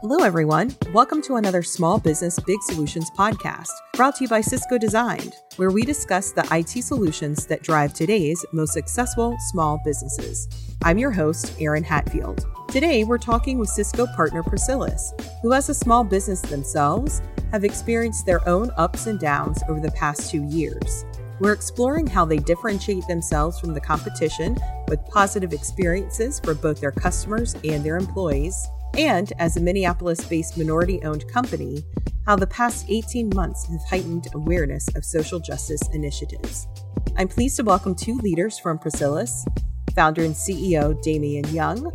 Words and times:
Hello, 0.00 0.24
everyone. 0.24 0.74
Welcome 0.94 1.20
to 1.24 1.36
another 1.36 1.62
Small 1.62 1.98
Business 1.98 2.38
Big 2.38 2.62
Solutions 2.62 3.10
podcast 3.10 3.68
brought 3.92 4.16
to 4.16 4.24
you 4.24 4.28
by 4.28 4.40
Cisco 4.40 4.78
Designed, 4.78 5.34
where 5.56 5.70
we 5.70 5.82
discuss 5.82 6.32
the 6.32 6.48
IT 6.50 6.82
solutions 6.82 7.44
that 7.48 7.62
drive 7.62 7.92
today's 7.92 8.42
most 8.54 8.72
successful 8.72 9.36
small 9.50 9.78
businesses. 9.84 10.48
I'm 10.82 10.96
your 10.96 11.10
host, 11.10 11.54
Erin 11.60 11.84
Hatfield. 11.84 12.46
Today, 12.70 13.04
we're 13.04 13.18
talking 13.18 13.58
with 13.58 13.68
Cisco 13.68 14.06
partner 14.16 14.42
Prasilis, 14.42 15.12
who, 15.42 15.52
as 15.52 15.68
a 15.68 15.74
small 15.74 16.02
business 16.02 16.40
themselves, 16.40 17.20
have 17.52 17.62
experienced 17.62 18.24
their 18.24 18.48
own 18.48 18.70
ups 18.78 19.06
and 19.06 19.20
downs 19.20 19.62
over 19.68 19.80
the 19.80 19.92
past 19.92 20.30
two 20.30 20.44
years. 20.44 21.04
We're 21.40 21.52
exploring 21.52 22.06
how 22.06 22.24
they 22.24 22.38
differentiate 22.38 23.06
themselves 23.06 23.60
from 23.60 23.74
the 23.74 23.82
competition 23.82 24.56
with 24.88 25.04
positive 25.08 25.52
experiences 25.52 26.40
for 26.40 26.54
both 26.54 26.80
their 26.80 26.90
customers 26.90 27.54
and 27.64 27.84
their 27.84 27.98
employees. 27.98 28.66
And 28.96 29.32
as 29.38 29.56
a 29.56 29.60
Minneapolis 29.60 30.24
based 30.24 30.58
minority 30.58 31.02
owned 31.02 31.26
company, 31.28 31.84
how 32.26 32.36
the 32.36 32.46
past 32.46 32.86
18 32.88 33.30
months 33.34 33.66
have 33.66 33.80
heightened 33.88 34.28
awareness 34.34 34.86
of 34.94 35.04
social 35.04 35.40
justice 35.40 35.82
initiatives. 35.92 36.68
I'm 37.16 37.28
pleased 37.28 37.56
to 37.56 37.62
welcome 37.62 37.94
two 37.94 38.16
leaders 38.18 38.58
from 38.58 38.78
Prasilis 38.78 39.44
founder 39.90 40.22
and 40.22 40.34
CEO 40.34 41.00
Damian 41.02 41.46
Young, 41.52 41.92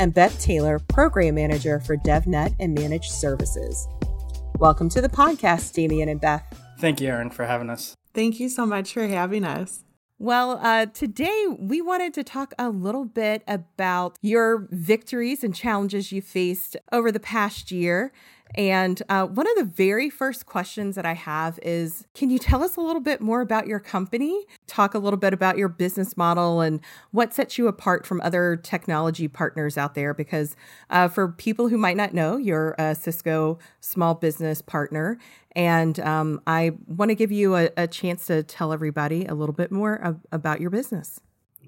and 0.00 0.14
Beth 0.14 0.38
Taylor, 0.40 0.78
Program 0.78 1.34
Manager 1.34 1.80
for 1.80 1.96
DevNet 1.96 2.54
and 2.60 2.74
Managed 2.74 3.10
Services. 3.10 3.88
Welcome 4.58 4.88
to 4.90 5.00
the 5.00 5.08
podcast, 5.08 5.72
Damian 5.72 6.08
and 6.08 6.20
Beth. 6.20 6.44
Thank 6.78 7.00
you, 7.00 7.08
Erin, 7.08 7.30
for 7.30 7.46
having 7.46 7.70
us. 7.70 7.94
Thank 8.14 8.38
you 8.40 8.48
so 8.48 8.66
much 8.66 8.92
for 8.92 9.06
having 9.06 9.44
us. 9.44 9.84
Well, 10.20 10.58
uh, 10.60 10.86
today 10.86 11.46
we 11.60 11.80
wanted 11.80 12.12
to 12.14 12.24
talk 12.24 12.52
a 12.58 12.70
little 12.70 13.04
bit 13.04 13.44
about 13.46 14.18
your 14.20 14.66
victories 14.72 15.44
and 15.44 15.54
challenges 15.54 16.10
you 16.10 16.20
faced 16.22 16.76
over 16.90 17.12
the 17.12 17.20
past 17.20 17.70
year. 17.70 18.12
And 18.54 19.02
uh, 19.08 19.26
one 19.26 19.46
of 19.46 19.56
the 19.56 19.64
very 19.64 20.10
first 20.10 20.46
questions 20.46 20.96
that 20.96 21.06
I 21.06 21.14
have 21.14 21.58
is 21.62 22.06
Can 22.14 22.30
you 22.30 22.38
tell 22.38 22.62
us 22.62 22.76
a 22.76 22.80
little 22.80 23.00
bit 23.00 23.20
more 23.20 23.40
about 23.40 23.66
your 23.66 23.78
company? 23.78 24.44
Talk 24.66 24.94
a 24.94 24.98
little 24.98 25.18
bit 25.18 25.32
about 25.32 25.58
your 25.58 25.68
business 25.68 26.16
model 26.16 26.60
and 26.60 26.80
what 27.10 27.34
sets 27.34 27.58
you 27.58 27.68
apart 27.68 28.06
from 28.06 28.20
other 28.20 28.56
technology 28.56 29.28
partners 29.28 29.76
out 29.76 29.94
there. 29.94 30.14
Because 30.14 30.56
uh, 30.90 31.08
for 31.08 31.28
people 31.28 31.68
who 31.68 31.78
might 31.78 31.96
not 31.96 32.14
know, 32.14 32.36
you're 32.36 32.74
a 32.78 32.94
Cisco 32.94 33.58
small 33.80 34.14
business 34.14 34.62
partner. 34.62 35.18
And 35.52 35.98
um, 36.00 36.40
I 36.46 36.72
want 36.86 37.10
to 37.10 37.14
give 37.14 37.32
you 37.32 37.56
a, 37.56 37.70
a, 37.76 37.86
chance 37.88 38.26
to 38.26 38.42
tell 38.42 38.72
everybody 38.72 39.24
a 39.24 39.34
little 39.34 39.54
bit 39.54 39.72
more 39.72 39.94
of, 39.94 40.20
about 40.30 40.60
your 40.60 40.70
business. 40.70 41.20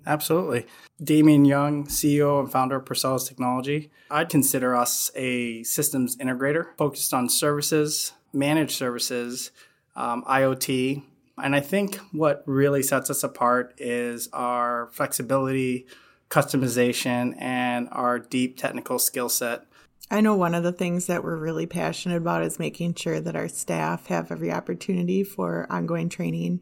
Absolutely. 0.07 0.67
Damien 1.03 1.45
Young, 1.45 1.87
CEO 1.87 2.41
and 2.41 2.51
founder 2.51 2.77
of 2.77 2.85
Prasilis 2.85 3.29
Technology. 3.29 3.91
I'd 4.11 4.29
consider 4.29 4.75
us 4.75 5.11
a 5.15 5.63
systems 5.63 6.17
integrator 6.17 6.77
focused 6.77 7.13
on 7.13 7.29
services, 7.29 8.13
managed 8.33 8.73
services, 8.73 9.51
um, 9.97 10.25
IoT. 10.25 11.03
And 11.43 11.55
I 11.55 11.61
think 11.61 11.97
what 12.13 12.43
really 12.47 12.83
sets 12.83 13.11
us 13.11 13.23
apart 13.23 13.75
is 13.79 14.29
our 14.33 14.89
flexibility, 14.93 15.87
customization, 16.29 17.35
and 17.41 17.89
our 17.93 18.19
deep 18.19 18.57
technical 18.57 18.99
skill 18.99 19.29
set. 19.29 19.65
I 20.11 20.21
know 20.21 20.35
one 20.35 20.55
of 20.55 20.65
the 20.65 20.73
things 20.73 21.07
that 21.07 21.23
we're 21.23 21.37
really 21.37 21.67
passionate 21.67 22.17
about 22.17 22.43
is 22.43 22.59
making 22.59 22.95
sure 22.95 23.21
that 23.21 23.37
our 23.37 23.49
staff 23.49 24.07
have 24.07 24.33
every 24.33 24.51
opportunity 24.51 25.23
for 25.23 25.67
ongoing 25.71 26.09
training 26.09 26.61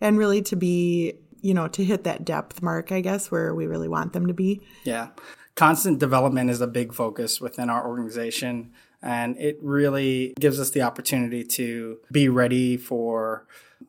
and 0.00 0.18
really 0.18 0.42
to 0.42 0.56
be 0.56 1.14
you 1.44 1.52
know, 1.52 1.68
to 1.68 1.84
hit 1.84 2.04
that 2.04 2.24
depth 2.24 2.62
mark, 2.62 2.90
I 2.90 3.02
guess, 3.02 3.30
where 3.30 3.54
we 3.54 3.66
really 3.66 3.86
want 3.86 4.14
them 4.14 4.26
to 4.26 4.32
be. 4.32 4.62
Yeah. 4.82 5.08
Constant 5.56 5.98
development 5.98 6.48
is 6.48 6.62
a 6.62 6.66
big 6.66 6.94
focus 6.94 7.38
within 7.38 7.68
our 7.68 7.86
organization. 7.86 8.72
And 9.02 9.36
it 9.38 9.58
really 9.60 10.32
gives 10.40 10.58
us 10.58 10.70
the 10.70 10.80
opportunity 10.80 11.44
to 11.44 11.98
be 12.10 12.30
ready 12.30 12.78
for, 12.78 13.46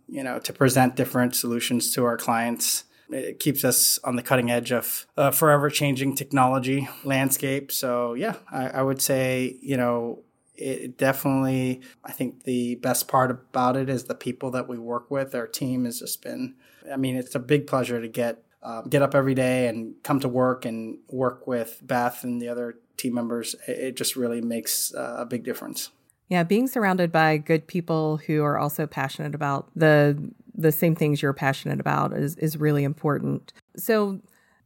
you 0.09 0.22
know, 0.22 0.38
to 0.39 0.52
present 0.52 0.98
different 0.98 1.33
solutions 1.33 1.93
to 1.93 2.04
our 2.04 2.17
clients. 2.17 2.83
It 3.10 3.39
keeps 3.39 3.64
us 3.64 3.99
on 4.04 4.17
the 4.17 4.22
cutting 4.22 4.52
edge 4.52 4.73
of 4.73 5.08
forever 5.33 5.70
changing 5.70 6.16
technology 6.16 6.89
landscape. 7.05 7.72
So, 7.72 8.16
yeah, 8.16 8.36
I, 8.52 8.67
I 8.67 8.82
would 8.82 9.02
say, 9.02 9.58
you 9.61 9.77
know, 9.77 10.23
it 10.55 10.98
definitely, 10.98 11.82
I 12.04 12.11
think 12.11 12.43
the 12.43 12.76
best 12.76 13.08
part 13.08 13.32
about 13.32 13.77
it 13.77 13.89
is 13.89 14.05
the 14.05 14.16
people 14.16 14.52
that 14.52 14.67
we 14.67 14.77
work 14.77 15.10
with. 15.10 15.33
Our 15.33 15.48
team 15.48 15.86
has 15.86 15.99
just 15.99 16.22
been 16.22 16.55
I 16.92 16.98
mean, 16.98 17.16
it's 17.16 17.36
a 17.36 17.40
big 17.40 17.68
pleasure 17.68 18.02
to 18.02 18.08
get 18.08 18.44
uh, 18.62 18.82
get 18.82 19.02
up 19.02 19.14
every 19.14 19.36
day 19.36 19.68
and 19.68 19.94
come 20.04 20.20
to 20.20 20.28
work 20.28 20.66
and 20.66 20.98
work 21.10 21.46
with 21.46 21.80
Beth 21.84 22.23
and 22.23 22.42
the 22.42 22.50
other 22.50 22.80
team 22.98 23.14
members. 23.14 23.56
It 23.68 23.96
just 23.96 24.16
really 24.16 24.42
makes 24.42 24.94
uh, 24.96 25.18
a 25.20 25.26
big 25.26 25.44
difference. 25.44 25.92
Yeah, 26.30 26.44
being 26.44 26.68
surrounded 26.68 27.12
by 27.12 27.38
good 27.38 27.68
people 27.68 28.18
who 28.18 28.44
are 28.44 28.58
also 28.58 28.88
passionate 28.88 29.36
about 29.36 29.70
the 29.76 30.32
the 30.56 30.72
same 30.72 30.96
things 30.96 31.22
you're 31.22 31.34
passionate 31.34 31.80
about 31.80 32.14
is 32.14 32.36
is 32.38 32.58
really 32.58 32.84
important. 32.84 33.54
So 33.78 34.20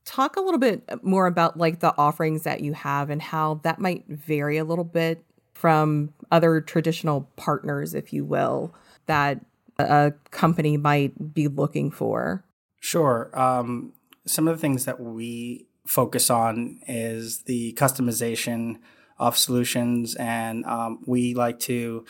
talk 0.06 0.38
a 0.38 0.42
little 0.42 0.60
bit 0.60 1.04
more 1.04 1.28
about 1.28 1.58
like 1.58 1.82
the 1.82 1.94
offerings 1.98 2.44
that 2.44 2.62
you 2.62 2.74
have 2.74 3.10
and 3.10 3.22
how 3.22 3.56
that 3.64 3.80
might 3.80 4.08
vary 4.08 4.58
a 4.58 4.64
little 4.64 4.86
bit 4.86 5.24
from 5.54 6.14
other 6.32 6.62
traditional 6.62 7.30
partners 7.36 7.94
if 7.94 8.14
you 8.14 8.24
will 8.24 8.74
that 9.08 9.44
a 9.80 10.14
company 10.32 10.78
might 10.78 11.34
be 11.34 11.48
looking 11.48 11.92
for? 11.92 12.46
Sure. 12.80 13.30
Um, 13.34 13.94
some 14.26 14.48
of 14.48 14.56
the 14.56 14.62
things 14.62 14.86
that 14.86 15.00
we 15.00 15.68
focus 15.86 16.30
on 16.30 16.80
is 16.88 17.44
the 17.44 17.74
customization 17.74 18.78
of 19.18 19.38
solutions, 19.38 20.16
and 20.16 20.66
um, 20.66 21.04
we 21.06 21.34
like 21.34 21.60
to 21.60 22.06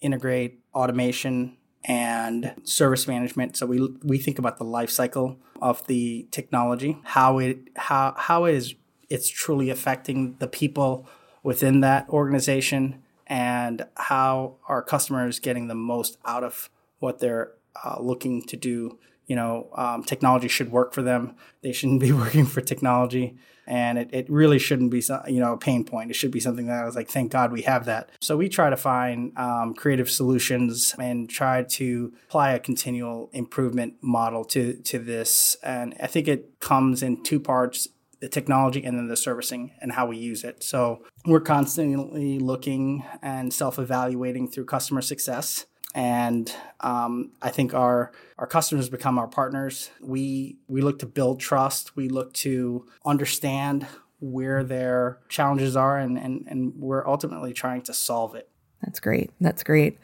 integrate 0.00 0.60
automation 0.74 1.56
and 1.84 2.54
service 2.64 3.06
management. 3.06 3.56
So 3.56 3.66
we 3.66 3.88
we 4.02 4.18
think 4.18 4.38
about 4.38 4.58
the 4.58 4.64
life 4.64 4.90
cycle 4.90 5.38
of 5.60 5.86
the 5.86 6.26
technology, 6.30 6.98
how 7.04 7.38
it 7.38 7.58
how 7.76 8.14
how 8.16 8.44
it 8.44 8.54
is 8.54 8.74
it's 9.10 9.28
truly 9.28 9.68
affecting 9.68 10.36
the 10.38 10.48
people 10.48 11.06
within 11.42 11.80
that 11.80 12.08
organization, 12.08 13.02
and 13.26 13.86
how 13.96 14.56
our 14.68 14.82
customers 14.82 15.38
getting 15.38 15.68
the 15.68 15.74
most 15.74 16.16
out 16.24 16.44
of 16.44 16.70
what 17.04 17.20
they're 17.20 17.52
uh, 17.84 17.96
looking 18.00 18.42
to 18.42 18.56
do. 18.56 18.98
You 19.26 19.36
know, 19.36 19.70
um, 19.74 20.02
technology 20.04 20.48
should 20.48 20.70
work 20.70 20.92
for 20.92 21.02
them. 21.02 21.36
They 21.62 21.72
shouldn't 21.72 22.00
be 22.08 22.12
working 22.12 22.46
for 22.46 22.60
technology. 22.60 23.36
And 23.66 23.96
it, 23.96 24.10
it 24.12 24.28
really 24.28 24.58
shouldn't 24.58 24.90
be, 24.90 25.02
you 25.26 25.40
know, 25.40 25.54
a 25.54 25.56
pain 25.56 25.84
point. 25.84 26.10
It 26.10 26.14
should 26.14 26.30
be 26.30 26.40
something 26.40 26.66
that 26.66 26.82
I 26.82 26.84
was 26.84 26.94
like, 26.94 27.08
thank 27.08 27.32
God 27.32 27.50
we 27.50 27.62
have 27.62 27.86
that. 27.86 28.10
So 28.20 28.36
we 28.36 28.50
try 28.50 28.68
to 28.68 28.76
find 28.76 29.32
um, 29.38 29.72
creative 29.72 30.10
solutions 30.10 30.94
and 30.98 31.30
try 31.30 31.62
to 31.62 32.12
apply 32.28 32.52
a 32.52 32.58
continual 32.58 33.30
improvement 33.32 33.94
model 34.02 34.44
to, 34.46 34.74
to 34.74 34.98
this. 34.98 35.56
And 35.62 35.94
I 35.98 36.08
think 36.08 36.28
it 36.28 36.60
comes 36.60 37.02
in 37.02 37.22
two 37.22 37.40
parts 37.40 37.88
the 38.20 38.28
technology 38.30 38.82
and 38.82 38.96
then 38.98 39.08
the 39.08 39.16
servicing 39.16 39.72
and 39.82 39.92
how 39.92 40.06
we 40.06 40.16
use 40.16 40.44
it. 40.44 40.62
So 40.62 41.02
we're 41.26 41.40
constantly 41.40 42.38
looking 42.38 43.04
and 43.20 43.52
self 43.52 43.78
evaluating 43.78 44.48
through 44.48 44.64
customer 44.64 45.02
success 45.02 45.66
and 45.94 46.52
um, 46.80 47.30
I 47.40 47.50
think 47.50 47.72
our 47.72 48.12
our 48.38 48.46
customers 48.46 48.88
become 48.88 49.18
our 49.18 49.28
partners. 49.28 49.90
We 50.00 50.58
we 50.66 50.80
look 50.80 50.98
to 51.00 51.06
build 51.06 51.40
trust. 51.40 51.96
We 51.96 52.08
look 52.08 52.32
to 52.34 52.86
understand 53.06 53.86
where 54.20 54.64
their 54.64 55.18
challenges 55.28 55.76
are, 55.76 55.98
and 55.98 56.18
and 56.18 56.46
and 56.48 56.72
we're 56.76 57.06
ultimately 57.06 57.52
trying 57.52 57.82
to 57.82 57.94
solve 57.94 58.34
it. 58.34 58.48
That's 58.82 59.00
great. 59.00 59.30
That's 59.40 59.62
great. 59.62 59.98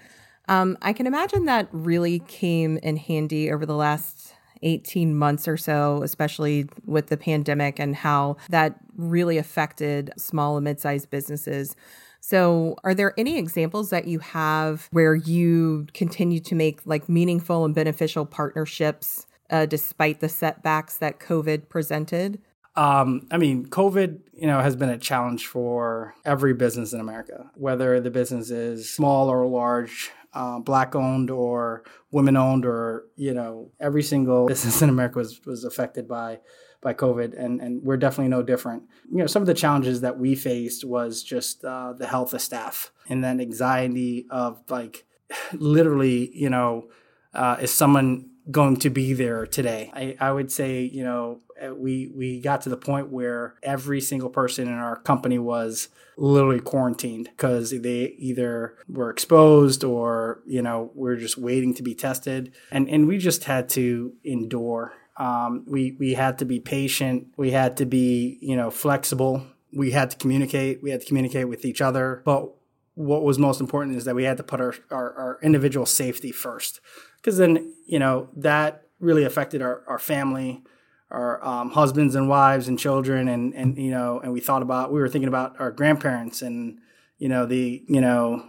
Um, 0.49 0.79
I 0.83 0.93
can 0.93 1.07
imagine 1.07 1.45
that 1.45 1.69
really 1.73 2.21
came 2.21 2.79
in 2.79 2.97
handy 2.97 3.53
over 3.53 3.67
the 3.67 3.75
last 3.75 4.35
18 4.63 5.15
months 5.15 5.47
or 5.47 5.57
so, 5.57 6.03
especially 6.03 6.69
with 6.85 7.07
the 7.07 7.17
pandemic 7.17 7.79
and 7.79 7.95
how 7.95 8.37
that 8.49 8.77
really 8.97 9.39
affected 9.39 10.13
small 10.17 10.57
and 10.57 10.65
mid 10.65 10.81
sized 10.81 11.11
businesses. 11.11 11.77
So, 12.21 12.77
are 12.85 12.95
there 12.95 13.15
any 13.19 13.39
examples 13.39 13.91
that 13.91 14.07
you 14.07 14.19
have 14.21 14.89
where 14.93 15.15
you 15.15 15.87
continue 15.95 16.41
to 16.41 16.55
make 16.55 16.81
like 16.85 17.09
meaningful 17.09 17.65
and 17.65 17.75
beneficial 17.75 18.27
partnerships 18.27 19.27
uh, 19.49 19.67
despite 19.67 20.21
the 20.21 20.29
setbacks 20.29 20.99
that 20.99 21.19
COVID 21.19 21.69
presented? 21.69 22.41
Um, 22.77 23.27
I 23.31 23.37
mean, 23.37 23.67
COVID, 23.67 24.21
you 24.33 24.47
know, 24.47 24.61
has 24.61 24.77
been 24.77 24.91
a 24.91 24.99
challenge 24.99 25.47
for 25.47 26.15
every 26.25 26.55
business 26.55 26.93
in 26.93 27.01
America, 27.01 27.51
whether 27.55 28.01
the 28.01 28.11
business 28.11 28.51
is 28.51 28.89
small 28.89 29.29
or 29.29 29.47
large, 29.47 30.11
uh, 30.33 30.61
black 30.61 30.95
owned 30.95 31.31
or 31.31 31.83
women 32.13 32.37
owned, 32.37 32.65
or 32.65 33.07
you 33.17 33.35
know, 33.35 33.73
every 33.81 34.03
single 34.03 34.47
business 34.49 34.83
in 34.83 34.89
America 34.89 35.19
was 35.19 35.41
was 35.45 35.65
affected 35.65 36.07
by 36.07 36.39
by 36.83 36.95
COVID, 36.95 37.39
and 37.39 37.61
and 37.61 37.83
we're 37.83 37.97
definitely 37.97 38.29
no 38.29 38.43
different. 38.43 38.85
You 39.11 39.19
know, 39.19 39.27
some 39.27 39.43
of 39.43 39.47
the 39.47 39.55
challenges 39.55 40.01
that 40.01 40.19
we 40.19 40.35
faced 40.35 40.85
was 40.85 41.23
just 41.23 41.65
uh, 41.65 41.93
the 41.93 42.07
health 42.07 42.33
of 42.35 42.41
staff 42.41 42.93
and 43.09 43.23
then 43.23 43.41
anxiety 43.41 44.27
of 44.31 44.63
like 44.69 45.05
literally, 45.53 46.31
you 46.35 46.51
know, 46.51 46.89
uh, 47.35 47.57
is 47.61 47.73
someone 47.73 48.31
going 48.51 48.77
to 48.77 48.91
be 48.91 49.13
there 49.13 49.47
today? 49.47 49.91
I, 49.95 50.17
I 50.21 50.33
would 50.33 50.51
say, 50.51 50.83
you 50.83 51.05
know, 51.05 51.41
uh, 51.61 51.75
we 51.75 52.11
we 52.15 52.41
got 52.41 52.63
to 52.63 52.69
the 52.69 52.77
point 52.77 53.11
where 53.11 53.57
every 53.63 54.01
single 54.01 54.31
person 54.31 54.67
in 54.67 54.75
our 54.75 54.97
company 54.97 55.39
was 55.39 55.89
literally 56.17 56.61
quarantined 56.61 57.29
because 57.37 57.71
they 57.71 58.15
either 58.19 58.77
were 58.89 59.11
exposed 59.11 59.83
or 59.85 60.43
you 60.47 60.63
know 60.63 60.91
we're 60.95 61.17
just 61.17 61.37
waiting 61.37 61.75
to 61.75 61.83
be 61.83 61.95
tested, 61.95 62.55
and 62.71 62.89
and 62.89 63.07
we 63.07 63.19
just 63.19 63.45
had 63.45 63.69
to 63.71 64.15
endure. 64.25 64.95
Um, 65.21 65.65
we 65.67 65.97
we 66.01 66.15
had 66.15 66.39
to 66.39 66.47
be 66.47 66.61
patient. 66.61 67.29
We 67.37 67.51
had 67.51 67.77
to 67.77 67.87
be 67.87 68.39
you 68.41 68.57
know 68.57 68.71
flexible. 68.71 69.47
We 69.73 69.91
had 69.91 70.11
to 70.11 70.17
communicate. 70.17 70.83
We 70.83 70.91
had 70.91 71.03
to 71.03 71.07
communicate 71.07 71.47
with 71.49 71.65
each 71.65 71.81
other, 71.81 72.23
but 72.25 72.51
what 72.95 73.23
was 73.23 73.39
most 73.39 73.61
important 73.61 73.97
is 73.97 74.05
that 74.05 74.15
we 74.15 74.25
had 74.25 74.37
to 74.37 74.43
put 74.43 74.61
our, 74.61 74.75
our, 74.91 75.13
our 75.15 75.39
individual 75.43 75.87
safety 75.87 76.33
first 76.33 76.81
because 77.17 77.39
then 77.39 77.75
you 77.87 77.99
know 77.99 78.29
that 78.37 78.87
really 78.99 79.25
affected 79.25 79.63
our, 79.63 79.83
our 79.87 79.99
family 79.99 80.63
our 81.11 81.45
um, 81.45 81.71
husbands 81.71 82.15
and 82.15 82.29
wives 82.29 82.69
and 82.69 82.79
children 82.79 83.29
and 83.29 83.55
and 83.55 83.79
you 83.79 83.91
know 83.91 84.21
and 84.21 84.33
we 84.33 84.41
thought 84.41 84.63
about 84.63 84.93
we 84.93 85.01
were 85.01 85.09
thinking 85.09 85.29
about 85.29 85.59
our 85.61 85.71
grandparents 85.71 86.43
and 86.43 86.79
you 87.19 87.29
know 87.29 87.47
the 87.47 87.83
you 87.89 88.01
know 88.01 88.45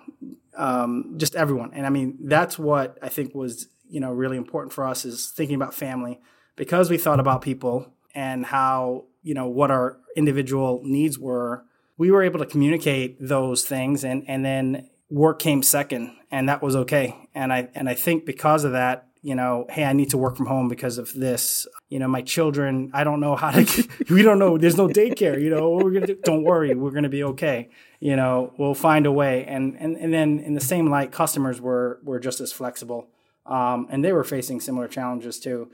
um, 0.57 1.13
just 1.17 1.35
everyone 1.35 1.71
and 1.73 1.85
i 1.85 1.89
mean 1.89 2.17
that's 2.23 2.59
what 2.59 2.97
i 3.01 3.09
think 3.09 3.33
was 3.33 3.67
you 3.89 3.99
know 3.99 4.11
really 4.11 4.37
important 4.37 4.73
for 4.73 4.85
us 4.85 5.05
is 5.05 5.29
thinking 5.29 5.55
about 5.55 5.73
family 5.73 6.19
because 6.55 6.89
we 6.89 6.97
thought 6.97 7.19
about 7.19 7.41
people 7.41 7.87
and 8.13 8.45
how 8.45 9.05
you 9.23 9.33
know 9.33 9.47
what 9.47 9.71
our 9.71 9.97
individual 10.15 10.81
needs 10.83 11.17
were 11.17 11.63
we 11.97 12.11
were 12.11 12.23
able 12.23 12.39
to 12.39 12.45
communicate 12.45 13.17
those 13.19 13.63
things 13.63 14.03
and 14.03 14.23
and 14.27 14.43
then 14.43 14.89
work 15.09 15.39
came 15.39 15.61
second 15.63 16.15
and 16.31 16.49
that 16.49 16.61
was 16.61 16.75
okay 16.75 17.27
and 17.33 17.53
i 17.53 17.69
and 17.75 17.87
i 17.87 17.93
think 17.93 18.25
because 18.25 18.63
of 18.63 18.71
that 18.71 19.07
you 19.23 19.35
know, 19.35 19.67
hey, 19.69 19.83
I 19.83 19.93
need 19.93 20.09
to 20.11 20.17
work 20.17 20.35
from 20.35 20.47
home 20.47 20.67
because 20.67 20.97
of 20.97 21.13
this. 21.13 21.67
You 21.89 21.99
know, 21.99 22.07
my 22.07 22.21
children, 22.21 22.89
I 22.93 23.03
don't 23.03 23.19
know 23.19 23.35
how 23.35 23.51
to, 23.51 23.87
we 24.09 24.23
don't 24.23 24.39
know, 24.39 24.57
there's 24.57 24.77
no 24.77 24.87
daycare, 24.87 25.39
you 25.39 25.49
know, 25.49 25.69
we're 25.69 25.91
going 25.91 26.07
to 26.07 26.15
do, 26.15 26.21
don't 26.23 26.43
worry, 26.43 26.73
we're 26.73 26.91
going 26.91 27.03
to 27.03 27.09
be 27.09 27.23
okay. 27.23 27.69
You 27.99 28.15
know, 28.15 28.53
we'll 28.57 28.73
find 28.73 29.05
a 29.05 29.11
way. 29.11 29.45
And, 29.45 29.77
and, 29.79 29.95
and 29.97 30.11
then 30.11 30.39
in 30.39 30.55
the 30.55 30.61
same 30.61 30.89
light, 30.89 31.11
customers 31.11 31.61
were, 31.61 31.99
were 32.03 32.19
just 32.19 32.41
as 32.41 32.51
flexible. 32.51 33.09
Um, 33.45 33.87
and 33.91 34.03
they 34.03 34.11
were 34.11 34.23
facing 34.23 34.59
similar 34.59 34.87
challenges 34.87 35.39
too. 35.39 35.69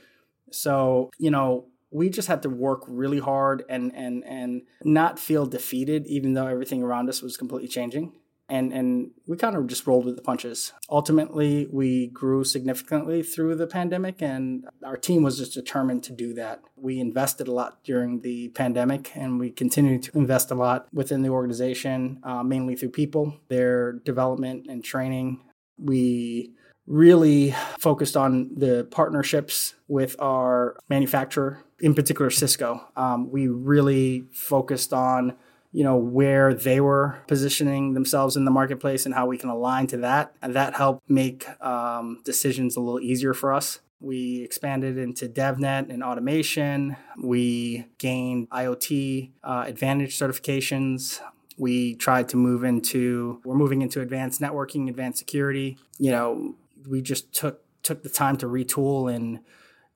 So, 0.52 1.10
you 1.18 1.32
know, 1.32 1.68
we 1.92 2.10
just 2.10 2.28
had 2.28 2.42
to 2.44 2.50
work 2.50 2.84
really 2.88 3.20
hard 3.20 3.64
and, 3.70 3.96
and, 3.96 4.24
and 4.26 4.62
not 4.84 5.20
feel 5.20 5.46
defeated, 5.46 6.06
even 6.08 6.34
though 6.34 6.48
everything 6.48 6.84
around 6.84 7.10
us 7.10 7.22
was 7.22 7.38
completely 7.38 7.70
changing 7.70 8.14
and 8.50 8.72
and 8.72 9.12
we 9.28 9.36
kind 9.36 9.56
of 9.56 9.68
just 9.68 9.86
rolled 9.88 10.06
with 10.06 10.16
the 10.16 10.22
punches. 10.22 10.74
Ultimately, 10.90 11.68
we 11.72 12.08
grew 12.08 12.44
significantly 12.44 13.24
through 13.24 13.56
the 13.56 13.68
pandemic, 13.68 14.22
and 14.22 14.66
our 14.86 14.98
team 14.98 15.24
was 15.24 15.38
just 15.38 15.54
determined 15.54 16.04
to 16.04 16.14
do 16.14 16.34
that. 16.36 16.62
We 16.76 17.00
invested 17.00 17.48
a 17.48 17.52
lot 17.52 17.84
during 17.84 18.22
the 18.22 18.50
pandemic, 18.50 19.12
and 19.16 19.40
we 19.40 19.52
continue 19.52 20.00
to 20.00 20.18
invest 20.18 20.52
a 20.52 20.56
lot 20.56 20.88
within 20.94 21.24
the 21.24 21.30
organization, 21.30 22.20
uh, 22.24 22.44
mainly 22.44 22.76
through 22.76 22.92
people, 22.92 23.38
their 23.50 23.94
development 23.94 24.68
and 24.70 24.84
training. 24.84 25.42
We 25.78 26.54
really 26.88 27.54
focused 27.78 28.16
on 28.18 28.50
the 28.56 28.88
partnerships 28.90 29.76
with 29.88 30.16
our 30.20 30.78
manufacturer, 30.90 31.64
in 31.80 31.94
particular 31.94 32.32
Cisco. 32.32 32.88
Um, 32.96 33.30
we 33.30 33.48
really 33.48 34.26
focused 34.32 34.94
on 34.94 35.36
you 35.74 35.84
know 35.84 35.98
where 35.98 36.54
they 36.54 36.80
were 36.80 37.20
positioning 37.28 37.94
themselves 37.94 38.38
in 38.38 38.46
the 38.46 38.52
marketplace 38.52 39.06
and 39.06 39.14
how 39.14 39.28
we 39.28 39.38
can 39.38 39.50
align 39.50 39.86
to 39.88 39.98
that. 39.98 40.34
And 40.42 40.56
that 40.56 40.76
helped 40.76 41.08
make 41.10 41.46
um, 41.64 42.22
decisions 42.24 42.76
a 42.78 42.80
little 42.80 43.02
easier 43.02 43.34
for 43.34 43.54
us. 43.54 43.80
We 44.00 44.42
expanded 44.44 44.98
into 44.98 45.28
devnet 45.28 45.90
and 45.90 46.04
automation. 46.04 46.96
We 47.22 47.88
gained 47.98 48.50
iot 48.50 49.32
uh, 49.44 49.66
advantage 49.68 50.18
certifications. 50.18 51.20
We 51.58 51.96
tried 51.96 52.30
to 52.30 52.38
move 52.38 52.64
into 52.64 53.42
we're 53.44 53.56
moving 53.56 53.82
into 53.82 54.02
advanced 54.02 54.40
networking 54.40 54.90
advanced 54.90 55.20
security. 55.20 55.78
You 56.00 56.12
know 56.12 56.56
we 56.88 57.02
just 57.02 57.34
took 57.34 57.62
took 57.84 58.04
the 58.04 58.10
time 58.10 58.38
to 58.38 58.48
retool 58.48 59.14
and 59.14 59.40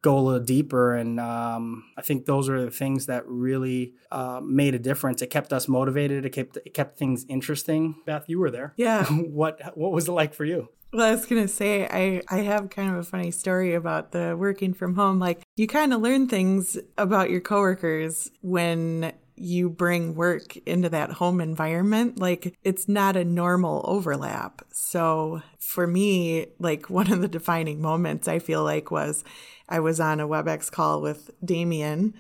go 0.02 0.18
a 0.18 0.22
little 0.22 0.40
deeper. 0.40 0.96
And 0.96 1.20
um, 1.20 1.84
I 1.98 2.02
think 2.02 2.26
those 2.26 2.50
are 2.50 2.64
the 2.64 2.72
things 2.72 3.06
that 3.06 3.28
really 3.28 3.94
uh, 4.12 4.42
made 4.44 4.74
a 4.74 4.80
difference. 4.80 5.22
It 5.22 5.30
kept 5.30 5.54
us 5.54 5.68
motivated. 5.68 6.26
It 6.26 6.32
kept 6.32 6.58
it 6.66 6.74
kept 6.74 6.98
things 6.98 7.26
interesting. 7.30 7.96
Beth, 8.06 8.26
you 8.28 8.40
were 8.40 8.52
there. 8.52 8.74
Yeah. 8.78 9.06
what 9.10 9.78
what 9.78 9.92
was 9.92 10.08
it 10.08 10.14
like 10.14 10.34
for 10.34 10.46
you? 10.46 10.70
Well, 10.94 11.06
I 11.06 11.12
was 11.12 11.26
gonna 11.26 11.48
say 11.48 11.88
I 11.88 12.22
I 12.30 12.42
have 12.42 12.70
kind 12.70 12.92
of 12.92 12.98
a 12.98 13.04
funny 13.04 13.32
story 13.32 13.74
about 13.76 14.12
the 14.12 14.36
working 14.38 14.74
from 14.74 14.96
home. 14.96 15.20
Like 15.20 15.44
you 15.56 15.68
kind 15.68 15.94
of 15.94 16.02
learn 16.02 16.28
things 16.28 16.78
about 16.98 17.30
your 17.30 17.40
coworkers 17.40 18.32
when 18.42 19.14
you 19.42 19.70
bring 19.70 20.16
work 20.16 20.56
into 20.66 20.90
that 20.90 21.14
home 21.14 21.42
environment, 21.42 22.20
like 22.20 22.58
it's 22.64 22.88
not 22.88 23.16
a 23.16 23.26
normal 23.26 23.82
overlap. 23.86 24.62
So 24.72 25.42
for 25.58 25.88
me, 25.88 26.48
like 26.60 26.90
one 26.90 27.12
of 27.12 27.22
the 27.22 27.28
defining 27.28 27.82
moments 27.82 28.28
I 28.28 28.40
feel 28.40 28.64
like 28.64 28.92
was 28.92 29.24
I 29.68 29.80
was 29.80 30.00
on 30.00 30.20
a 30.20 30.28
WebEx 30.28 30.72
call 30.72 31.02
with 31.02 31.32
Damien 31.44 32.14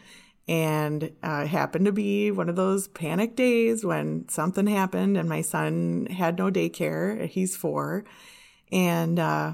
and 0.47 1.11
uh, 1.21 1.45
happened 1.45 1.85
to 1.85 1.91
be 1.91 2.31
one 2.31 2.49
of 2.49 2.55
those 2.55 2.87
panic 2.87 3.35
days 3.35 3.85
when 3.85 4.27
something 4.27 4.67
happened 4.67 5.15
and 5.15 5.29
my 5.29 5.41
son 5.41 6.07
had 6.07 6.37
no 6.37 6.49
daycare. 6.51 7.27
He's 7.27 7.55
four. 7.55 8.03
And 8.71 9.19
uh, 9.19 9.53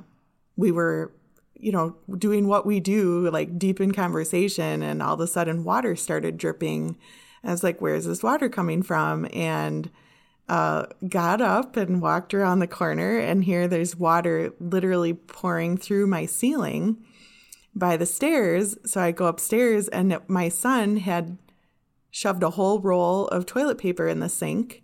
we 0.56 0.72
were 0.72 1.12
you 1.60 1.72
know, 1.72 1.96
doing 2.18 2.48
what 2.48 2.66
we 2.66 2.80
do, 2.80 3.30
like 3.31 3.58
deep 3.58 3.81
in 3.81 3.92
conversation, 3.92 4.84
and 4.84 5.02
all 5.02 5.16
of 5.16 5.20
a 5.20 5.28
sudden 5.28 5.63
water 5.63 5.96
started 5.96 6.38
dripping 6.38 6.98
I 7.44 7.51
was 7.51 7.63
like, 7.63 7.81
where's 7.81 8.06
this 8.06 8.24
water 8.24 8.50
coming 8.50 8.81
from? 8.84 9.28
And 9.34 9.89
uh, 10.50 10.86
got 11.07 11.42
up 11.42 11.78
and 11.78 12.01
walked 12.01 12.34
around 12.34 12.60
the 12.60 12.68
corner, 12.68 13.18
and 13.19 13.44
here 13.44 13.68
there's 13.68 13.95
water 13.95 14.54
literally 14.60 15.13
pouring 15.13 15.78
through 15.78 16.07
my 16.07 16.25
ceiling 16.25 17.04
by 17.75 17.98
the 17.98 18.06
stairs. 18.06 18.78
So 18.86 19.01
I 19.01 19.12
go 19.12 19.25
upstairs, 19.25 19.88
and 19.89 20.19
my 20.28 20.50
son 20.50 20.98
had 20.98 21.38
shoved 22.12 22.44
a 22.44 22.51
whole 22.51 22.80
roll 22.80 23.28
of 23.28 23.45
toilet 23.45 23.78
paper 23.78 24.07
in 24.07 24.19
the 24.19 24.30
sink 24.30 24.84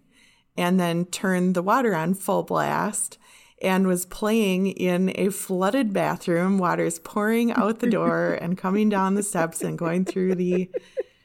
and 0.56 0.80
then 0.80 1.06
turned 1.06 1.56
the 1.56 1.64
water 1.64 1.96
on 1.96 2.14
full 2.14 2.44
blast 2.44 3.18
and 3.62 3.88
was 3.88 4.06
playing 4.06 4.68
in 4.68 5.12
a 5.16 5.30
flooded 5.30 5.94
bathroom. 5.94 6.58
Water's 6.58 7.00
pouring 7.00 7.52
out 7.54 7.80
the 7.80 7.90
door 7.90 8.38
and 8.40 8.58
coming 8.58 8.90
down 8.90 9.16
the 9.16 9.24
steps 9.24 9.64
and 9.64 9.78
going 9.78 10.06
through 10.06 10.36
the 10.36 10.70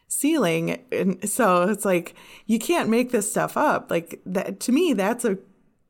ceiling 0.08 0.82
and 0.90 1.28
so 1.28 1.64
it's 1.64 1.84
like 1.84 2.14
you 2.46 2.58
can't 2.58 2.88
make 2.88 3.10
this 3.10 3.30
stuff 3.30 3.56
up. 3.56 3.90
Like 3.90 4.20
that 4.26 4.60
to 4.60 4.72
me 4.72 4.92
that's 4.92 5.24
a 5.24 5.38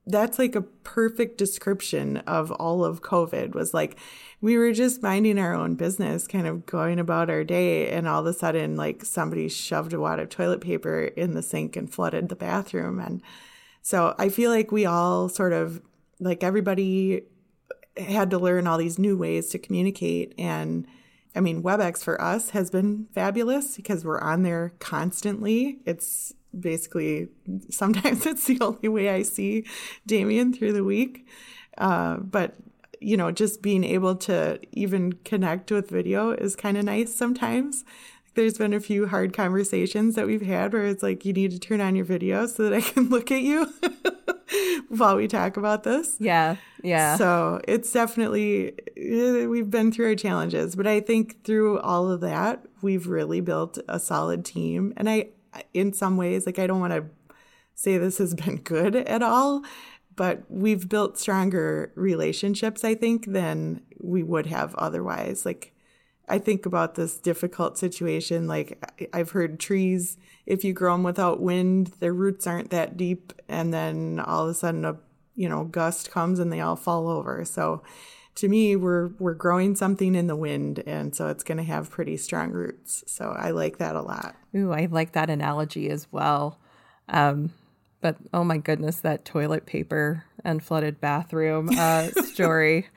that's 0.06 0.38
like 0.38 0.54
a 0.54 0.62
perfect 0.62 1.36
description 1.36 2.16
of 2.18 2.50
all 2.52 2.82
of 2.82 3.02
covid 3.02 3.54
was 3.54 3.74
like 3.74 3.98
we 4.40 4.56
were 4.56 4.72
just 4.72 5.02
minding 5.02 5.38
our 5.38 5.54
own 5.54 5.74
business 5.74 6.26
kind 6.26 6.46
of 6.46 6.64
going 6.64 6.98
about 6.98 7.28
our 7.28 7.44
day 7.44 7.90
and 7.90 8.08
all 8.08 8.20
of 8.20 8.26
a 8.26 8.32
sudden 8.32 8.74
like 8.74 9.04
somebody 9.04 9.48
shoved 9.48 9.92
a 9.92 10.00
wad 10.00 10.18
of 10.18 10.30
toilet 10.30 10.62
paper 10.62 11.04
in 11.04 11.34
the 11.34 11.42
sink 11.42 11.76
and 11.76 11.92
flooded 11.92 12.28
the 12.28 12.36
bathroom. 12.36 12.98
And 12.98 13.22
so 13.82 14.14
i 14.18 14.28
feel 14.28 14.50
like 14.50 14.72
we 14.72 14.86
all 14.86 15.28
sort 15.28 15.52
of 15.52 15.80
like 16.20 16.42
everybody 16.42 17.22
had 17.98 18.30
to 18.30 18.38
learn 18.38 18.66
all 18.66 18.78
these 18.78 18.98
new 18.98 19.16
ways 19.16 19.48
to 19.48 19.58
communicate. 19.58 20.34
And 20.38 20.86
I 21.34 21.40
mean, 21.40 21.62
WebEx 21.62 22.02
for 22.02 22.20
us 22.20 22.50
has 22.50 22.70
been 22.70 23.06
fabulous 23.14 23.76
because 23.76 24.04
we're 24.04 24.20
on 24.20 24.42
there 24.42 24.72
constantly. 24.78 25.78
It's 25.84 26.34
basically 26.58 27.28
sometimes 27.70 28.26
it's 28.26 28.46
the 28.46 28.58
only 28.60 28.88
way 28.88 29.10
I 29.10 29.22
see 29.22 29.64
Damien 30.06 30.52
through 30.52 30.72
the 30.72 30.84
week. 30.84 31.26
Uh, 31.76 32.16
but 32.16 32.54
you 33.00 33.16
know, 33.16 33.30
just 33.30 33.62
being 33.62 33.84
able 33.84 34.16
to 34.16 34.58
even 34.72 35.12
connect 35.24 35.70
with 35.70 35.90
video 35.90 36.32
is 36.32 36.56
kind 36.56 36.76
of 36.76 36.84
nice 36.84 37.14
sometimes. 37.14 37.84
There's 38.38 38.56
been 38.56 38.72
a 38.72 38.78
few 38.78 39.08
hard 39.08 39.32
conversations 39.32 40.14
that 40.14 40.28
we've 40.28 40.42
had 40.42 40.72
where 40.72 40.86
it's 40.86 41.02
like 41.02 41.24
you 41.24 41.32
need 41.32 41.50
to 41.50 41.58
turn 41.58 41.80
on 41.80 41.96
your 41.96 42.04
video 42.04 42.46
so 42.46 42.62
that 42.62 42.72
I 42.72 42.80
can 42.80 43.08
look 43.10 43.32
at 43.32 43.42
you. 43.42 43.68
while 44.88 45.16
we 45.16 45.26
talk 45.26 45.56
about 45.56 45.82
this. 45.82 46.16
Yeah. 46.20 46.54
Yeah. 46.84 47.16
So 47.16 47.60
it's 47.66 47.92
definitely, 47.92 48.74
eh, 48.96 49.46
we've 49.46 49.68
been 49.68 49.90
through 49.90 50.06
our 50.06 50.14
challenges, 50.14 50.76
but 50.76 50.86
I 50.86 51.00
think 51.00 51.42
through 51.42 51.80
all 51.80 52.08
of 52.10 52.20
that, 52.20 52.64
we've 52.80 53.08
really 53.08 53.40
built 53.40 53.76
a 53.88 53.98
solid 53.98 54.44
team. 54.44 54.94
And 54.96 55.10
I, 55.10 55.30
in 55.74 55.92
some 55.92 56.16
ways, 56.16 56.46
like, 56.46 56.60
I 56.60 56.68
don't 56.68 56.80
want 56.80 56.92
to 56.92 57.06
say 57.74 57.98
this 57.98 58.18
has 58.18 58.34
been 58.34 58.56
good 58.62 58.94
at 58.94 59.20
all, 59.20 59.64
but 60.14 60.44
we've 60.48 60.88
built 60.88 61.18
stronger 61.18 61.92
relationships, 61.96 62.84
I 62.84 62.94
think, 62.94 63.26
than 63.26 63.82
we 64.00 64.22
would 64.22 64.46
have 64.46 64.76
otherwise. 64.76 65.44
Like, 65.44 65.74
I 66.28 66.38
think 66.38 66.66
about 66.66 66.94
this 66.94 67.18
difficult 67.18 67.78
situation. 67.78 68.46
Like 68.46 69.08
I've 69.12 69.30
heard 69.30 69.58
trees, 69.58 70.16
if 70.46 70.64
you 70.64 70.72
grow 70.72 70.94
them 70.94 71.02
without 71.02 71.40
wind, 71.40 71.88
their 72.00 72.12
roots 72.12 72.46
aren't 72.46 72.70
that 72.70 72.96
deep, 72.96 73.32
and 73.48 73.72
then 73.72 74.20
all 74.24 74.44
of 74.44 74.50
a 74.50 74.54
sudden 74.54 74.84
a 74.84 74.96
you 75.34 75.48
know 75.48 75.64
gust 75.64 76.10
comes 76.10 76.38
and 76.38 76.52
they 76.52 76.60
all 76.60 76.76
fall 76.76 77.08
over. 77.08 77.44
So 77.44 77.82
to 78.36 78.48
me, 78.48 78.76
we're 78.76 79.08
we're 79.18 79.34
growing 79.34 79.74
something 79.74 80.14
in 80.14 80.26
the 80.26 80.36
wind, 80.36 80.82
and 80.86 81.14
so 81.14 81.28
it's 81.28 81.42
going 81.42 81.58
to 81.58 81.64
have 81.64 81.90
pretty 81.90 82.16
strong 82.16 82.50
roots. 82.50 83.02
So 83.06 83.34
I 83.36 83.50
like 83.50 83.78
that 83.78 83.96
a 83.96 84.02
lot. 84.02 84.36
Ooh, 84.54 84.72
I 84.72 84.86
like 84.86 85.12
that 85.12 85.28
analogy 85.28 85.90
as 85.90 86.06
well. 86.12 86.58
Um, 87.08 87.52
but 88.00 88.16
oh 88.32 88.44
my 88.44 88.58
goodness, 88.58 89.00
that 89.00 89.24
toilet 89.24 89.66
paper 89.66 90.24
and 90.44 90.62
flooded 90.62 91.00
bathroom 91.00 91.70
uh, 91.76 92.10
story. 92.10 92.86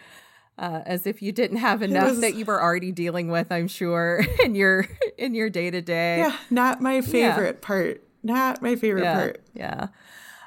Uh, 0.62 0.84
as 0.86 1.08
if 1.08 1.24
you 1.24 1.32
didn't 1.32 1.58
have 1.58 1.82
enough 1.82 2.10
was, 2.10 2.22
that 2.22 2.36
you 2.36 2.46
were 2.46 2.62
already 2.62 2.91
dealing 2.91 3.30
with, 3.30 3.51
I'm 3.51 3.68
sure, 3.68 4.24
in 4.44 4.53
your 4.53 4.88
in 5.18 5.34
your 5.34 5.50
day 5.50 5.72
to 5.72 5.82
day. 5.82 6.20
Yeah, 6.20 6.38
not 6.51 6.80
my 6.80 7.01
favorite 7.01 7.58
yeah. 7.62 7.68
part. 7.68 8.03
Not 8.22 8.62
my 8.62 8.75
favorite 8.75 9.06
yeah, 9.06 9.15
part. 9.15 9.41
Yeah. 9.56 9.88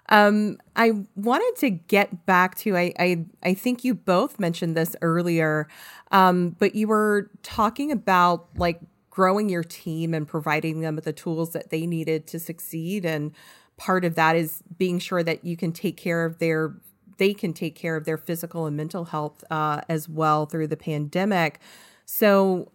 Um, 0.09 0.59
I 0.77 0.93
wanted 1.17 1.57
to 1.63 1.71
get 1.71 2.27
back 2.27 2.57
to 2.59 2.77
I, 2.77 2.93
I 2.97 3.25
I 3.43 3.55
think 3.55 3.83
you 3.83 3.93
both 3.93 4.39
mentioned 4.39 4.77
this 4.77 4.95
earlier, 5.03 5.67
um, 6.13 6.51
but 6.61 6.77
you 6.77 6.87
were 6.87 7.33
talking 7.43 7.91
about 7.91 8.51
like 8.57 8.81
growing 9.11 9.49
your 9.49 9.65
team 9.65 10.15
and 10.15 10.29
providing 10.29 10.81
them 10.81 10.95
with 10.95 11.07
the 11.07 11.13
tools 11.13 11.55
that 11.55 11.71
they 11.71 11.87
needed 11.87 12.29
to 12.29 12.39
succeed 12.39 13.05
and 13.05 13.33
part 13.77 14.05
of 14.05 14.15
that 14.15 14.37
is 14.37 14.63
being 14.79 14.99
sure 14.99 15.23
that 15.23 15.45
you 15.45 15.57
can 15.57 15.73
take 15.73 15.97
care 15.97 16.25
of 16.25 16.39
their 16.39 16.75
they 17.19 17.35
can 17.35 17.53
take 17.53 17.75
care 17.75 17.97
of 17.97 18.05
their 18.05 18.19
physical 18.19 18.67
and 18.67 18.77
mental 18.77 19.07
health 19.07 19.45
uh, 19.51 19.81
as 19.89 20.09
well 20.09 20.47
through 20.47 20.69
the 20.69 20.77
pandemic. 20.77 21.61
So, 22.05 22.71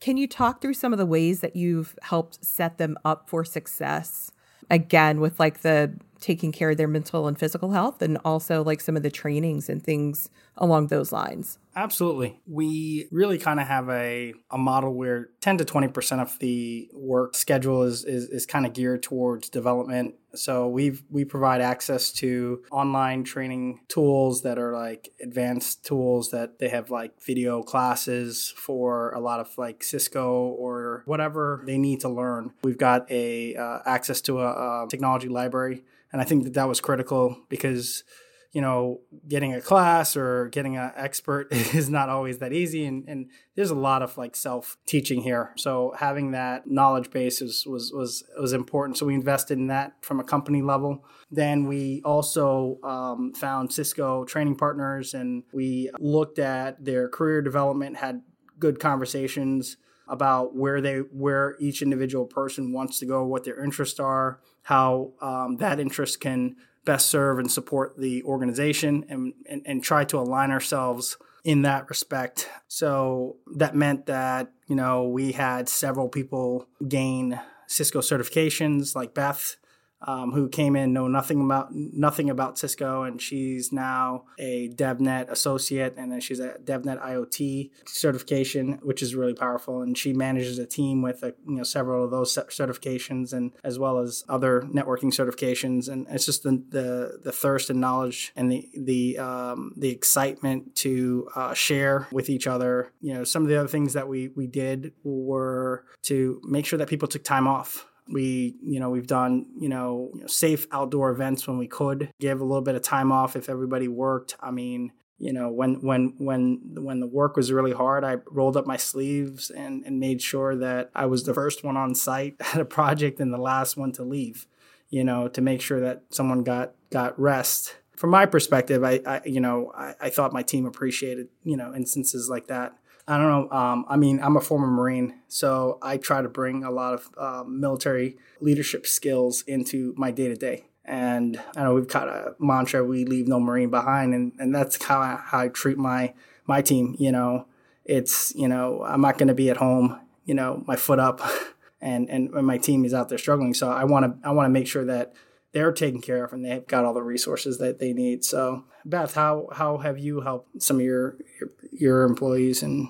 can 0.00 0.16
you 0.16 0.26
talk 0.26 0.62
through 0.62 0.74
some 0.74 0.92
of 0.92 0.98
the 0.98 1.06
ways 1.06 1.40
that 1.40 1.54
you've 1.54 1.98
helped 2.02 2.42
set 2.44 2.78
them 2.78 2.96
up 3.04 3.28
for 3.28 3.44
success? 3.44 4.32
Again, 4.70 5.20
with 5.20 5.38
like 5.38 5.60
the 5.60 5.92
taking 6.20 6.52
care 6.52 6.70
of 6.70 6.76
their 6.76 6.88
mental 6.88 7.26
and 7.26 7.38
physical 7.38 7.72
health, 7.72 8.00
and 8.02 8.18
also 8.24 8.62
like 8.62 8.80
some 8.80 8.96
of 8.96 9.02
the 9.02 9.10
trainings 9.10 9.68
and 9.68 9.82
things 9.82 10.30
along 10.56 10.86
those 10.86 11.12
lines. 11.12 11.58
Absolutely. 11.80 12.38
We 12.46 13.08
really 13.10 13.38
kind 13.38 13.58
of 13.58 13.66
have 13.66 13.88
a, 13.88 14.34
a 14.50 14.58
model 14.58 14.92
where 14.92 15.30
10 15.40 15.56
to 15.58 15.64
20% 15.64 16.20
of 16.20 16.38
the 16.38 16.90
work 16.92 17.34
schedule 17.34 17.84
is, 17.84 18.04
is, 18.04 18.28
is 18.28 18.44
kind 18.44 18.66
of 18.66 18.74
geared 18.74 19.02
towards 19.02 19.48
development. 19.48 20.14
So 20.34 20.68
we've 20.68 21.02
we 21.08 21.24
provide 21.24 21.62
access 21.62 22.12
to 22.12 22.62
online 22.70 23.24
training 23.24 23.80
tools 23.88 24.42
that 24.42 24.58
are 24.58 24.74
like 24.74 25.08
advanced 25.22 25.82
tools 25.82 26.32
that 26.32 26.58
they 26.58 26.68
have 26.68 26.90
like 26.90 27.20
video 27.22 27.62
classes 27.62 28.52
for 28.54 29.10
a 29.12 29.18
lot 29.18 29.40
of 29.40 29.56
like 29.56 29.82
Cisco 29.82 30.48
or 30.48 31.02
whatever 31.06 31.62
they 31.64 31.78
need 31.78 32.00
to 32.00 32.10
learn. 32.10 32.52
We've 32.62 32.78
got 32.78 33.10
a 33.10 33.56
uh, 33.56 33.78
access 33.86 34.20
to 34.22 34.40
a, 34.40 34.84
a 34.84 34.86
technology 34.90 35.28
library 35.28 35.82
and 36.12 36.20
I 36.20 36.26
think 36.26 36.44
that 36.44 36.54
that 36.54 36.68
was 36.68 36.80
critical 36.80 37.38
because 37.48 38.04
you 38.52 38.60
know, 38.60 39.00
getting 39.28 39.54
a 39.54 39.60
class 39.60 40.16
or 40.16 40.48
getting 40.48 40.76
an 40.76 40.90
expert 40.96 41.48
is 41.52 41.88
not 41.88 42.08
always 42.08 42.38
that 42.38 42.52
easy. 42.52 42.84
And, 42.84 43.08
and 43.08 43.30
there's 43.54 43.70
a 43.70 43.76
lot 43.76 44.02
of 44.02 44.18
like 44.18 44.34
self 44.34 44.76
teaching 44.86 45.22
here. 45.22 45.52
So 45.56 45.94
having 45.96 46.32
that 46.32 46.66
knowledge 46.66 47.10
base 47.10 47.40
is, 47.40 47.64
was, 47.66 47.92
was, 47.92 48.24
was 48.38 48.52
important. 48.52 48.98
So 48.98 49.06
we 49.06 49.14
invested 49.14 49.58
in 49.58 49.68
that 49.68 49.92
from 50.02 50.18
a 50.18 50.24
company 50.24 50.62
level. 50.62 51.04
Then 51.30 51.66
we 51.66 52.02
also 52.04 52.78
um, 52.82 53.32
found 53.34 53.72
Cisco 53.72 54.24
training 54.24 54.56
partners 54.56 55.14
and 55.14 55.44
we 55.52 55.90
looked 56.00 56.38
at 56.40 56.84
their 56.84 57.08
career 57.08 57.42
development, 57.42 57.98
had 57.98 58.22
good 58.58 58.80
conversations 58.80 59.76
about 60.08 60.56
where 60.56 60.80
they 60.80 60.96
where 60.98 61.56
each 61.60 61.82
individual 61.82 62.26
person 62.26 62.72
wants 62.72 62.98
to 62.98 63.06
go, 63.06 63.24
what 63.24 63.44
their 63.44 63.62
interests 63.62 64.00
are, 64.00 64.40
how 64.62 65.12
um, 65.22 65.56
that 65.58 65.78
interest 65.78 66.20
can 66.20 66.56
best 66.90 67.06
serve 67.06 67.38
and 67.38 67.48
support 67.48 67.96
the 67.96 68.20
organization 68.24 69.04
and, 69.08 69.32
and, 69.48 69.62
and 69.64 69.84
try 69.84 70.04
to 70.04 70.18
align 70.18 70.50
ourselves 70.50 71.16
in 71.44 71.62
that 71.62 71.88
respect. 71.88 72.50
So 72.66 73.36
that 73.54 73.76
meant 73.76 74.06
that, 74.06 74.50
you 74.66 74.74
know, 74.74 75.04
we 75.04 75.30
had 75.30 75.68
several 75.68 76.08
people 76.08 76.66
gain 76.88 77.38
Cisco 77.68 78.00
certifications 78.00 78.96
like 78.96 79.14
Beth 79.14 79.54
um, 80.02 80.32
who 80.32 80.48
came 80.48 80.76
in 80.76 80.92
know 80.92 81.08
nothing 81.08 81.40
about 81.40 81.68
nothing 81.72 82.30
about 82.30 82.58
Cisco, 82.58 83.02
and 83.02 83.20
she's 83.20 83.72
now 83.72 84.24
a 84.38 84.68
DevNet 84.70 85.30
associate, 85.30 85.94
and 85.96 86.10
then 86.10 86.20
she's 86.20 86.40
a 86.40 86.54
DevNet 86.64 87.02
IoT 87.02 87.70
certification, 87.86 88.78
which 88.82 89.02
is 89.02 89.14
really 89.14 89.34
powerful. 89.34 89.82
And 89.82 89.96
she 89.96 90.12
manages 90.12 90.58
a 90.58 90.66
team 90.66 91.02
with 91.02 91.22
a, 91.22 91.34
you 91.46 91.56
know 91.56 91.62
several 91.62 92.04
of 92.04 92.10
those 92.10 92.34
certifications, 92.34 93.32
and 93.32 93.52
as 93.62 93.78
well 93.78 93.98
as 93.98 94.24
other 94.28 94.62
networking 94.62 95.12
certifications. 95.12 95.88
And 95.88 96.06
it's 96.08 96.26
just 96.26 96.42
the 96.44 96.62
the, 96.68 97.20
the 97.22 97.32
thirst 97.32 97.70
and 97.70 97.80
knowledge 97.80 98.32
and 98.36 98.50
the 98.50 98.68
the 98.76 99.18
um, 99.18 99.74
the 99.76 99.90
excitement 99.90 100.74
to 100.76 101.28
uh, 101.34 101.54
share 101.54 102.08
with 102.10 102.30
each 102.30 102.46
other. 102.46 102.92
You 103.00 103.14
know, 103.14 103.24
some 103.24 103.42
of 103.42 103.48
the 103.48 103.56
other 103.56 103.68
things 103.68 103.92
that 103.92 104.08
we 104.08 104.28
we 104.28 104.46
did 104.46 104.92
were 105.04 105.84
to 106.02 106.40
make 106.44 106.64
sure 106.64 106.78
that 106.78 106.88
people 106.88 107.08
took 107.08 107.24
time 107.24 107.46
off 107.46 107.86
we, 108.12 108.56
you 108.62 108.80
know, 108.80 108.90
we've 108.90 109.06
done, 109.06 109.46
you 109.58 109.68
know, 109.68 110.12
safe 110.26 110.66
outdoor 110.72 111.10
events 111.10 111.46
when 111.46 111.58
we 111.58 111.66
could 111.66 112.12
give 112.20 112.40
a 112.40 112.44
little 112.44 112.62
bit 112.62 112.74
of 112.74 112.82
time 112.82 113.12
off 113.12 113.36
if 113.36 113.48
everybody 113.48 113.88
worked. 113.88 114.36
I 114.40 114.50
mean, 114.50 114.92
you 115.20 115.34
know, 115.34 115.50
when 115.50 115.74
when 115.82 116.14
when 116.18 116.60
when 116.74 117.00
the 117.00 117.06
work 117.06 117.36
was 117.36 117.52
really 117.52 117.72
hard, 117.72 118.04
I 118.04 118.16
rolled 118.30 118.56
up 118.56 118.66
my 118.66 118.78
sleeves 118.78 119.50
and, 119.50 119.84
and 119.84 120.00
made 120.00 120.22
sure 120.22 120.56
that 120.56 120.90
I 120.94 121.06
was 121.06 121.24
the 121.24 121.34
first 121.34 121.62
one 121.62 121.76
on 121.76 121.94
site 121.94 122.36
at 122.54 122.60
a 122.60 122.64
project 122.64 123.20
and 123.20 123.32
the 123.32 123.38
last 123.38 123.76
one 123.76 123.92
to 123.92 124.02
leave, 124.02 124.46
you 124.88 125.04
know, 125.04 125.28
to 125.28 125.42
make 125.42 125.60
sure 125.60 125.80
that 125.80 126.04
someone 126.10 126.42
got 126.42 126.72
got 126.90 127.18
rest. 127.20 127.76
From 127.96 128.08
my 128.08 128.24
perspective, 128.24 128.82
I, 128.82 129.00
I 129.06 129.20
you 129.26 129.40
know, 129.40 129.72
I, 129.76 129.94
I 130.00 130.10
thought 130.10 130.32
my 130.32 130.42
team 130.42 130.64
appreciated, 130.64 131.28
you 131.44 131.56
know, 131.56 131.74
instances 131.74 132.30
like 132.30 132.46
that. 132.46 132.74
I 133.10 133.18
don't 133.18 133.26
know. 133.26 133.56
Um, 133.56 133.84
I 133.88 133.96
mean, 133.96 134.20
I'm 134.22 134.36
a 134.36 134.40
former 134.40 134.68
Marine, 134.68 135.14
so 135.26 135.78
I 135.82 135.96
try 135.96 136.22
to 136.22 136.28
bring 136.28 136.62
a 136.62 136.70
lot 136.70 136.94
of 136.94 137.10
uh, 137.18 137.42
military 137.44 138.16
leadership 138.40 138.86
skills 138.86 139.42
into 139.48 139.92
my 139.96 140.12
day 140.12 140.28
to 140.28 140.36
day. 140.36 140.66
And 140.84 141.40
I 141.56 141.64
know 141.64 141.74
we've 141.74 141.88
got 141.88 142.06
a 142.06 142.36
mantra: 142.38 142.84
"We 142.84 143.04
leave 143.04 143.26
no 143.26 143.40
Marine 143.40 143.68
behind," 143.68 144.14
and, 144.14 144.32
and 144.38 144.54
that's 144.54 144.80
how 144.84 145.00
I, 145.00 145.20
how 145.24 145.40
I 145.40 145.48
treat 145.48 145.76
my 145.76 146.14
my 146.46 146.62
team. 146.62 146.94
You 147.00 147.10
know, 147.10 147.46
it's 147.84 148.32
you 148.36 148.46
know 148.46 148.84
I'm 148.84 149.00
not 149.00 149.18
going 149.18 149.26
to 149.26 149.34
be 149.34 149.50
at 149.50 149.56
home, 149.56 149.98
you 150.24 150.34
know, 150.34 150.62
my 150.68 150.76
foot 150.76 151.00
up, 151.00 151.20
and 151.80 152.08
and 152.08 152.30
my 152.30 152.58
team 152.58 152.84
is 152.84 152.94
out 152.94 153.08
there 153.08 153.18
struggling. 153.18 153.54
So 153.54 153.72
I 153.72 153.82
want 153.84 154.04
to 154.22 154.28
I 154.28 154.30
want 154.30 154.46
to 154.46 154.50
make 154.50 154.68
sure 154.68 154.84
that 154.84 155.14
they're 155.50 155.72
taken 155.72 156.00
care 156.00 156.24
of 156.24 156.32
and 156.32 156.44
they've 156.44 156.66
got 156.68 156.84
all 156.84 156.94
the 156.94 157.02
resources 157.02 157.58
that 157.58 157.80
they 157.80 157.92
need. 157.92 158.24
So 158.24 158.66
Beth, 158.84 159.14
how 159.14 159.48
how 159.52 159.78
have 159.78 159.98
you 159.98 160.20
helped 160.20 160.62
some 160.62 160.76
of 160.76 160.82
your 160.82 161.16
your, 161.40 161.50
your 161.72 162.02
employees 162.04 162.62
and 162.62 162.88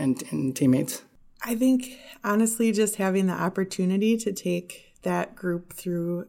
and, 0.00 0.22
and 0.30 0.56
teammates? 0.56 1.02
I 1.42 1.54
think 1.54 1.98
honestly, 2.24 2.72
just 2.72 2.96
having 2.96 3.26
the 3.26 3.32
opportunity 3.32 4.16
to 4.18 4.32
take 4.32 4.94
that 5.02 5.34
group 5.36 5.72
through 5.72 6.26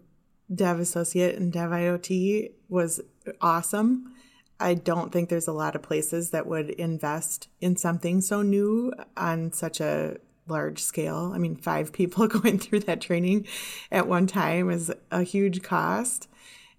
Dev 0.53 0.79
Associate 0.79 1.35
and 1.35 1.51
Dev 1.51 1.71
IoT 1.71 2.51
was 2.69 3.01
awesome. 3.39 4.13
I 4.59 4.75
don't 4.75 5.11
think 5.11 5.29
there's 5.29 5.47
a 5.47 5.53
lot 5.53 5.75
of 5.75 5.81
places 5.81 6.29
that 6.29 6.45
would 6.45 6.69
invest 6.71 7.47
in 7.59 7.75
something 7.75 8.21
so 8.21 8.41
new 8.41 8.93
on 9.17 9.53
such 9.53 9.81
a 9.81 10.17
large 10.47 10.79
scale. 10.79 11.31
I 11.33 11.37
mean, 11.37 11.55
five 11.55 11.91
people 11.93 12.27
going 12.27 12.59
through 12.59 12.81
that 12.81 13.01
training 13.01 13.47
at 13.91 14.07
one 14.07 14.27
time 14.27 14.69
is 14.69 14.93
a 15.09 15.23
huge 15.23 15.61
cost 15.61 16.27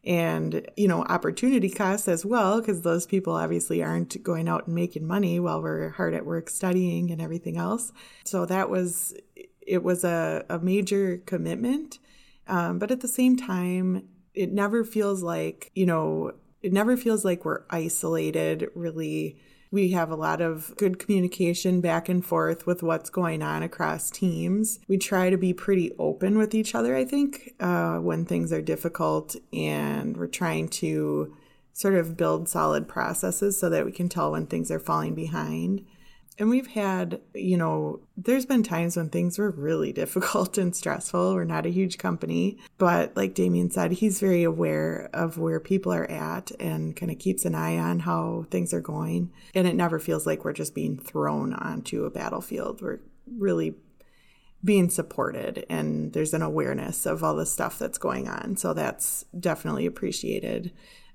and 0.04 0.66
you 0.76 0.88
know 0.88 1.02
opportunity 1.04 1.70
costs 1.70 2.08
as 2.08 2.24
well 2.24 2.60
because 2.60 2.82
those 2.82 3.06
people 3.06 3.34
obviously 3.34 3.82
aren't 3.82 4.20
going 4.22 4.48
out 4.48 4.66
and 4.66 4.74
making 4.74 5.06
money 5.06 5.38
while 5.38 5.62
we're 5.62 5.90
hard 5.90 6.14
at 6.14 6.26
work 6.26 6.50
studying 6.50 7.10
and 7.10 7.20
everything 7.20 7.56
else. 7.56 7.92
So 8.24 8.44
that 8.46 8.68
was 8.68 9.14
it 9.60 9.82
was 9.82 10.02
a, 10.04 10.44
a 10.48 10.58
major 10.58 11.18
commitment. 11.18 11.98
Um, 12.48 12.78
but 12.80 12.90
at 12.90 13.00
the 13.00 13.08
same 13.08 13.36
time 13.36 14.08
it 14.34 14.50
never 14.50 14.84
feels 14.84 15.22
like 15.22 15.70
you 15.74 15.86
know 15.86 16.32
it 16.62 16.72
never 16.72 16.96
feels 16.96 17.24
like 17.24 17.44
we're 17.44 17.62
isolated 17.70 18.68
really 18.74 19.36
we 19.72 19.90
have 19.92 20.10
a 20.10 20.16
lot 20.16 20.42
of 20.42 20.76
good 20.76 20.98
communication 20.98 21.80
back 21.80 22.08
and 22.08 22.24
forth 22.24 22.66
with 22.66 22.82
what's 22.82 23.08
going 23.08 23.42
on 23.42 23.62
across 23.62 24.10
teams. 24.10 24.78
We 24.86 24.98
try 24.98 25.30
to 25.30 25.38
be 25.38 25.54
pretty 25.54 25.92
open 25.98 26.36
with 26.36 26.54
each 26.54 26.74
other, 26.74 26.94
I 26.94 27.06
think, 27.06 27.54
uh, 27.58 27.96
when 27.96 28.26
things 28.26 28.52
are 28.52 28.60
difficult, 28.60 29.34
and 29.50 30.14
we're 30.16 30.26
trying 30.26 30.68
to 30.68 31.34
sort 31.72 31.94
of 31.94 32.18
build 32.18 32.50
solid 32.50 32.86
processes 32.86 33.58
so 33.58 33.70
that 33.70 33.86
we 33.86 33.92
can 33.92 34.10
tell 34.10 34.32
when 34.32 34.46
things 34.46 34.70
are 34.70 34.78
falling 34.78 35.14
behind. 35.14 35.86
And 36.38 36.48
we've 36.48 36.66
had, 36.66 37.20
you 37.34 37.56
know, 37.56 38.00
there's 38.16 38.46
been 38.46 38.62
times 38.62 38.96
when 38.96 39.10
things 39.10 39.38
were 39.38 39.50
really 39.50 39.92
difficult 40.02 40.58
and 40.58 40.74
stressful. 40.74 41.34
We're 41.34 41.44
not 41.44 41.66
a 41.66 41.70
huge 41.70 41.98
company, 41.98 42.58
but 42.78 43.16
like 43.16 43.34
Damien 43.34 43.70
said, 43.70 43.92
he's 43.92 44.20
very 44.20 44.42
aware 44.42 45.10
of 45.12 45.38
where 45.38 45.60
people 45.60 45.92
are 45.92 46.10
at 46.10 46.50
and 46.58 46.96
kind 46.96 47.12
of 47.12 47.18
keeps 47.18 47.44
an 47.44 47.54
eye 47.54 47.76
on 47.76 48.00
how 48.00 48.46
things 48.50 48.72
are 48.72 48.80
going. 48.80 49.32
And 49.54 49.66
it 49.66 49.76
never 49.76 49.98
feels 49.98 50.26
like 50.26 50.44
we're 50.44 50.52
just 50.52 50.74
being 50.74 50.98
thrown 50.98 51.52
onto 51.54 52.04
a 52.04 52.10
battlefield. 52.10 52.80
We're 52.80 53.00
really 53.26 53.74
being 54.64 54.88
supported 54.88 55.66
and 55.68 56.12
there's 56.12 56.34
an 56.34 56.42
awareness 56.42 57.04
of 57.04 57.24
all 57.24 57.34
the 57.34 57.46
stuff 57.46 57.78
that's 57.78 57.98
going 57.98 58.28
on. 58.28 58.56
So 58.56 58.72
that's 58.74 59.24
definitely 59.38 59.86
appreciated. 59.86 60.72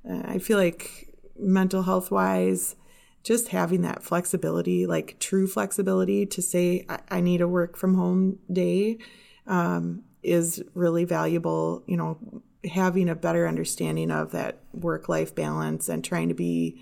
Uh, 0.08 0.24
I 0.26 0.40
feel 0.40 0.58
like 0.58 1.16
mental 1.40 1.84
health 1.84 2.12
wise, 2.12 2.76
just 3.24 3.50
having 3.50 3.82
that 3.82 4.04
flexibility, 4.04 4.86
like 4.86 5.20
true 5.20 5.48
flexibility 5.48 6.26
to 6.26 6.42
say, 6.42 6.86
I, 6.88 7.00
I 7.10 7.22
need 7.22 7.42
a 7.42 7.48
work 7.48 7.78
from 7.78 7.96
home 7.96 8.40
day 8.52 9.00
um, 9.46 10.04
is 10.24 10.64
really 10.74 11.04
valuable. 11.04 11.84
You 11.88 11.98
know, 11.98 12.42
having 12.64 13.10
a 13.10 13.16
better 13.16 13.48
understanding 13.48 14.12
of 14.12 14.32
that 14.32 14.60
work 14.74 15.10
life 15.10 15.36
balance 15.36 15.90
and 15.90 16.04
trying 16.04 16.30
to 16.30 16.34
be, 16.34 16.82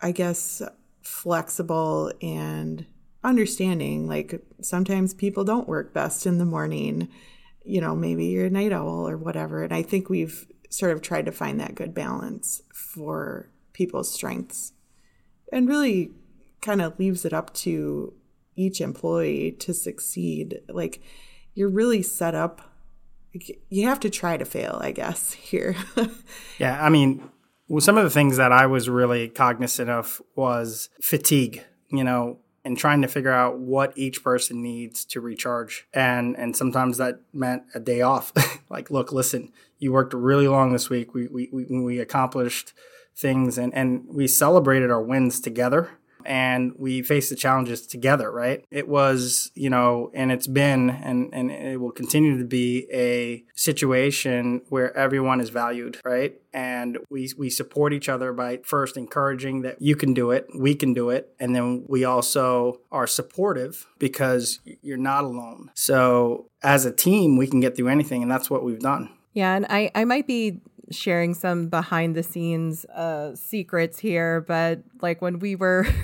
I 0.00 0.12
guess, 0.12 0.62
flexible 1.02 2.12
and 2.20 2.86
understanding. 3.22 4.06
Like 4.06 4.42
sometimes 4.60 5.14
people 5.14 5.44
don't 5.44 5.68
work 5.68 5.94
best 5.94 6.26
in 6.26 6.38
the 6.38 6.44
morning. 6.44 7.08
You 7.64 7.80
know, 7.80 7.96
maybe 7.96 8.26
you're 8.26 8.46
a 8.46 8.50
night 8.50 8.72
owl 8.72 9.08
or 9.08 9.16
whatever. 9.16 9.62
And 9.64 9.72
I 9.72 9.82
think 9.82 10.10
we've 10.10 10.46
sort 10.68 10.92
of 10.92 11.00
tried 11.00 11.26
to 11.26 11.32
find 11.32 11.58
that 11.60 11.74
good 11.74 11.94
balance 11.94 12.60
for 12.72 13.48
people's 13.72 14.12
strengths 14.12 14.72
and 15.54 15.68
really 15.68 16.10
kind 16.60 16.82
of 16.82 16.98
leaves 16.98 17.24
it 17.24 17.32
up 17.32 17.54
to 17.54 18.12
each 18.56 18.80
employee 18.80 19.52
to 19.52 19.72
succeed. 19.72 20.60
Like 20.68 21.00
you're 21.54 21.70
really 21.70 22.02
set 22.02 22.34
up 22.34 22.70
you 23.68 23.88
have 23.88 23.98
to 24.00 24.10
try 24.10 24.36
to 24.36 24.44
fail, 24.44 24.78
I 24.80 24.92
guess, 24.92 25.32
here. 25.32 25.76
yeah, 26.58 26.82
I 26.82 26.88
mean, 26.88 27.28
well, 27.68 27.80
some 27.80 27.98
of 27.98 28.04
the 28.04 28.10
things 28.10 28.36
that 28.36 28.52
I 28.52 28.66
was 28.66 28.88
really 28.88 29.28
cognizant 29.28 29.90
of 29.90 30.22
was 30.36 30.88
fatigue, 31.00 31.64
you 31.88 32.04
know, 32.04 32.38
and 32.64 32.78
trying 32.78 33.02
to 33.02 33.08
figure 33.08 33.32
out 33.32 33.58
what 33.58 33.92
each 33.96 34.22
person 34.22 34.62
needs 34.62 35.04
to 35.06 35.20
recharge. 35.20 35.86
And 35.92 36.36
and 36.36 36.56
sometimes 36.56 36.98
that 36.98 37.20
meant 37.32 37.64
a 37.74 37.80
day 37.80 38.02
off. 38.02 38.32
like, 38.70 38.90
look, 38.90 39.12
listen, 39.12 39.52
you 39.78 39.92
worked 39.92 40.14
really 40.14 40.46
long 40.46 40.72
this 40.72 40.88
week. 40.88 41.12
We 41.12 41.26
we 41.26 41.48
we, 41.52 41.64
we 41.64 41.98
accomplished 41.98 42.72
things 43.16 43.58
and, 43.58 43.74
and 43.74 44.04
we 44.08 44.26
celebrated 44.26 44.90
our 44.90 45.02
wins 45.02 45.40
together 45.40 45.90
and 46.24 46.72
we 46.78 47.02
faced 47.02 47.30
the 47.30 47.36
challenges 47.36 47.86
together, 47.86 48.30
right? 48.30 48.64
It 48.70 48.88
was, 48.88 49.50
you 49.54 49.70
know, 49.70 50.10
and 50.14 50.32
it's 50.32 50.46
been 50.46 50.90
and, 50.90 51.32
and 51.32 51.50
it 51.50 51.80
will 51.80 51.90
continue 51.90 52.38
to 52.38 52.44
be 52.44 52.86
a 52.92 53.44
situation 53.54 54.62
where 54.68 54.96
everyone 54.96 55.40
is 55.40 55.50
valued, 55.50 55.98
right? 56.04 56.34
And 56.52 56.98
we, 57.10 57.30
we 57.36 57.50
support 57.50 57.92
each 57.92 58.08
other 58.08 58.32
by 58.32 58.60
first 58.64 58.96
encouraging 58.96 59.62
that 59.62 59.80
you 59.80 59.96
can 59.96 60.14
do 60.14 60.30
it, 60.30 60.46
we 60.56 60.74
can 60.74 60.94
do 60.94 61.10
it. 61.10 61.34
And 61.38 61.54
then 61.54 61.84
we 61.88 62.04
also 62.04 62.80
are 62.90 63.06
supportive 63.06 63.86
because 63.98 64.60
you're 64.82 64.96
not 64.96 65.24
alone. 65.24 65.70
So 65.74 66.46
as 66.62 66.84
a 66.84 66.92
team, 66.92 67.36
we 67.36 67.46
can 67.46 67.60
get 67.60 67.76
through 67.76 67.88
anything. 67.88 68.22
And 68.22 68.30
that's 68.30 68.48
what 68.48 68.64
we've 68.64 68.80
done. 68.80 69.10
Yeah. 69.32 69.56
And 69.56 69.66
I, 69.68 69.90
I 69.94 70.04
might 70.04 70.28
be 70.28 70.60
sharing 70.90 71.34
some 71.34 71.68
behind 71.68 72.14
the 72.14 72.22
scenes 72.22 72.84
uh, 72.86 73.34
secrets 73.34 73.98
here, 73.98 74.40
but 74.40 74.82
like 75.00 75.22
when 75.22 75.38
we 75.38 75.56
were. 75.56 75.86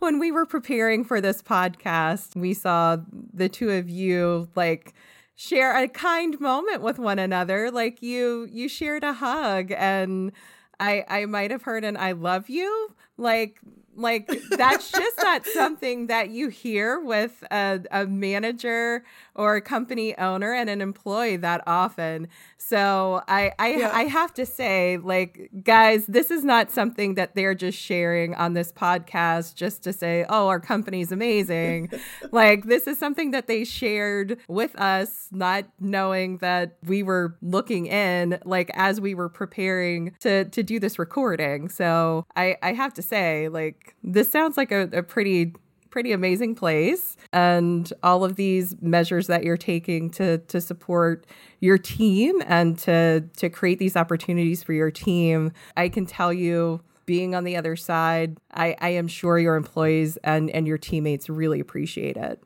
when 0.00 0.18
we 0.18 0.30
were 0.30 0.44
preparing 0.44 1.02
for 1.02 1.18
this 1.18 1.40
podcast, 1.40 2.36
we 2.36 2.52
saw 2.52 2.98
the 3.32 3.48
two 3.48 3.70
of 3.70 3.88
you 3.88 4.46
like 4.54 4.92
share 5.34 5.76
a 5.76 5.88
kind 5.88 6.38
moment 6.40 6.82
with 6.82 6.98
one 6.98 7.18
another. 7.18 7.70
Like 7.70 8.02
you 8.02 8.46
you 8.50 8.68
shared 8.68 9.04
a 9.04 9.14
hug 9.14 9.72
and 9.72 10.32
I 10.78 11.04
I 11.08 11.26
might 11.26 11.50
have 11.50 11.62
heard 11.62 11.84
an 11.84 11.96
I 11.96 12.12
love 12.12 12.48
you. 12.48 12.94
Like 13.16 13.60
like 13.96 14.30
that's 14.50 14.90
just 14.92 15.16
not 15.18 15.46
something 15.46 16.08
that 16.08 16.30
you 16.30 16.48
hear 16.48 17.00
with 17.00 17.42
a, 17.50 17.80
a 17.90 18.06
manager 18.06 19.04
or 19.34 19.56
a 19.56 19.60
company 19.60 20.16
owner 20.18 20.52
and 20.52 20.70
an 20.70 20.80
employee 20.80 21.36
that 21.36 21.62
often. 21.66 22.28
So 22.58 23.22
I 23.28 23.52
I, 23.58 23.74
yeah. 23.74 23.90
I 23.92 24.04
have 24.04 24.32
to 24.34 24.46
say, 24.46 24.98
like, 24.98 25.50
guys, 25.62 26.06
this 26.06 26.30
is 26.30 26.44
not 26.44 26.70
something 26.70 27.14
that 27.14 27.34
they're 27.34 27.54
just 27.54 27.78
sharing 27.78 28.34
on 28.34 28.54
this 28.54 28.72
podcast 28.72 29.54
just 29.54 29.82
to 29.84 29.92
say, 29.92 30.24
oh, 30.28 30.48
our 30.48 30.60
company's 30.60 31.12
amazing. 31.12 31.90
like 32.32 32.64
this 32.64 32.86
is 32.86 32.98
something 32.98 33.32
that 33.32 33.46
they 33.46 33.64
shared 33.64 34.38
with 34.48 34.74
us, 34.76 35.28
not 35.32 35.64
knowing 35.80 36.38
that 36.38 36.76
we 36.84 37.02
were 37.02 37.36
looking 37.42 37.86
in, 37.86 38.38
like 38.44 38.70
as 38.74 39.00
we 39.00 39.14
were 39.14 39.28
preparing 39.28 40.14
to 40.20 40.44
to 40.46 40.62
do 40.62 40.78
this 40.78 40.98
recording. 40.98 41.68
So 41.68 42.26
I 42.36 42.56
I 42.62 42.72
have 42.72 42.94
to 42.94 43.02
say, 43.02 43.48
like, 43.48 43.94
this 44.02 44.30
sounds 44.30 44.56
like 44.56 44.72
a, 44.72 44.88
a 44.92 45.02
pretty 45.02 45.54
pretty 45.94 46.10
amazing 46.10 46.56
place. 46.56 47.16
And 47.32 47.92
all 48.02 48.24
of 48.24 48.34
these 48.34 48.74
measures 48.82 49.28
that 49.28 49.44
you're 49.44 49.56
taking 49.56 50.10
to 50.10 50.38
to 50.38 50.60
support 50.60 51.24
your 51.60 51.78
team 51.78 52.42
and 52.46 52.76
to 52.80 53.20
to 53.36 53.48
create 53.48 53.78
these 53.78 53.94
opportunities 53.94 54.60
for 54.60 54.72
your 54.72 54.90
team 54.90 55.52
i 55.76 55.88
can 55.88 56.04
tell 56.04 56.32
you 56.32 56.80
being 57.06 57.34
on 57.36 57.44
the 57.44 57.56
other 57.56 57.76
side 57.76 58.36
i 58.52 58.74
i 58.80 58.88
am 58.88 59.06
sure 59.06 59.38
your 59.38 59.54
employees 59.54 60.18
and 60.24 60.50
and 60.50 60.66
your 60.66 60.78
teammates 60.78 61.30
really 61.30 61.60
appreciate 61.60 62.16
it. 62.16 62.42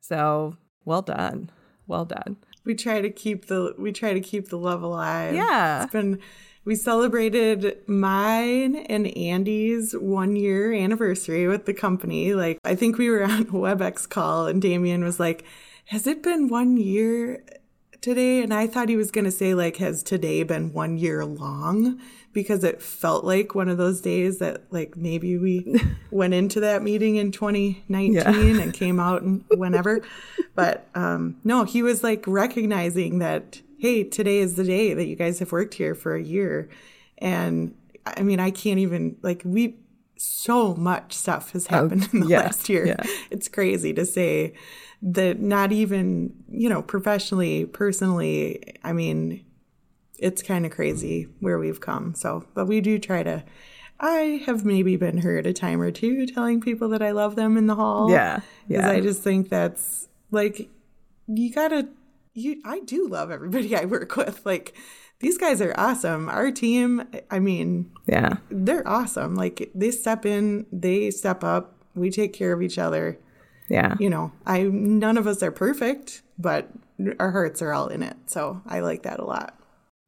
So 0.00 0.56
well 0.84 1.02
done. 1.02 1.50
Well 1.88 2.04
done. 2.04 2.36
We 2.64 2.76
try 2.76 3.00
to 3.00 3.10
keep 3.10 3.46
the 3.46 3.74
we 3.76 3.90
try 3.90 4.12
to 4.12 4.20
keep 4.20 4.48
the 4.48 4.58
love 4.58 4.82
alive. 4.82 5.34
Yeah. 5.34 5.82
It's 5.82 5.92
been 5.92 6.20
we 6.64 6.76
celebrated 6.76 7.78
mine 7.88 8.76
and 8.76 9.16
Andy's 9.16 9.94
one 9.94 10.36
year 10.36 10.72
anniversary 10.72 11.48
with 11.48 11.66
the 11.66 11.74
company. 11.74 12.34
Like, 12.34 12.58
I 12.64 12.74
think 12.74 12.98
we 12.98 13.10
were 13.10 13.24
on 13.24 13.42
a 13.42 13.44
WebEx 13.44 14.08
call, 14.08 14.46
and 14.46 14.62
Damien 14.62 15.02
was 15.02 15.18
like, 15.18 15.44
Has 15.86 16.06
it 16.06 16.22
been 16.22 16.48
one 16.48 16.76
year 16.76 17.44
today? 18.00 18.42
And 18.42 18.54
I 18.54 18.66
thought 18.66 18.88
he 18.88 18.96
was 18.96 19.10
going 19.10 19.24
to 19.24 19.30
say, 19.30 19.54
like, 19.54 19.78
Has 19.78 20.02
today 20.02 20.42
been 20.44 20.72
one 20.72 20.98
year 20.98 21.24
long? 21.24 22.00
Because 22.32 22.64
it 22.64 22.80
felt 22.80 23.24
like 23.24 23.54
one 23.54 23.68
of 23.68 23.76
those 23.76 24.00
days 24.00 24.38
that, 24.38 24.62
like, 24.70 24.96
maybe 24.96 25.36
we 25.36 25.80
went 26.10 26.32
into 26.32 26.60
that 26.60 26.82
meeting 26.82 27.16
in 27.16 27.32
2019 27.32 28.12
yeah. 28.14 28.30
and 28.62 28.72
came 28.72 29.00
out 29.00 29.22
and 29.22 29.44
whenever. 29.50 30.00
but 30.54 30.86
um, 30.94 31.36
no, 31.44 31.64
he 31.64 31.82
was 31.82 32.02
like 32.02 32.24
recognizing 32.26 33.18
that 33.18 33.60
hey, 33.82 34.04
today 34.04 34.38
is 34.38 34.54
the 34.54 34.62
day 34.62 34.94
that 34.94 35.06
you 35.06 35.16
guys 35.16 35.40
have 35.40 35.50
worked 35.50 35.74
here 35.74 35.92
for 35.92 36.14
a 36.14 36.22
year. 36.22 36.68
And 37.18 37.74
I 38.06 38.22
mean, 38.22 38.38
I 38.38 38.52
can't 38.52 38.78
even, 38.78 39.16
like, 39.22 39.42
we, 39.44 39.76
so 40.16 40.76
much 40.76 41.12
stuff 41.12 41.50
has 41.50 41.66
oh, 41.68 41.74
happened 41.74 42.08
in 42.12 42.20
the 42.20 42.28
yeah, 42.28 42.42
last 42.42 42.68
year. 42.68 42.86
Yeah. 42.86 43.02
It's 43.32 43.48
crazy 43.48 43.92
to 43.94 44.06
say 44.06 44.54
that 45.02 45.40
not 45.40 45.72
even, 45.72 46.32
you 46.48 46.68
know, 46.68 46.80
professionally, 46.80 47.66
personally, 47.66 48.62
I 48.84 48.92
mean, 48.92 49.44
it's 50.16 50.44
kind 50.44 50.64
of 50.64 50.70
crazy 50.70 51.26
where 51.40 51.58
we've 51.58 51.80
come. 51.80 52.14
So, 52.14 52.46
but 52.54 52.66
we 52.66 52.80
do 52.80 53.00
try 53.00 53.24
to. 53.24 53.42
I 53.98 54.44
have 54.46 54.64
maybe 54.64 54.94
been 54.94 55.18
heard 55.18 55.44
a 55.44 55.52
time 55.52 55.80
or 55.80 55.90
two 55.90 56.26
telling 56.26 56.60
people 56.60 56.88
that 56.90 57.02
I 57.02 57.10
love 57.10 57.34
them 57.34 57.56
in 57.56 57.66
the 57.66 57.74
hall. 57.74 58.12
Yeah. 58.12 58.42
Yeah. 58.68 58.88
I 58.88 59.00
just 59.00 59.22
think 59.22 59.48
that's 59.48 60.06
like, 60.30 60.68
you 61.26 61.52
gotta 61.52 61.88
you 62.34 62.60
I 62.64 62.80
do 62.80 63.08
love 63.08 63.30
everybody 63.30 63.76
I 63.76 63.84
work 63.84 64.16
with. 64.16 64.44
Like 64.44 64.74
these 65.20 65.38
guys 65.38 65.60
are 65.60 65.74
awesome. 65.78 66.28
Our 66.28 66.50
team, 66.50 67.08
I 67.30 67.38
mean, 67.38 67.92
yeah. 68.06 68.34
They're 68.50 68.86
awesome. 68.86 69.36
Like 69.36 69.70
they 69.74 69.92
step 69.92 70.26
in, 70.26 70.66
they 70.72 71.10
step 71.10 71.44
up, 71.44 71.76
we 71.94 72.10
take 72.10 72.32
care 72.32 72.52
of 72.52 72.60
each 72.60 72.78
other. 72.78 73.18
Yeah. 73.68 73.94
You 73.98 74.10
know, 74.10 74.32
I 74.44 74.64
none 74.64 75.16
of 75.16 75.26
us 75.26 75.42
are 75.42 75.52
perfect, 75.52 76.22
but 76.38 76.68
our 77.18 77.30
hearts 77.30 77.62
are 77.62 77.72
all 77.72 77.88
in 77.88 78.02
it. 78.02 78.16
So 78.26 78.60
I 78.66 78.80
like 78.80 79.04
that 79.04 79.20
a 79.20 79.24
lot. 79.24 79.56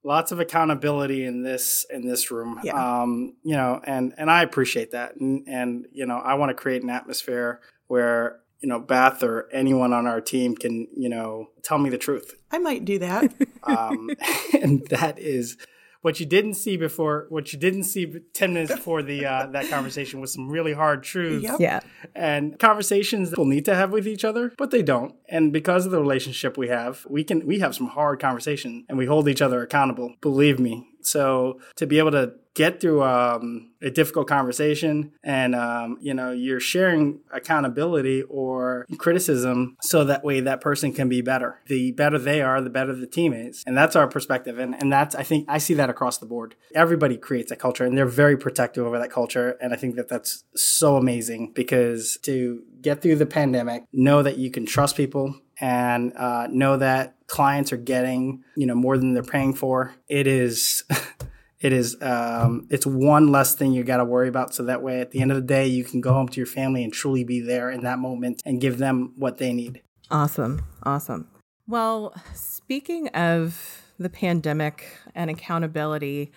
Lots 0.02 0.32
of 0.32 0.40
accountability 0.40 1.24
in 1.24 1.42
this 1.42 1.87
in 1.88 2.06
this 2.06 2.30
room. 2.30 2.60
Yeah. 2.62 2.74
Um, 2.74 3.37
you 3.42 3.56
know, 3.56 3.80
and 3.84 4.12
and 4.18 4.30
I 4.30 4.42
appreciate 4.42 4.90
that. 4.90 5.16
And 5.16 5.46
and 5.46 5.87
you 5.92 6.06
know, 6.06 6.16
I 6.16 6.34
want 6.34 6.50
to 6.50 6.54
create 6.54 6.82
an 6.82 6.90
atmosphere 6.90 7.60
where 7.87 8.40
you 8.61 8.69
know, 8.69 8.79
Beth 8.79 9.23
or 9.23 9.49
anyone 9.53 9.93
on 9.93 10.07
our 10.07 10.21
team 10.21 10.57
can, 10.57 10.88
you 10.97 11.09
know, 11.09 11.51
tell 11.62 11.79
me 11.79 11.90
the 11.90 11.99
truth. 11.99 12.35
I 12.51 12.59
might 12.59 12.85
do 12.85 12.99
that. 12.99 13.35
um, 13.64 14.11
and 14.62 14.87
that 14.88 15.19
is 15.19 15.57
what 16.05 16.21
you 16.21 16.27
didn't 16.27 16.53
see 16.53 16.77
before. 16.77 17.25
What 17.31 17.53
you 17.53 17.59
didn't 17.59 17.85
see 17.85 18.21
ten 18.35 18.53
minutes 18.53 18.75
before 18.75 19.03
the 19.03 19.25
uh, 19.25 19.47
that 19.53 19.71
conversation 19.71 20.21
was 20.21 20.35
some 20.35 20.51
really 20.51 20.75
hard 20.75 21.03
truths. 21.03 21.45
Yep. 21.45 21.61
Yeah, 21.61 21.81
and 22.14 22.59
conversations 22.59 23.31
that 23.31 23.38
we'll 23.38 23.49
need 23.49 23.64
to 23.64 23.75
have 23.75 23.90
with 23.90 24.07
each 24.07 24.23
other, 24.23 24.53
but 24.59 24.71
they 24.71 24.83
don't. 24.83 25.14
And 25.31 25.51
because 25.51 25.87
of 25.87 25.93
the 25.93 26.01
relationship 26.01 26.59
we 26.59 26.69
have, 26.69 27.07
we 27.09 27.25
can 27.25 27.47
we 27.47 27.61
have 27.61 27.75
some 27.75 27.87
hard 27.87 28.21
conversation, 28.21 28.85
and 28.88 28.99
we 28.99 29.07
hold 29.07 29.29
each 29.29 29.40
other 29.40 29.62
accountable. 29.62 30.14
Believe 30.21 30.61
me. 30.61 30.87
So 31.01 31.59
to 31.77 31.87
be 31.87 31.99
able 31.99 32.11
to 32.12 32.35
get 32.55 32.81
through 32.81 33.03
um, 33.03 33.71
a 33.83 33.90
difficult 33.90 34.29
conversation 34.29 35.12
and 35.23 35.55
um, 35.55 35.99
you 36.01 36.14
know 36.14 36.31
you're 36.31 36.61
sharing 36.61 37.21
accountability 37.33 38.23
or 38.23 38.87
criticism 38.97 39.77
so 39.83 40.05
that 40.05 40.25
way 40.25 40.40
that 40.40 40.61
person 40.61 40.93
can 40.93 41.09
be 41.09 41.21
better. 41.21 41.61
The 41.67 41.93
better 41.93 42.19
they 42.19 42.40
are 42.40 42.61
the 42.61 42.71
better 42.71 42.95
the 42.95 43.07
team 43.07 43.33
is. 43.33 43.62
And 43.67 43.77
that's 43.77 43.97
our 43.97 44.09
perspective. 44.09 44.59
And, 44.59 44.75
and 44.75 44.93
that's 44.93 45.14
i 45.14 45.23
think 45.23 45.47
i 45.49 45.59
see 45.59 45.75
that 45.75 45.90
across 45.90 46.19
the 46.19 46.27
board. 46.27 46.55
Everybody 46.75 47.17
creates 47.17 47.51
a 47.51 47.57
culture 47.57 47.85
and 47.85 47.99
they're 47.99 48.07
very 48.07 48.37
protective 48.37 48.87
over 48.87 48.99
that 48.99 49.11
culture. 49.11 49.57
And 49.61 49.73
i 49.73 49.77
think 49.77 49.97
that 49.97 50.09
that's 50.09 50.45
so 50.55 50.97
amazing 50.97 51.53
because 51.55 52.19
to 52.23 52.62
get 52.81 53.03
through 53.03 53.17
the 53.17 53.27
pandemic 53.27 53.85
know 53.93 54.23
that 54.23 54.38
you 54.38 54.51
can 54.51 54.67
trust 54.67 54.97
people 54.97 55.40
and 55.61 56.12
uh, 56.17 56.47
know 56.51 56.77
that 56.77 57.14
clients 57.27 57.73
are 57.73 57.77
getting 57.79 58.43
you 58.57 58.67
know 58.67 58.75
more 58.75 58.99
than 58.99 59.14
they're 59.14 59.23
paying 59.23 59.55
for 59.55 59.95
it 60.09 60.27
is 60.27 60.85
It 61.64 61.72
is. 61.72 61.96
Um, 62.03 62.66
it's 62.68 62.85
one 62.85 63.29
less 63.29 63.55
thing 63.55 63.72
you 63.72 63.85
got 63.85 63.96
to 63.96 64.05
worry 64.05 64.29
about. 64.29 64.53
So 64.53 64.64
that 64.64 64.83
way, 64.83 65.00
at 65.00 65.12
the 65.12 65.22
end 65.22 65.31
of 65.31 65.37
the 65.37 65.42
day, 65.42 65.66
you 65.66 65.83
can 65.83 66.03
go 66.03 66.12
home 66.12 66.29
to 66.29 66.37
your 66.37 66.46
family 66.46 66.85
and 66.85 66.92
truly 66.92 67.24
be 67.24 67.40
there 67.40 67.70
in 67.70 67.81
that 67.85 67.98
moment 67.98 68.42
and 68.44 68.61
give 68.61 68.77
them 68.77 69.14
what 69.16 69.38
they 69.38 69.55
need. 69.55 69.81
Awesome, 70.11 70.62
awesome. 70.83 71.27
Well, 71.66 72.14
speaking 72.35 73.09
of 73.09 73.83
the 73.98 74.11
pandemic 74.11 74.98
and 75.14 75.31
accountability, 75.31 76.33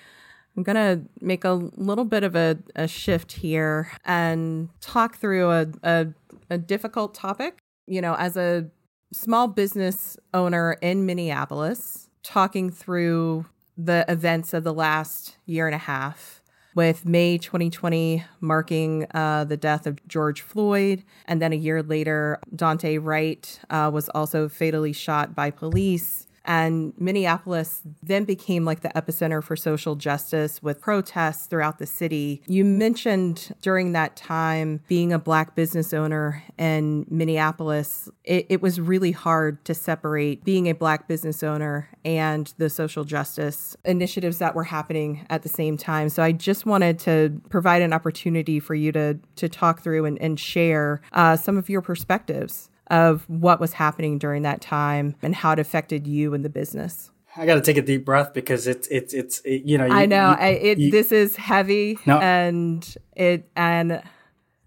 I'm 0.56 0.64
going 0.64 0.78
to 0.78 1.02
make 1.20 1.44
a 1.44 1.52
little 1.52 2.06
bit 2.06 2.24
of 2.24 2.38
a, 2.38 2.58
a 2.78 2.88
shift 2.88 3.34
here 3.34 3.92
and 4.06 4.70
talk 4.80 5.18
through 5.18 5.52
a, 5.52 5.68
a, 5.84 6.08
a 6.50 6.58
difficult 6.58 7.14
topic. 7.14 7.58
You 7.86 8.00
know, 8.00 8.16
as 8.16 8.38
a 8.38 8.70
small 9.12 9.50
business 9.50 10.18
owner 10.34 10.78
in 10.82 11.06
Minneapolis, 11.06 12.10
talking 12.24 12.70
through 12.70 13.46
the 13.78 14.06
events 14.08 14.54
of 14.54 14.64
the 14.64 14.74
last 14.74 15.38
year 15.46 15.68
and 15.68 15.76
a 15.76 15.80
half, 15.80 16.42
with 16.78 17.08
May 17.08 17.40
2020 17.40 18.24
marking 18.40 19.08
uh, 19.12 19.46
the 19.46 19.58
death 19.58 19.88
of 19.88 20.06
George 20.08 20.42
Floyd. 20.42 21.04
And 21.26 21.42
then 21.42 21.52
a 21.52 21.56
year 21.56 21.82
later, 21.82 22.40
Daunte 22.56 23.00
Wright 23.02 23.60
uh, 23.72 23.90
was 23.92 24.10
also 24.10 24.48
fatally 24.48 24.94
shot 24.94 25.34
by 25.34 25.50
police. 25.50 26.27
And 26.48 26.94
Minneapolis 26.98 27.82
then 28.02 28.24
became 28.24 28.64
like 28.64 28.80
the 28.80 28.90
epicenter 28.90 29.44
for 29.44 29.58
social 29.58 29.96
justice 29.96 30.64
with 30.64 30.80
protests 30.80 31.46
throughout 31.48 31.78
the 31.78 31.86
city. 31.86 32.42
You 32.48 32.64
mentioned 32.64 33.54
during 33.62 33.92
that 33.92 34.16
time 34.16 34.80
being 34.88 35.12
a 35.12 35.20
Black 35.20 35.56
business 35.56 35.94
owner 35.94 36.42
in 36.58 37.06
Minneapolis, 37.10 38.10
it, 38.24 38.46
it 38.50 38.62
was 38.62 38.80
really 38.80 39.12
hard 39.12 39.64
to 39.66 39.74
separate 39.74 40.46
being 40.46 40.70
a 40.70 40.74
Black 40.74 41.08
business 41.08 41.44
owner 41.44 41.90
and 42.06 42.54
the 42.58 42.70
social 42.70 43.04
justice 43.04 43.76
initiatives 43.84 44.38
that 44.38 44.56
were 44.56 44.64
happening 44.64 45.26
at 45.30 45.44
the 45.44 45.50
same 45.50 45.76
time. 45.76 46.08
So 46.08 46.24
I 46.24 46.32
just 46.32 46.66
wanted 46.66 46.98
to 47.00 47.42
provide 47.50 47.82
an 47.82 47.92
opportunity 47.92 48.62
for 48.62 48.74
you 48.74 48.94
to, 48.94 49.20
to 49.36 49.50
talk 49.50 49.82
through 49.82 50.06
and, 50.06 50.18
and 50.22 50.40
share 50.40 51.02
uh, 51.12 51.36
some 51.36 51.58
of 51.58 51.70
your 51.70 51.82
perspectives 51.82 52.70
of 52.90 53.24
what 53.28 53.60
was 53.60 53.74
happening 53.74 54.18
during 54.18 54.44
that 54.44 54.62
time 54.62 55.16
and 55.22 55.36
how 55.36 55.52
it 55.52 55.60
affected 55.60 56.08
you 56.08 56.34
and 56.34 56.44
the 56.46 56.50
business. 56.50 57.12
I 57.36 57.46
got 57.46 57.56
to 57.56 57.62
take 57.62 57.78
a 57.78 57.82
deep 57.84 58.04
breath 58.06 58.34
because 58.34 58.66
it's 58.66 58.88
it's 58.88 59.14
it's 59.14 59.40
it, 59.42 59.64
you 59.64 59.78
know 59.78 59.86
you, 59.86 59.94
I 59.94 60.06
know 60.08 60.30
you, 60.32 60.36
I, 60.38 60.48
it 60.48 60.78
you, 60.80 60.90
this 60.92 61.12
is 61.12 61.36
heavy 61.36 62.00
No. 62.08 62.20
and 62.20 62.96
it 63.16 63.48
and 63.56 64.02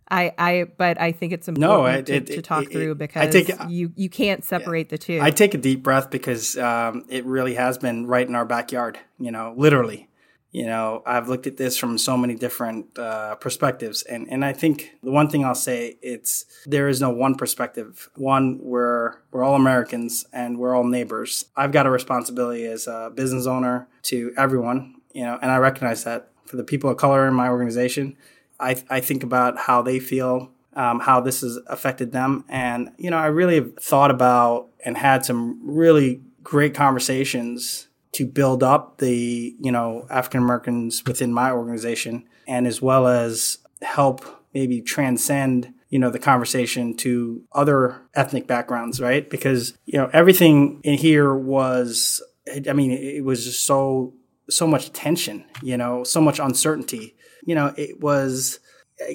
I 0.08 0.32
I 0.38 0.66
but 0.76 1.00
I 1.00 1.10
think 1.12 1.32
it's 1.32 1.48
important 1.48 2.08
No, 2.08 2.14
it- 2.14 2.26
to, 2.26 2.34
to 2.36 2.42
talk 2.42 2.70
through 2.70 2.92
I 2.92 2.94
because 2.94 3.32
take- 3.32 3.50
you 3.68 3.92
you 3.96 4.08
can't 4.08 4.44
separate 4.44 4.88
the 4.88 4.98
two. 4.98 5.18
I 5.20 5.30
take 5.30 5.54
a 5.54 5.58
deep 5.58 5.82
breath 5.82 6.10
because 6.10 6.56
um, 6.58 7.06
it 7.08 7.24
really 7.24 7.54
has 7.54 7.76
been 7.78 8.06
right 8.06 8.26
in 8.28 8.34
our 8.36 8.44
backyard. 8.44 8.98
You 9.18 9.30
know, 9.32 9.54
literally. 9.56 10.08
You 10.52 10.66
know, 10.66 11.02
I've 11.06 11.28
looked 11.28 11.46
at 11.46 11.56
this 11.56 11.76
from 11.76 11.96
so 11.96 12.16
many 12.16 12.34
different 12.34 12.98
uh, 12.98 13.36
perspectives, 13.36 14.02
and 14.02 14.26
and 14.30 14.44
I 14.44 14.52
think 14.52 14.96
the 15.02 15.10
one 15.10 15.28
thing 15.28 15.44
I'll 15.44 15.54
say 15.54 15.96
it's 16.02 16.44
there 16.66 16.88
is 16.88 17.00
no 17.00 17.10
one 17.10 17.36
perspective. 17.36 18.10
One, 18.16 18.58
we're 18.60 19.14
we're 19.30 19.44
all 19.44 19.54
Americans 19.54 20.26
and 20.32 20.58
we're 20.58 20.74
all 20.74 20.84
neighbors. 20.84 21.44
I've 21.56 21.72
got 21.72 21.86
a 21.86 21.90
responsibility 21.90 22.66
as 22.66 22.86
a 22.86 23.12
business 23.14 23.46
owner 23.46 23.86
to 24.04 24.32
everyone. 24.36 24.96
You 25.12 25.24
know, 25.24 25.38
and 25.40 25.50
I 25.50 25.58
recognize 25.58 26.04
that 26.04 26.30
for 26.46 26.56
the 26.56 26.64
people 26.64 26.90
of 26.90 26.96
color 26.96 27.28
in 27.28 27.34
my 27.34 27.48
organization, 27.48 28.16
I 28.58 28.82
I 28.90 29.00
think 29.00 29.22
about 29.22 29.56
how 29.56 29.82
they 29.82 30.00
feel 30.00 30.50
um, 30.74 31.00
how 31.00 31.20
this 31.20 31.40
has 31.40 31.58
affected 31.66 32.12
them. 32.12 32.44
And, 32.48 32.90
you 32.96 33.10
know, 33.10 33.18
I 33.18 33.26
really 33.26 33.56
have 33.56 33.76
thought 33.76 34.10
about 34.10 34.68
and 34.84 34.96
had 34.96 35.24
some 35.24 35.60
really 35.62 36.22
great 36.42 36.74
conversations 36.74 37.88
to 38.12 38.26
build 38.26 38.62
up 38.62 38.98
the, 38.98 39.54
you 39.60 39.70
know, 39.70 40.06
African 40.10 40.42
Americans 40.42 41.02
within 41.06 41.32
my 41.32 41.50
organization 41.50 42.26
and 42.48 42.66
as 42.66 42.82
well 42.82 43.06
as 43.06 43.58
help 43.82 44.24
maybe 44.52 44.80
transcend 44.80 45.72
you 45.90 45.98
know 45.98 46.10
the 46.10 46.18
conversation 46.18 46.96
to 46.96 47.42
other 47.52 48.00
ethnic 48.14 48.46
backgrounds 48.46 49.00
right? 49.00 49.28
Because 49.28 49.74
you 49.84 49.98
know 49.98 50.08
everything 50.12 50.80
in 50.84 50.94
here 50.94 51.34
was 51.34 52.22
i 52.66 52.72
mean 52.72 52.90
it 52.90 53.24
was 53.24 53.44
just 53.44 53.64
so 53.64 54.14
so 54.48 54.66
much 54.66 54.92
tension 54.92 55.44
you 55.62 55.76
know 55.76 56.04
so 56.04 56.20
much 56.20 56.38
uncertainty. 56.38 57.16
You 57.44 57.54
know 57.54 57.74
it 57.76 58.00
was 58.00 58.60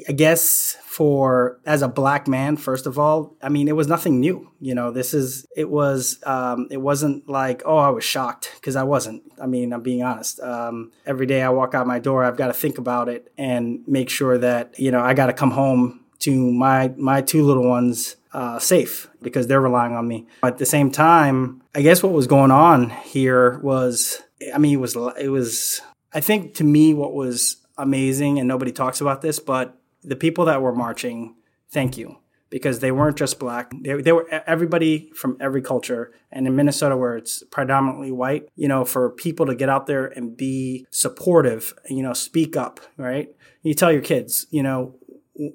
I 0.08 0.12
guess 0.12 0.78
for 0.84 1.60
as 1.65 1.82
a 1.82 1.88
black 1.88 2.28
man, 2.28 2.58
first 2.58 2.88
of 2.88 2.98
all, 2.98 3.36
I 3.41 3.50
mean, 3.50 3.67
it 3.67 3.76
was 3.76 3.88
nothing 3.88 4.19
new. 4.19 4.50
You 4.60 4.74
know, 4.74 4.91
this 4.91 5.13
is 5.13 5.45
it 5.56 5.69
was 5.69 6.19
um, 6.26 6.67
it 6.71 6.78
wasn't 6.78 7.30
like 7.30 7.62
oh 7.65 7.78
I 7.78 7.89
was 7.89 8.04
shocked 8.04 8.52
because 8.56 8.76
I 8.76 8.84
wasn't. 8.84 9.24
I 9.41 9.45
mean, 9.45 9.74
I'm 9.74 9.82
being 9.82 10.04
honest. 10.04 10.39
Um, 10.39 10.91
every 11.06 11.26
day 11.26 11.41
I 11.41 11.50
walk 11.50 11.76
out 11.76 11.88
my 11.88 12.00
door, 12.00 12.24
I've 12.24 12.38
got 12.38 12.48
to 12.48 12.54
think 12.54 12.78
about 12.78 13.10
it 13.10 13.32
and 13.38 13.84
make 13.88 14.10
sure 14.10 14.38
that 14.38 14.80
you 14.80 14.91
know 14.91 15.02
I 15.02 15.13
got 15.13 15.28
to 15.28 15.34
come 15.34 15.52
home 15.52 16.02
to 16.19 16.52
my 16.52 16.93
my 16.98 17.21
two 17.21 17.43
little 17.43 17.67
ones 17.67 18.15
uh, 18.34 18.60
safe 18.60 19.10
because 19.21 19.48
they're 19.48 19.62
relying 19.62 19.93
on 19.93 20.08
me. 20.08 20.28
At 20.43 20.58
the 20.58 20.65
same 20.65 20.91
time, 20.91 21.62
I 21.74 21.82
guess 21.82 22.04
what 22.04 22.12
was 22.12 22.28
going 22.28 22.52
on 22.52 22.89
here 22.89 23.60
was, 23.60 24.21
I 24.54 24.58
mean, 24.58 24.74
it 24.74 24.82
was 24.82 24.95
it 25.19 25.30
was. 25.30 25.82
I 26.13 26.21
think 26.21 26.56
to 26.56 26.63
me, 26.63 26.93
what 26.93 27.13
was 27.13 27.58
amazing, 27.77 28.39
and 28.39 28.47
nobody 28.47 28.71
talks 28.71 29.01
about 29.01 29.21
this, 29.21 29.39
but 29.39 29.77
the 30.03 30.15
people 30.15 30.45
that 30.45 30.61
were 30.61 30.73
marching, 30.73 31.35
thank 31.69 31.97
you. 31.97 32.17
Because 32.51 32.79
they 32.79 32.91
weren't 32.91 33.17
just 33.17 33.38
black, 33.39 33.71
they, 33.81 34.01
they 34.01 34.11
were 34.13 34.29
everybody 34.47 35.09
from 35.13 35.35
every 35.41 35.61
culture. 35.61 36.13
And 36.31 36.45
in 36.47 36.55
Minnesota, 36.55 36.95
where 36.95 37.17
it's 37.17 37.43
predominantly 37.51 38.11
white, 38.11 38.47
you 38.55 38.67
know, 38.67 38.85
for 38.85 39.09
people 39.09 39.47
to 39.47 39.55
get 39.55 39.67
out 39.67 39.88
there 39.88 40.05
and 40.05 40.38
be 40.38 40.85
supportive, 40.89 41.73
you 41.89 42.03
know, 42.03 42.13
speak 42.13 42.55
up, 42.55 42.79
right? 42.97 43.29
You 43.63 43.73
tell 43.73 43.91
your 43.91 44.03
kids, 44.03 44.45
you 44.51 44.61
know, 44.63 44.95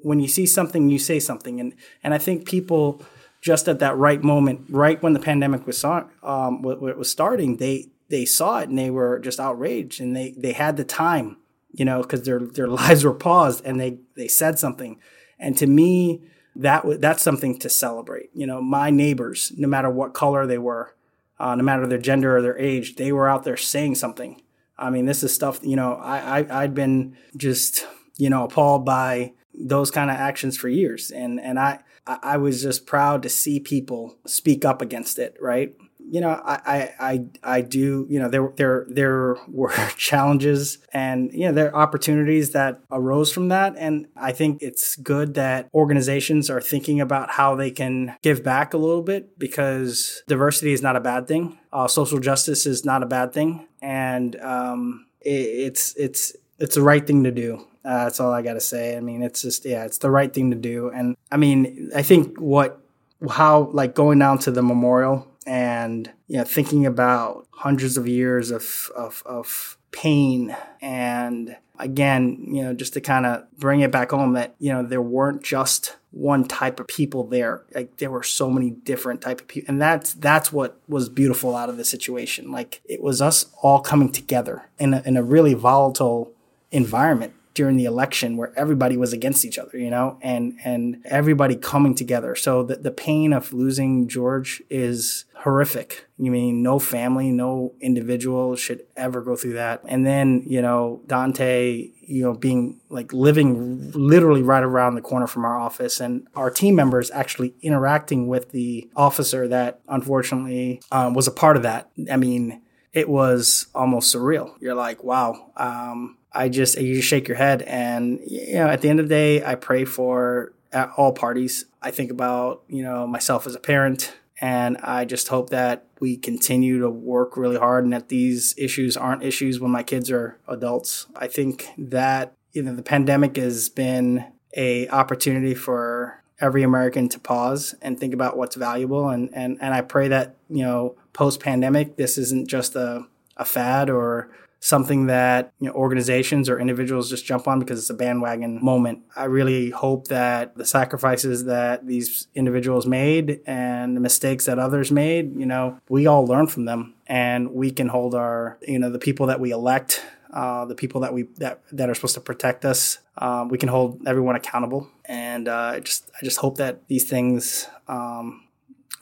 when 0.02 0.20
you 0.20 0.28
see 0.28 0.44
something, 0.44 0.90
you 0.90 0.98
say 0.98 1.20
something. 1.20 1.60
And, 1.60 1.74
and 2.02 2.12
I 2.12 2.18
think 2.18 2.44
people 2.44 3.02
just 3.40 3.68
at 3.68 3.78
that 3.78 3.96
right 3.96 4.22
moment, 4.22 4.66
right 4.68 5.00
when 5.02 5.14
the 5.14 5.20
pandemic 5.20 5.66
was, 5.66 5.82
um, 5.84 6.60
was 6.60 7.10
starting, 7.10 7.56
they, 7.56 7.86
they 8.10 8.26
saw 8.26 8.58
it 8.58 8.68
and 8.68 8.76
they 8.76 8.90
were 8.90 9.20
just 9.20 9.40
outraged 9.40 10.00
and 10.00 10.14
they, 10.14 10.34
they 10.36 10.52
had 10.52 10.76
the 10.76 10.84
time 10.84 11.36
you 11.72 11.84
know, 11.84 12.02
because 12.02 12.22
their 12.22 12.40
their 12.40 12.68
lives 12.82 13.04
were 13.04 13.14
paused 13.14 13.64
and 13.64 13.80
they 13.80 13.98
they 14.16 14.28
said 14.28 14.58
something. 14.58 14.98
And 15.38 15.56
to 15.58 15.66
me, 15.66 16.22
that 16.56 16.82
w- 16.82 16.98
that's 16.98 17.22
something 17.22 17.58
to 17.60 17.68
celebrate. 17.68 18.30
You 18.34 18.46
know, 18.46 18.60
my 18.60 18.90
neighbors, 18.90 19.52
no 19.56 19.68
matter 19.68 19.90
what 19.90 20.14
color 20.14 20.46
they 20.46 20.58
were, 20.58 20.94
uh, 21.38 21.54
no 21.54 21.62
matter 21.62 21.86
their 21.86 21.98
gender 21.98 22.36
or 22.36 22.42
their 22.42 22.58
age, 22.58 22.96
they 22.96 23.12
were 23.12 23.28
out 23.28 23.44
there 23.44 23.56
saying 23.56 23.94
something. 23.94 24.42
I 24.78 24.90
mean, 24.90 25.06
this 25.06 25.22
is 25.22 25.34
stuff. 25.34 25.60
You 25.62 25.76
know, 25.76 25.94
I, 25.94 26.40
I 26.40 26.62
I'd 26.62 26.74
been 26.74 27.16
just 27.36 27.86
you 28.16 28.30
know 28.30 28.44
appalled 28.44 28.84
by 28.84 29.32
those 29.54 29.90
kind 29.90 30.10
of 30.10 30.16
actions 30.16 30.56
for 30.56 30.68
years, 30.68 31.10
and 31.10 31.40
and 31.40 31.58
I 31.58 31.80
I 32.06 32.36
was 32.38 32.62
just 32.62 32.86
proud 32.86 33.22
to 33.22 33.28
see 33.28 33.60
people 33.60 34.18
speak 34.26 34.64
up 34.64 34.82
against 34.82 35.18
it. 35.18 35.36
Right 35.40 35.74
you 36.10 36.20
know, 36.20 36.30
I, 36.44 36.92
I, 36.98 37.24
I 37.42 37.60
do, 37.60 38.04
you 38.10 38.18
know, 38.18 38.28
there, 38.28 38.52
there, 38.56 38.84
there 38.88 39.36
were 39.46 39.72
challenges 39.96 40.78
and, 40.92 41.32
you 41.32 41.46
know, 41.46 41.52
there 41.52 41.68
are 41.68 41.82
opportunities 41.82 42.50
that 42.50 42.80
arose 42.90 43.32
from 43.32 43.48
that. 43.48 43.74
And 43.78 44.08
I 44.16 44.32
think 44.32 44.60
it's 44.60 44.96
good 44.96 45.34
that 45.34 45.68
organizations 45.72 46.50
are 46.50 46.60
thinking 46.60 47.00
about 47.00 47.30
how 47.30 47.54
they 47.54 47.70
can 47.70 48.16
give 48.22 48.42
back 48.42 48.74
a 48.74 48.76
little 48.76 49.02
bit 49.02 49.38
because 49.38 50.22
diversity 50.26 50.72
is 50.72 50.82
not 50.82 50.96
a 50.96 51.00
bad 51.00 51.28
thing. 51.28 51.58
Uh, 51.72 51.86
social 51.86 52.18
justice 52.18 52.66
is 52.66 52.84
not 52.84 53.04
a 53.04 53.06
bad 53.06 53.32
thing. 53.32 53.68
And, 53.80 54.34
um, 54.40 55.06
it, 55.20 55.30
it's, 55.30 55.94
it's, 55.96 56.34
it's 56.58 56.74
the 56.74 56.82
right 56.82 57.06
thing 57.06 57.22
to 57.22 57.30
do. 57.30 57.66
Uh, 57.84 58.04
that's 58.04 58.18
all 58.18 58.32
I 58.32 58.42
got 58.42 58.54
to 58.54 58.60
say. 58.60 58.96
I 58.96 59.00
mean, 59.00 59.22
it's 59.22 59.42
just, 59.42 59.64
yeah, 59.64 59.84
it's 59.84 59.98
the 59.98 60.10
right 60.10 60.32
thing 60.32 60.50
to 60.50 60.56
do. 60.56 60.90
And 60.90 61.16
I 61.30 61.36
mean, 61.36 61.90
I 61.94 62.02
think 62.02 62.38
what, 62.38 62.82
how 63.28 63.70
like 63.72 63.94
going 63.94 64.18
down 64.18 64.38
to 64.40 64.50
the 64.50 64.62
memorial 64.62 65.29
and 65.46 66.10
you 66.28 66.36
know 66.36 66.44
thinking 66.44 66.86
about 66.86 67.46
hundreds 67.50 67.96
of 67.96 68.06
years 68.06 68.50
of 68.50 68.90
of, 68.96 69.22
of 69.26 69.78
pain. 69.92 70.56
And 70.80 71.56
again 71.78 72.44
you 72.46 72.62
know 72.62 72.74
just 72.74 72.92
to 72.92 73.00
kind 73.00 73.24
of 73.24 73.50
bring 73.56 73.80
it 73.80 73.90
back 73.90 74.10
home 74.10 74.34
that 74.34 74.54
you 74.58 74.70
know 74.70 74.82
there 74.82 75.00
weren't 75.00 75.42
just 75.42 75.96
one 76.10 76.44
type 76.44 76.80
of 76.80 76.86
people 76.88 77.24
there. 77.24 77.62
Like 77.74 77.96
there 77.96 78.10
were 78.10 78.22
so 78.22 78.50
many 78.50 78.70
different 78.70 79.20
type 79.20 79.40
of 79.40 79.48
people 79.48 79.70
and 79.70 79.80
that's 79.80 80.14
that's 80.14 80.52
what 80.52 80.80
was 80.88 81.08
beautiful 81.08 81.56
out 81.56 81.68
of 81.68 81.76
the 81.76 81.84
situation. 81.84 82.50
Like 82.50 82.80
it 82.84 83.02
was 83.02 83.22
us 83.22 83.46
all 83.62 83.80
coming 83.80 84.12
together 84.12 84.68
in 84.78 84.94
a, 84.94 85.02
in 85.04 85.16
a 85.16 85.22
really 85.22 85.54
volatile 85.54 86.32
environment 86.72 87.34
during 87.54 87.76
the 87.76 87.84
election 87.84 88.36
where 88.36 88.52
everybody 88.56 88.96
was 88.96 89.12
against 89.12 89.44
each 89.44 89.58
other, 89.58 89.76
you 89.76 89.90
know, 89.90 90.18
and 90.22 90.58
and 90.64 91.02
everybody 91.04 91.56
coming 91.56 91.94
together. 91.94 92.34
So 92.34 92.62
the, 92.62 92.76
the 92.76 92.90
pain 92.90 93.32
of 93.32 93.52
losing 93.52 94.08
George 94.08 94.62
is 94.70 95.24
horrific. 95.34 96.06
You 96.18 96.30
mean 96.30 96.62
no 96.62 96.78
family, 96.78 97.30
no 97.30 97.72
individual 97.80 98.56
should 98.56 98.84
ever 98.96 99.22
go 99.22 99.36
through 99.36 99.54
that. 99.54 99.82
And 99.86 100.06
then, 100.06 100.44
you 100.46 100.60
know, 100.60 101.00
Daunte, 101.06 101.92
you 102.02 102.22
know, 102.22 102.34
being 102.34 102.80
like 102.90 103.12
living 103.12 103.90
literally 103.92 104.42
right 104.42 104.62
around 104.62 104.94
the 104.94 105.00
corner 105.00 105.26
from 105.26 105.44
our 105.44 105.58
office 105.58 105.98
and 105.98 106.26
our 106.34 106.50
team 106.50 106.74
members 106.74 107.10
actually 107.10 107.54
interacting 107.62 108.28
with 108.28 108.50
the 108.50 108.90
officer 108.94 109.48
that 109.48 109.80
unfortunately 109.88 110.82
um, 110.92 111.14
was 111.14 111.26
a 111.26 111.32
part 111.32 111.56
of 111.56 111.62
that. 111.62 111.90
I 112.10 112.16
mean, 112.16 112.60
it 112.92 113.08
was 113.08 113.66
almost 113.74 114.14
surreal. 114.14 114.54
You're 114.60 114.74
like, 114.74 115.02
wow. 115.02 115.52
Um, 115.56 116.18
I 116.32 116.48
just 116.48 116.80
you 116.80 117.00
shake 117.02 117.28
your 117.28 117.36
head, 117.36 117.62
and 117.62 118.20
you 118.26 118.54
know, 118.54 118.68
at 118.68 118.82
the 118.82 118.88
end 118.88 119.00
of 119.00 119.08
the 119.08 119.14
day, 119.14 119.44
I 119.44 119.54
pray 119.54 119.84
for 119.84 120.52
at 120.72 120.90
all 120.96 121.12
parties. 121.12 121.66
I 121.82 121.90
think 121.90 122.10
about 122.10 122.62
you 122.68 122.82
know 122.82 123.06
myself 123.06 123.46
as 123.46 123.54
a 123.54 123.60
parent, 123.60 124.14
and 124.40 124.76
I 124.78 125.04
just 125.04 125.28
hope 125.28 125.50
that 125.50 125.86
we 125.98 126.16
continue 126.16 126.80
to 126.80 126.90
work 126.90 127.36
really 127.36 127.58
hard, 127.58 127.84
and 127.84 127.92
that 127.92 128.08
these 128.08 128.54
issues 128.56 128.96
aren't 128.96 129.22
issues 129.22 129.60
when 129.60 129.70
my 129.70 129.82
kids 129.82 130.10
are 130.10 130.38
adults. 130.46 131.06
I 131.16 131.26
think 131.26 131.68
that 131.76 132.34
you 132.52 132.62
know 132.62 132.74
the 132.74 132.82
pandemic 132.82 133.36
has 133.36 133.68
been 133.68 134.24
a 134.56 134.88
opportunity 134.88 135.54
for 135.54 136.22
every 136.40 136.62
American 136.62 137.08
to 137.08 137.18
pause 137.18 137.74
and 137.82 137.98
think 137.98 138.14
about 138.14 138.36
what's 138.36 138.56
valuable, 138.56 139.08
and 139.08 139.30
and 139.32 139.58
and 139.60 139.74
I 139.74 139.80
pray 139.80 140.08
that 140.08 140.36
you 140.48 140.62
know 140.62 140.96
post 141.12 141.40
pandemic, 141.40 141.96
this 141.96 142.16
isn't 142.18 142.48
just 142.48 142.76
a 142.76 143.06
a 143.36 143.44
fad 143.44 143.90
or 143.90 144.30
something 144.60 145.06
that 145.06 145.52
you 145.58 145.66
know, 145.66 145.72
organizations 145.72 146.48
or 146.48 146.60
individuals 146.60 147.08
just 147.08 147.24
jump 147.24 147.48
on 147.48 147.58
because 147.58 147.78
it's 147.78 147.90
a 147.90 147.94
bandwagon 147.94 148.62
moment. 148.62 149.02
I 149.16 149.24
really 149.24 149.70
hope 149.70 150.08
that 150.08 150.54
the 150.56 150.66
sacrifices 150.66 151.44
that 151.46 151.86
these 151.86 152.28
individuals 152.34 152.86
made 152.86 153.40
and 153.46 153.96
the 153.96 154.00
mistakes 154.00 154.44
that 154.44 154.58
others 154.58 154.92
made, 154.92 155.34
you 155.34 155.46
know, 155.46 155.80
we 155.88 156.06
all 156.06 156.26
learn 156.26 156.46
from 156.46 156.66
them 156.66 156.94
and 157.06 157.52
we 157.52 157.70
can 157.70 157.88
hold 157.88 158.14
our, 158.14 158.58
you 158.60 158.78
know, 158.78 158.90
the 158.90 158.98
people 158.98 159.26
that 159.26 159.40
we 159.40 159.50
elect. 159.50 160.04
Uh, 160.32 160.64
the 160.64 160.76
people 160.76 161.00
that 161.00 161.12
we 161.12 161.24
that 161.38 161.60
that 161.72 161.90
are 161.90 161.94
supposed 161.94 162.14
to 162.14 162.20
protect 162.20 162.64
us, 162.64 162.98
um, 163.18 163.48
we 163.48 163.58
can 163.58 163.68
hold 163.68 164.00
everyone 164.06 164.36
accountable, 164.36 164.86
and 165.06 165.48
uh, 165.48 165.72
I 165.74 165.80
just 165.80 166.08
I 166.14 166.24
just 166.24 166.38
hope 166.38 166.58
that 166.58 166.86
these 166.86 167.10
things 167.10 167.66
um, 167.88 168.44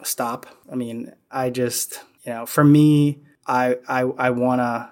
stop. 0.03 0.47
I 0.73 0.75
mean, 0.75 1.12
I 1.31 1.51
just 1.51 2.01
you 2.25 2.33
know, 2.33 2.47
for 2.47 2.64
me, 2.64 3.18
I 3.47 3.77
I 3.87 4.05
I 4.05 4.31
want 4.31 4.61
to 4.61 4.88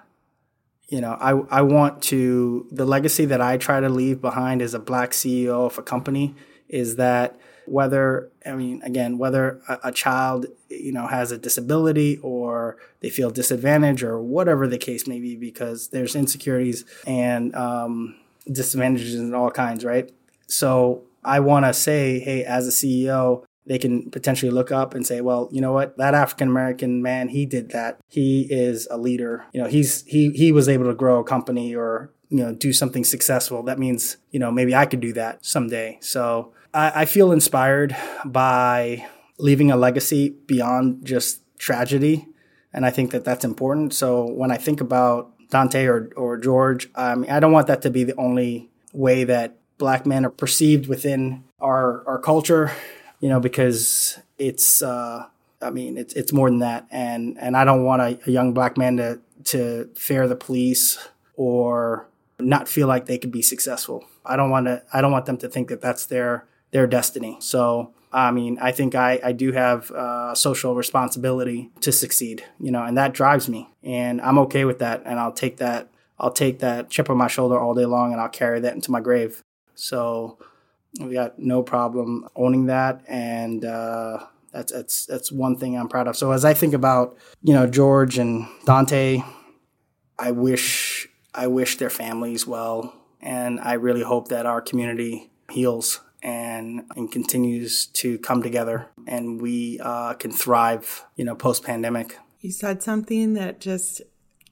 you 0.89 1.01
know, 1.01 1.17
I, 1.19 1.31
I 1.57 1.61
want 1.61 2.01
to, 2.03 2.67
the 2.71 2.85
legacy 2.85 3.25
that 3.25 3.41
I 3.41 3.57
try 3.57 3.79
to 3.79 3.89
leave 3.89 4.21
behind 4.21 4.61
as 4.61 4.73
a 4.73 4.79
black 4.79 5.11
CEO 5.11 5.65
of 5.65 5.77
a 5.77 5.83
company 5.83 6.35
is 6.69 6.95
that 6.95 7.39
whether, 7.65 8.29
I 8.45 8.53
mean, 8.53 8.81
again, 8.83 9.17
whether 9.17 9.61
a, 9.67 9.79
a 9.85 9.91
child, 9.91 10.45
you 10.69 10.93
know, 10.93 11.07
has 11.07 11.31
a 11.31 11.37
disability 11.37 12.17
or 12.21 12.77
they 13.01 13.09
feel 13.09 13.29
disadvantaged 13.29 14.03
or 14.03 14.21
whatever 14.21 14.67
the 14.67 14.77
case 14.77 15.07
may 15.07 15.19
be, 15.19 15.35
because 15.35 15.89
there's 15.89 16.15
insecurities 16.15 16.85
and 17.05 17.53
um, 17.55 18.15
disadvantages 18.49 19.15
in 19.15 19.33
all 19.33 19.51
kinds, 19.51 19.83
right? 19.83 20.09
So 20.47 21.03
I 21.25 21.41
want 21.41 21.65
to 21.65 21.73
say, 21.73 22.19
hey, 22.19 22.45
as 22.45 22.65
a 22.67 22.71
CEO, 22.71 23.43
they 23.67 23.77
can 23.77 24.09
potentially 24.09 24.51
look 24.51 24.71
up 24.71 24.93
and 24.93 25.05
say, 25.05 25.21
well, 25.21 25.49
you 25.51 25.61
know 25.61 25.73
what, 25.73 25.97
that 25.97 26.13
African 26.13 26.47
American 26.47 27.01
man, 27.01 27.29
he 27.29 27.45
did 27.45 27.71
that. 27.71 27.99
He 28.07 28.47
is 28.49 28.87
a 28.89 28.97
leader. 28.97 29.45
You 29.53 29.61
know, 29.61 29.67
he's 29.67 30.03
he 30.03 30.31
he 30.31 30.51
was 30.51 30.69
able 30.69 30.85
to 30.85 30.95
grow 30.95 31.19
a 31.19 31.23
company 31.23 31.75
or 31.75 32.11
you 32.29 32.37
know 32.37 32.53
do 32.53 32.73
something 32.73 33.03
successful. 33.03 33.63
That 33.63 33.79
means 33.79 34.17
you 34.31 34.39
know 34.39 34.51
maybe 34.51 34.73
I 34.73 34.85
could 34.85 35.01
do 35.01 35.13
that 35.13 35.45
someday. 35.45 35.97
So 36.01 36.53
I, 36.73 37.01
I 37.01 37.05
feel 37.05 37.31
inspired 37.31 37.95
by 38.25 39.05
leaving 39.37 39.69
a 39.69 39.77
legacy 39.77 40.29
beyond 40.29 41.05
just 41.05 41.41
tragedy, 41.57 42.27
and 42.73 42.85
I 42.85 42.89
think 42.89 43.11
that 43.11 43.25
that's 43.25 43.45
important. 43.45 43.93
So 43.93 44.31
when 44.31 44.51
I 44.51 44.57
think 44.57 44.79
about 44.79 45.33
Daunte 45.49 45.87
or 45.87 46.09
or 46.15 46.37
George, 46.37 46.89
I 46.95 47.15
mean, 47.15 47.29
I 47.29 47.39
don't 47.39 47.51
want 47.51 47.67
that 47.67 47.81
to 47.81 47.89
be 47.89 48.05
the 48.05 48.15
only 48.15 48.69
way 48.93 49.25
that 49.25 49.57
black 49.77 50.05
men 50.05 50.25
are 50.25 50.31
perceived 50.31 50.87
within 50.87 51.43
our 51.59 52.07
our 52.07 52.19
culture 52.19 52.71
you 53.19 53.29
know, 53.29 53.39
because 53.39 54.19
it's, 54.37 54.81
uh, 54.81 55.25
I 55.61 55.69
mean, 55.69 55.97
it's 55.97 56.13
it's 56.13 56.31
more 56.31 56.49
than 56.49 56.59
that, 56.59 56.87
and 56.91 57.37
and 57.39 57.57
I 57.57 57.65
don't 57.65 57.83
want 57.83 58.01
a, 58.01 58.19
a 58.27 58.31
young 58.31 58.53
black 58.53 58.77
man 58.77 58.97
to 58.97 59.19
to 59.45 59.89
fear 59.95 60.27
the 60.27 60.35
police 60.35 60.97
or 61.35 62.07
not 62.39 62.67
feel 62.67 62.87
like 62.87 63.05
they 63.05 63.17
could 63.17 63.31
be 63.31 63.41
successful. 63.41 64.05
I 64.25 64.35
don't 64.35 64.49
want 64.51 64.67
to. 64.67 64.83
I 64.93 65.01
don't 65.01 65.11
want 65.11 65.25
them 65.25 65.37
to 65.37 65.49
think 65.49 65.69
that 65.69 65.81
that's 65.81 66.05
their 66.05 66.45
their 66.71 66.85
destiny. 66.85 67.37
So 67.39 67.91
I 68.11 68.31
mean, 68.31 68.57
I 68.61 68.71
think 68.71 68.95
I, 68.95 69.19
I 69.23 69.31
do 69.31 69.51
have 69.51 69.91
uh, 69.91 70.33
social 70.35 70.75
responsibility 70.75 71.71
to 71.81 71.91
succeed, 71.91 72.43
you 72.59 72.71
know, 72.71 72.83
and 72.83 72.97
that 72.97 73.13
drives 73.13 73.49
me, 73.49 73.69
and 73.83 74.21
I'm 74.21 74.37
okay 74.39 74.65
with 74.65 74.79
that, 74.79 75.01
and 75.05 75.19
I'll 75.19 75.33
take 75.33 75.57
that 75.57 75.89
I'll 76.19 76.31
take 76.31 76.59
that 76.59 76.89
chip 76.89 77.09
on 77.09 77.17
my 77.17 77.27
shoulder 77.27 77.59
all 77.59 77.73
day 77.73 77.85
long, 77.85 78.11
and 78.11 78.21
I'll 78.21 78.29
carry 78.29 78.59
that 78.59 78.73
into 78.75 78.91
my 78.91 79.01
grave. 79.01 79.41
So 79.75 80.37
we 80.99 81.13
got 81.13 81.37
no 81.39 81.63
problem 81.63 82.27
owning 82.35 82.67
that, 82.67 83.03
and 83.07 83.63
uh, 83.63 84.25
that's 84.51 84.71
that's 84.71 85.05
that's 85.05 85.31
one 85.31 85.57
thing 85.57 85.77
I'm 85.77 85.87
proud 85.87 86.07
of. 86.07 86.15
So 86.15 86.31
as 86.31 86.45
I 86.45 86.53
think 86.53 86.73
about 86.73 87.17
you 87.43 87.53
know 87.53 87.67
George 87.67 88.17
and 88.17 88.45
Daunte, 88.65 89.23
I 90.17 90.31
wish 90.31 91.07
I 91.33 91.47
wish 91.47 91.77
their 91.77 91.89
families 91.89 92.47
well, 92.47 92.93
and 93.21 93.59
I 93.59 93.73
really 93.73 94.03
hope 94.03 94.29
that 94.29 94.45
our 94.45 94.61
community 94.61 95.31
heals 95.51 96.01
and 96.23 96.83
and 96.95 97.11
continues 97.11 97.85
to 97.87 98.17
come 98.19 98.41
together, 98.41 98.87
and 99.05 99.41
we 99.41 99.79
uh, 99.81 100.13
can 100.13 100.31
thrive, 100.31 101.05
you 101.15 101.25
know, 101.25 101.35
post 101.35 101.63
pandemic. 101.63 102.17
You 102.39 102.51
said 102.51 102.81
something 102.81 103.33
that 103.33 103.59
just 103.59 104.01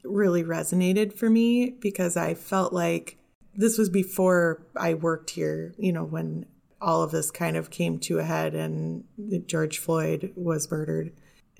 really 0.04 0.43
resonated 0.43 1.13
for 1.13 1.30
me 1.30 1.71
because 1.71 2.15
I 2.15 2.34
felt 2.34 2.74
like 2.74 3.17
this 3.55 3.77
was 3.77 3.89
before 3.89 4.61
I 4.75 4.93
worked 4.93 5.31
here, 5.31 5.73
you 5.77 5.91
know, 5.91 6.03
when 6.03 6.45
all 6.81 7.01
of 7.01 7.11
this 7.11 7.31
kind 7.31 7.57
of 7.57 7.69
came 7.69 7.99
to 7.99 8.19
a 8.19 8.23
head 8.23 8.53
and 8.53 9.03
George 9.47 9.79
Floyd 9.79 10.31
was 10.35 10.69
murdered. 10.69 11.11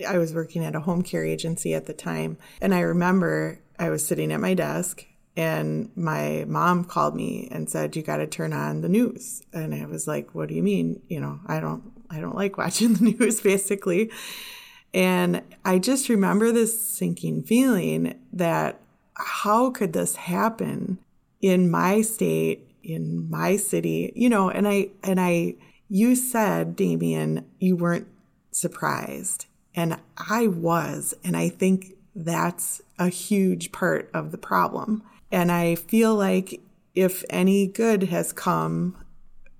I 0.06 0.18
was 0.18 0.34
working 0.34 0.64
at 0.64 0.76
a 0.76 0.80
home 0.80 1.02
care 1.02 1.24
agency 1.24 1.74
at 1.74 1.86
the 1.86 1.94
time. 1.94 2.36
And 2.60 2.74
I 2.74 2.80
remember 2.80 3.60
I 3.78 3.88
was 3.88 4.06
sitting 4.06 4.30
at 4.30 4.40
my 4.40 4.54
desk 4.54 5.04
and 5.36 5.90
my 5.96 6.44
mom 6.46 6.84
called 6.84 7.16
me 7.16 7.48
and 7.50 7.68
said, 7.68 7.96
You 7.96 8.02
got 8.02 8.18
to 8.18 8.26
turn 8.26 8.52
on 8.52 8.82
the 8.82 8.88
news. 8.88 9.42
And 9.52 9.74
I 9.74 9.86
was 9.86 10.06
like, 10.06 10.34
What 10.34 10.48
do 10.48 10.54
you 10.54 10.62
mean? 10.62 11.02
You 11.08 11.20
know, 11.20 11.40
I 11.46 11.60
don't. 11.60 11.92
I 12.08 12.20
don't 12.20 12.36
like 12.36 12.56
watching 12.56 12.94
the 12.94 13.16
news 13.18 13.40
basically. 13.40 14.12
And 14.94 15.42
I 15.64 15.80
just 15.80 16.08
remember 16.08 16.52
this 16.52 16.88
sinking 16.88 17.42
feeling 17.42 18.18
that 18.32 18.80
how 19.14 19.70
could 19.70 19.92
this 19.92 20.14
happen 20.14 20.98
in 21.40 21.70
my 21.70 22.00
state, 22.02 22.70
in 22.82 23.28
my 23.30 23.56
city, 23.56 24.12
you 24.14 24.28
know, 24.28 24.48
and 24.48 24.66
I, 24.66 24.90
and 25.02 25.20
I, 25.20 25.56
you 25.88 26.14
said, 26.14 26.76
Damien, 26.76 27.44
you 27.58 27.76
weren't 27.76 28.08
surprised. 28.50 29.46
And 29.74 29.98
I 30.16 30.46
was. 30.46 31.14
And 31.22 31.36
I 31.36 31.48
think 31.48 31.92
that's 32.14 32.80
a 32.98 33.08
huge 33.08 33.72
part 33.72 34.10
of 34.14 34.32
the 34.32 34.38
problem. 34.38 35.02
And 35.30 35.52
I 35.52 35.74
feel 35.74 36.14
like 36.14 36.60
if 36.94 37.22
any 37.28 37.66
good 37.66 38.04
has 38.04 38.32
come, 38.32 38.96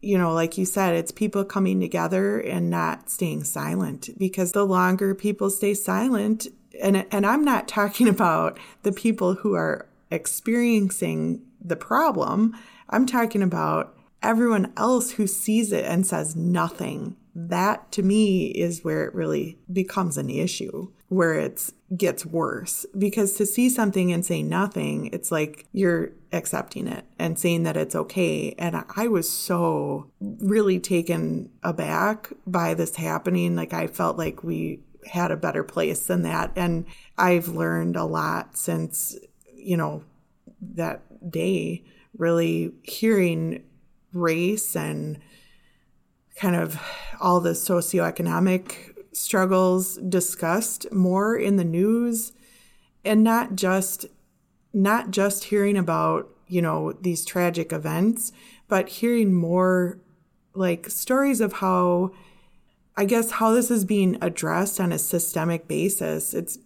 you 0.00 0.16
know, 0.16 0.32
like 0.32 0.56
you 0.56 0.64
said, 0.64 0.94
it's 0.94 1.12
people 1.12 1.44
coming 1.44 1.80
together 1.80 2.38
and 2.40 2.70
not 2.70 3.10
staying 3.10 3.44
silent 3.44 4.08
because 4.16 4.52
the 4.52 4.64
longer 4.64 5.14
people 5.14 5.50
stay 5.50 5.74
silent, 5.74 6.46
and, 6.80 7.04
and 7.10 7.26
I'm 7.26 7.44
not 7.44 7.68
talking 7.68 8.08
about 8.16 8.58
the 8.82 8.92
people 8.92 9.34
who 9.34 9.54
are 9.54 9.86
experiencing 10.10 11.42
the 11.66 11.76
problem. 11.76 12.56
I'm 12.88 13.06
talking 13.06 13.42
about 13.42 13.96
everyone 14.22 14.72
else 14.76 15.12
who 15.12 15.26
sees 15.26 15.72
it 15.72 15.84
and 15.84 16.06
says 16.06 16.36
nothing. 16.36 17.16
That 17.34 17.92
to 17.92 18.02
me 18.02 18.46
is 18.46 18.82
where 18.82 19.04
it 19.04 19.14
really 19.14 19.58
becomes 19.70 20.16
an 20.16 20.30
issue, 20.30 20.90
where 21.08 21.34
it 21.34 21.70
gets 21.94 22.24
worse. 22.24 22.86
Because 22.96 23.34
to 23.34 23.44
see 23.44 23.68
something 23.68 24.10
and 24.10 24.24
say 24.24 24.42
nothing, 24.42 25.10
it's 25.12 25.30
like 25.30 25.66
you're 25.72 26.12
accepting 26.32 26.86
it 26.86 27.04
and 27.18 27.38
saying 27.38 27.64
that 27.64 27.76
it's 27.76 27.94
okay. 27.94 28.54
And 28.58 28.84
I 28.96 29.08
was 29.08 29.30
so 29.30 30.10
really 30.20 30.80
taken 30.80 31.50
aback 31.62 32.32
by 32.46 32.72
this 32.72 32.96
happening. 32.96 33.54
Like 33.54 33.74
I 33.74 33.86
felt 33.86 34.16
like 34.16 34.42
we 34.42 34.80
had 35.06 35.30
a 35.30 35.36
better 35.36 35.62
place 35.62 36.06
than 36.06 36.22
that. 36.22 36.52
And 36.56 36.86
I've 37.18 37.48
learned 37.48 37.96
a 37.96 38.04
lot 38.04 38.56
since, 38.56 39.16
you 39.54 39.76
know, 39.76 40.02
that 40.74 41.02
day 41.28 41.84
really 42.16 42.72
hearing 42.82 43.62
race 44.12 44.74
and 44.74 45.18
kind 46.36 46.56
of 46.56 46.80
all 47.20 47.40
the 47.40 47.50
socioeconomic 47.50 48.94
struggles 49.12 49.96
discussed 50.08 50.90
more 50.92 51.36
in 51.36 51.56
the 51.56 51.64
news 51.64 52.32
and 53.04 53.24
not 53.24 53.56
just 53.56 54.06
not 54.72 55.10
just 55.10 55.44
hearing 55.44 55.76
about 55.76 56.28
you 56.48 56.60
know 56.60 56.92
these 57.00 57.24
tragic 57.24 57.72
events 57.72 58.32
but 58.68 58.88
hearing 58.88 59.32
more 59.32 59.98
like 60.54 60.90
stories 60.90 61.40
of 61.40 61.54
how 61.54 62.10
i 62.96 63.04
guess 63.04 63.32
how 63.32 63.52
this 63.52 63.70
is 63.70 63.84
being 63.84 64.16
addressed 64.20 64.80
on 64.80 64.92
a 64.92 64.98
systemic 64.98 65.68
basis. 65.68 66.34
It's 66.34 66.58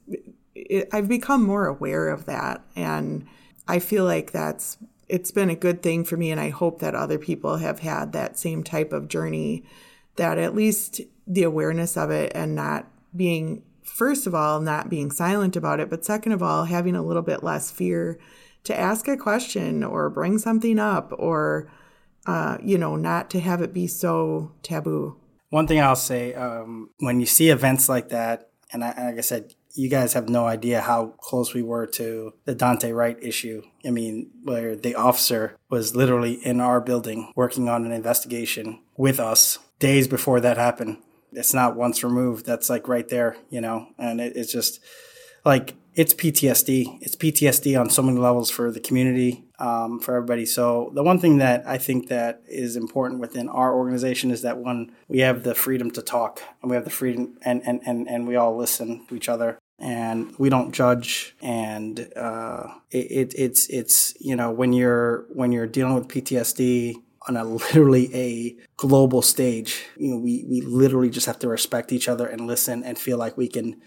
it, 0.54 0.88
i've 0.92 1.08
become 1.08 1.44
more 1.44 1.66
aware 1.66 2.08
of 2.08 2.26
that. 2.26 2.64
And 2.76 3.26
I 3.70 3.78
feel 3.78 4.04
like 4.04 4.32
that's 4.32 4.78
it's 5.08 5.30
been 5.30 5.50
a 5.50 5.54
good 5.54 5.82
thing 5.82 6.04
for 6.04 6.16
me 6.16 6.30
and 6.30 6.40
I 6.40 6.50
hope 6.50 6.80
that 6.80 6.94
other 6.94 7.18
people 7.18 7.56
have 7.56 7.80
had 7.80 8.12
that 8.12 8.38
same 8.38 8.62
type 8.64 8.92
of 8.92 9.08
journey 9.08 9.64
that 10.16 10.38
at 10.38 10.54
least 10.54 11.00
the 11.26 11.44
awareness 11.44 11.96
of 11.96 12.10
it 12.10 12.32
and 12.34 12.54
not 12.54 12.88
being 13.14 13.62
first 13.84 14.26
of 14.26 14.34
all, 14.34 14.60
not 14.60 14.88
being 14.88 15.10
silent 15.10 15.56
about 15.56 15.80
it, 15.80 15.88
but 15.88 16.04
second 16.04 16.32
of 16.32 16.42
all, 16.42 16.64
having 16.64 16.96
a 16.96 17.02
little 17.02 17.22
bit 17.22 17.42
less 17.42 17.70
fear 17.70 18.18
to 18.64 18.78
ask 18.78 19.08
a 19.08 19.16
question 19.16 19.84
or 19.84 20.10
bring 20.10 20.38
something 20.38 20.78
up 20.78 21.12
or, 21.18 21.70
uh, 22.26 22.58
you 22.62 22.76
know, 22.76 22.96
not 22.96 23.30
to 23.30 23.40
have 23.40 23.62
it 23.62 23.72
be 23.72 23.86
so 23.86 24.52
taboo. 24.62 25.16
One 25.50 25.66
thing 25.66 25.80
I'll 25.80 25.96
say 25.96 26.34
um, 26.34 26.90
when 26.98 27.20
you 27.20 27.26
see 27.26 27.50
events 27.50 27.88
like 27.88 28.08
that, 28.10 28.50
and 28.72 28.84
I, 28.84 28.88
like 29.06 29.18
I 29.18 29.22
said, 29.22 29.54
you 29.74 29.88
guys 29.88 30.12
have 30.14 30.28
no 30.28 30.46
idea 30.46 30.80
how 30.80 31.14
close 31.18 31.54
we 31.54 31.62
were 31.62 31.86
to 31.86 32.34
the 32.44 32.54
Daunte 32.54 32.94
Wright 32.94 33.16
issue. 33.22 33.62
I 33.84 33.90
mean, 33.90 34.30
where 34.42 34.76
the 34.76 34.94
officer 34.94 35.56
was 35.68 35.94
literally 35.94 36.34
in 36.44 36.60
our 36.60 36.80
building 36.80 37.32
working 37.36 37.68
on 37.68 37.84
an 37.84 37.92
investigation 37.92 38.80
with 38.96 39.20
us 39.20 39.58
days 39.78 40.08
before 40.08 40.40
that 40.40 40.56
happened. 40.56 40.98
It's 41.32 41.54
not 41.54 41.76
once 41.76 42.02
removed. 42.02 42.44
That's 42.46 42.68
like 42.68 42.88
right 42.88 43.08
there, 43.08 43.36
you 43.50 43.60
know, 43.60 43.88
and 43.98 44.20
it, 44.20 44.36
it's 44.36 44.52
just 44.52 44.80
like 45.44 45.74
it's 45.94 46.14
PTSD. 46.14 46.98
It's 47.00 47.16
PTSD 47.16 47.78
on 47.78 47.90
so 47.90 48.02
many 48.02 48.18
levels 48.18 48.50
for 48.50 48.70
the 48.70 48.80
community, 48.80 49.44
um, 49.58 49.98
for 49.98 50.16
everybody. 50.16 50.46
So 50.46 50.90
the 50.94 51.02
one 51.02 51.18
thing 51.18 51.38
that 51.38 51.66
I 51.66 51.78
think 51.78 52.08
that 52.08 52.42
is 52.48 52.76
important 52.76 53.20
within 53.20 53.48
our 53.48 53.74
organization 53.74 54.30
is 54.30 54.42
that 54.42 54.58
when 54.58 54.92
we 55.08 55.18
have 55.20 55.42
the 55.42 55.54
freedom 55.54 55.90
to 55.92 56.02
talk 56.02 56.40
and 56.62 56.70
we 56.70 56.76
have 56.76 56.84
the 56.84 56.90
freedom 56.90 57.36
and, 57.42 57.62
and, 57.66 57.80
and, 57.84 58.08
and 58.08 58.28
we 58.28 58.36
all 58.36 58.56
listen 58.56 59.04
to 59.08 59.16
each 59.16 59.28
other 59.28 59.58
and 59.80 60.34
we 60.38 60.48
don't 60.50 60.72
judge 60.72 61.34
and 61.40 62.12
uh, 62.16 62.66
it, 62.90 63.10
it, 63.10 63.34
it's 63.36 63.66
it's 63.68 64.14
you 64.20 64.36
know 64.36 64.50
when 64.50 64.72
you're 64.72 65.24
when 65.30 65.52
you're 65.52 65.66
dealing 65.66 65.94
with 65.94 66.08
PTSD 66.08 66.96
on 67.28 67.36
a 67.36 67.44
literally 67.44 68.14
a 68.14 68.56
global 68.76 69.22
stage 69.22 69.86
you 69.96 70.10
know 70.10 70.16
we 70.18 70.44
we 70.48 70.60
literally 70.60 71.10
just 71.10 71.26
have 71.26 71.38
to 71.38 71.48
respect 71.48 71.92
each 71.92 72.08
other 72.08 72.26
and 72.26 72.46
listen 72.46 72.84
and 72.84 72.98
feel 72.98 73.18
like 73.18 73.36
we 73.36 73.48
can 73.48 73.80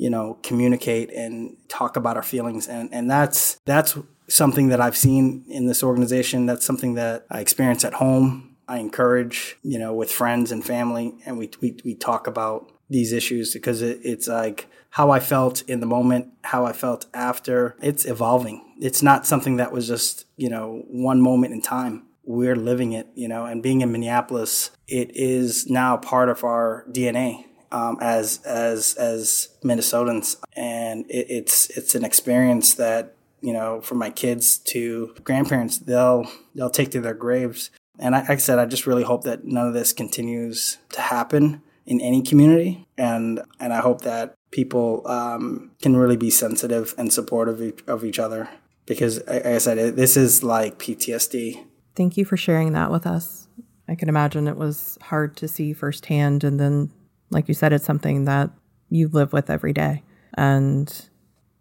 you 0.00 0.08
know, 0.08 0.38
communicate 0.42 1.12
and 1.12 1.58
talk 1.68 1.94
about 1.94 2.16
our 2.16 2.22
feelings. 2.22 2.66
And, 2.66 2.88
and 2.90 3.10
that's, 3.10 3.60
that's 3.66 3.98
something 4.28 4.68
that 4.68 4.80
I've 4.80 4.96
seen 4.96 5.44
in 5.46 5.66
this 5.66 5.82
organization. 5.82 6.46
That's 6.46 6.64
something 6.64 6.94
that 6.94 7.26
I 7.30 7.40
experience 7.40 7.84
at 7.84 7.92
home. 7.92 8.56
I 8.66 8.78
encourage, 8.78 9.58
you 9.62 9.78
know, 9.78 9.92
with 9.92 10.10
friends 10.10 10.52
and 10.52 10.64
family. 10.64 11.16
And 11.26 11.36
we, 11.36 11.50
we, 11.60 11.76
we 11.84 11.94
talk 11.94 12.26
about 12.26 12.72
these 12.88 13.12
issues 13.12 13.52
because 13.52 13.82
it, 13.82 14.00
it's 14.02 14.26
like 14.26 14.69
how 14.90 15.10
I 15.10 15.20
felt 15.20 15.62
in 15.62 15.80
the 15.80 15.86
moment, 15.86 16.28
how 16.42 16.66
I 16.66 16.72
felt 16.72 17.06
after. 17.14 17.76
It's 17.80 18.04
evolving. 18.04 18.74
It's 18.80 19.02
not 19.02 19.26
something 19.26 19.56
that 19.56 19.72
was 19.72 19.86
just, 19.86 20.26
you 20.36 20.48
know, 20.48 20.84
one 20.88 21.20
moment 21.20 21.54
in 21.54 21.62
time 21.62 22.06
we're 22.24 22.56
living 22.56 22.92
it, 22.92 23.08
you 23.14 23.26
know, 23.26 23.44
and 23.44 23.62
being 23.62 23.80
in 23.80 23.90
Minneapolis, 23.90 24.70
it 24.86 25.10
is 25.16 25.68
now 25.68 25.96
part 25.96 26.28
of 26.28 26.44
our 26.44 26.84
DNA 26.90 27.44
um, 27.72 27.98
as 28.00 28.40
as 28.44 28.94
as 28.94 29.48
Minnesotans, 29.64 30.36
and 30.54 31.04
it, 31.08 31.26
it's 31.28 31.70
it's 31.70 31.94
an 31.94 32.04
experience 32.04 32.74
that 32.74 33.14
you 33.40 33.52
know 33.52 33.80
for 33.80 33.94
my 33.94 34.10
kids 34.10 34.58
to 34.58 35.14
grandparents 35.24 35.78
they'll 35.78 36.30
they'll 36.54 36.70
take 36.70 36.90
to 36.90 37.00
their 37.00 37.14
graves. 37.14 37.70
And 37.98 38.14
I, 38.14 38.20
like 38.20 38.30
I 38.30 38.36
said, 38.36 38.58
I 38.58 38.64
just 38.64 38.86
really 38.86 39.02
hope 39.02 39.24
that 39.24 39.44
none 39.44 39.66
of 39.66 39.74
this 39.74 39.92
continues 39.92 40.78
to 40.92 41.00
happen 41.00 41.62
in 41.86 42.00
any 42.00 42.22
community, 42.22 42.86
and 42.96 43.40
and 43.58 43.72
I 43.72 43.80
hope 43.80 44.02
that 44.02 44.34
people 44.50 45.06
um, 45.06 45.72
can 45.80 45.96
really 45.96 46.16
be 46.16 46.30
sensitive 46.30 46.94
and 46.98 47.12
supportive 47.12 47.60
of 47.60 47.62
each, 47.62 47.84
of 47.86 48.04
each 48.04 48.18
other 48.18 48.48
because, 48.86 49.24
like 49.26 49.46
I 49.46 49.58
said, 49.58 49.96
this 49.96 50.16
is 50.16 50.42
like 50.42 50.78
PTSD. 50.78 51.64
Thank 51.94 52.16
you 52.16 52.24
for 52.24 52.36
sharing 52.36 52.72
that 52.72 52.90
with 52.90 53.06
us. 53.06 53.48
I 53.88 53.94
can 53.94 54.08
imagine 54.08 54.46
it 54.46 54.56
was 54.56 54.98
hard 55.02 55.36
to 55.38 55.48
see 55.48 55.72
firsthand, 55.72 56.44
and 56.44 56.58
then 56.58 56.90
like 57.30 57.48
you 57.48 57.54
said, 57.54 57.72
it's 57.72 57.84
something 57.84 58.24
that 58.24 58.50
you 58.88 59.08
live 59.08 59.32
with 59.32 59.50
every 59.50 59.72
day 59.72 60.02
and 60.34 61.08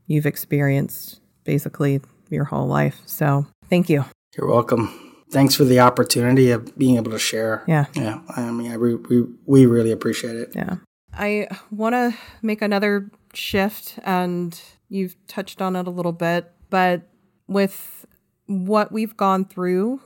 you've 0.07 0.25
experienced 0.25 1.21
basically 1.43 2.01
your 2.29 2.45
whole 2.45 2.67
life. 2.67 3.01
So 3.05 3.45
thank 3.69 3.89
you. 3.89 4.05
You're 4.37 4.47
welcome. 4.47 5.08
Thanks 5.31 5.55
for 5.55 5.63
the 5.63 5.79
opportunity 5.79 6.51
of 6.51 6.77
being 6.77 6.97
able 6.97 7.11
to 7.11 7.19
share. 7.19 7.63
Yeah. 7.67 7.85
Yeah. 7.93 8.21
I 8.35 8.51
mean, 8.51 8.71
I 8.71 8.75
re- 8.75 8.95
we, 8.95 9.25
we 9.45 9.65
really 9.65 9.91
appreciate 9.91 10.35
it. 10.35 10.51
Yeah. 10.55 10.77
I 11.13 11.47
want 11.71 11.93
to 11.93 12.15
make 12.41 12.61
another 12.61 13.11
shift, 13.33 13.99
and 14.03 14.59
you've 14.89 15.15
touched 15.27 15.61
on 15.61 15.75
it 15.75 15.87
a 15.87 15.91
little 15.91 16.11
bit, 16.13 16.51
but 16.69 17.03
with 17.47 18.05
what 18.45 18.91
we've 18.91 19.15
gone 19.15 19.45
through 19.45 20.01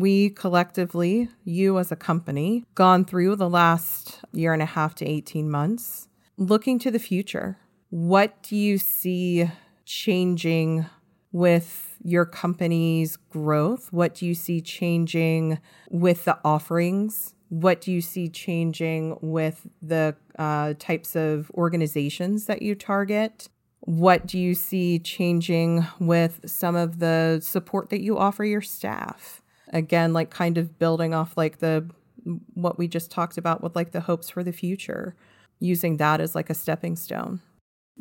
we 0.00 0.30
collectively, 0.30 1.28
you 1.44 1.78
as 1.78 1.92
a 1.92 1.96
company, 1.96 2.64
gone 2.74 3.04
through 3.04 3.36
the 3.36 3.48
last 3.48 4.20
year 4.32 4.52
and 4.52 4.62
a 4.62 4.66
half 4.66 4.94
to 4.96 5.06
18 5.06 5.48
months, 5.50 6.08
looking 6.36 6.78
to 6.80 6.90
the 6.90 6.98
future. 6.98 7.58
What 7.90 8.42
do 8.42 8.56
you 8.56 8.76
see 8.78 9.50
changing 9.84 10.86
with 11.30 11.93
your 12.04 12.24
company's 12.24 13.16
growth? 13.16 13.92
What 13.92 14.14
do 14.14 14.26
you 14.26 14.34
see 14.34 14.60
changing 14.60 15.58
with 15.90 16.24
the 16.24 16.38
offerings? 16.44 17.34
What 17.48 17.80
do 17.80 17.90
you 17.90 18.00
see 18.00 18.28
changing 18.28 19.18
with 19.20 19.66
the 19.82 20.14
uh, 20.38 20.74
types 20.78 21.16
of 21.16 21.50
organizations 21.54 22.46
that 22.46 22.62
you 22.62 22.76
target? 22.76 23.48
What 23.80 24.26
do 24.26 24.38
you 24.38 24.54
see 24.54 25.00
changing 25.00 25.86
with 25.98 26.40
some 26.46 26.76
of 26.76 27.00
the 27.00 27.40
support 27.42 27.90
that 27.90 28.00
you 28.00 28.16
offer 28.16 28.44
your 28.44 28.62
staff? 28.62 29.42
again 29.74 30.12
like 30.12 30.30
kind 30.30 30.56
of 30.56 30.78
building 30.78 31.12
off 31.12 31.36
like 31.36 31.58
the 31.58 31.86
what 32.54 32.78
we 32.78 32.88
just 32.88 33.10
talked 33.10 33.36
about 33.36 33.62
with 33.62 33.76
like 33.76 33.90
the 33.90 34.00
hopes 34.00 34.30
for 34.30 34.42
the 34.42 34.52
future 34.52 35.14
using 35.60 35.98
that 35.98 36.20
as 36.20 36.34
like 36.34 36.48
a 36.48 36.54
stepping 36.54 36.96
stone 36.96 37.40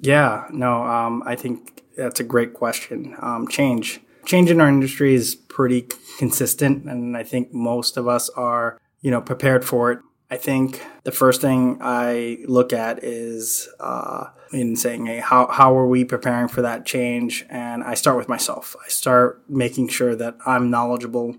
yeah 0.02 0.46
no 0.52 0.84
um, 0.84 1.24
i 1.26 1.36
think 1.36 1.84
that's 1.96 2.20
a 2.20 2.24
great 2.24 2.56
question. 2.56 3.16
Um, 3.20 3.48
change 3.48 4.02
change 4.26 4.50
in 4.50 4.60
our 4.60 4.68
industry 4.68 5.14
is 5.14 5.36
pretty 5.36 5.88
consistent 6.18 6.86
and 6.86 7.16
i 7.16 7.24
think 7.24 7.54
most 7.54 7.98
of 7.98 8.08
us 8.08 8.30
are 8.30 8.80
you 9.02 9.12
know 9.12 9.22
prepared 9.22 9.66
for 9.66 9.92
it. 9.92 10.00
I 10.32 10.38
think 10.38 10.84
the 11.04 11.12
first 11.12 11.42
thing 11.42 11.78
i 11.82 12.40
look 12.48 12.74
at 12.74 13.04
is 13.04 13.70
uh, 13.80 14.26
in 14.52 14.76
saying 14.76 15.06
hey 15.06 15.20
how, 15.20 15.48
how 15.48 15.78
are 15.78 15.88
we 15.88 16.04
preparing 16.04 16.48
for 16.48 16.64
that 16.64 16.86
change? 16.86 17.46
And 17.50 17.84
i 17.84 17.94
start 17.94 18.18
with 18.18 18.30
myself. 18.30 18.76
I 18.84 18.90
start 18.90 19.44
making 19.48 19.90
sure 19.90 20.16
that 20.16 20.38
i'm 20.46 20.72
knowledgeable 20.72 21.36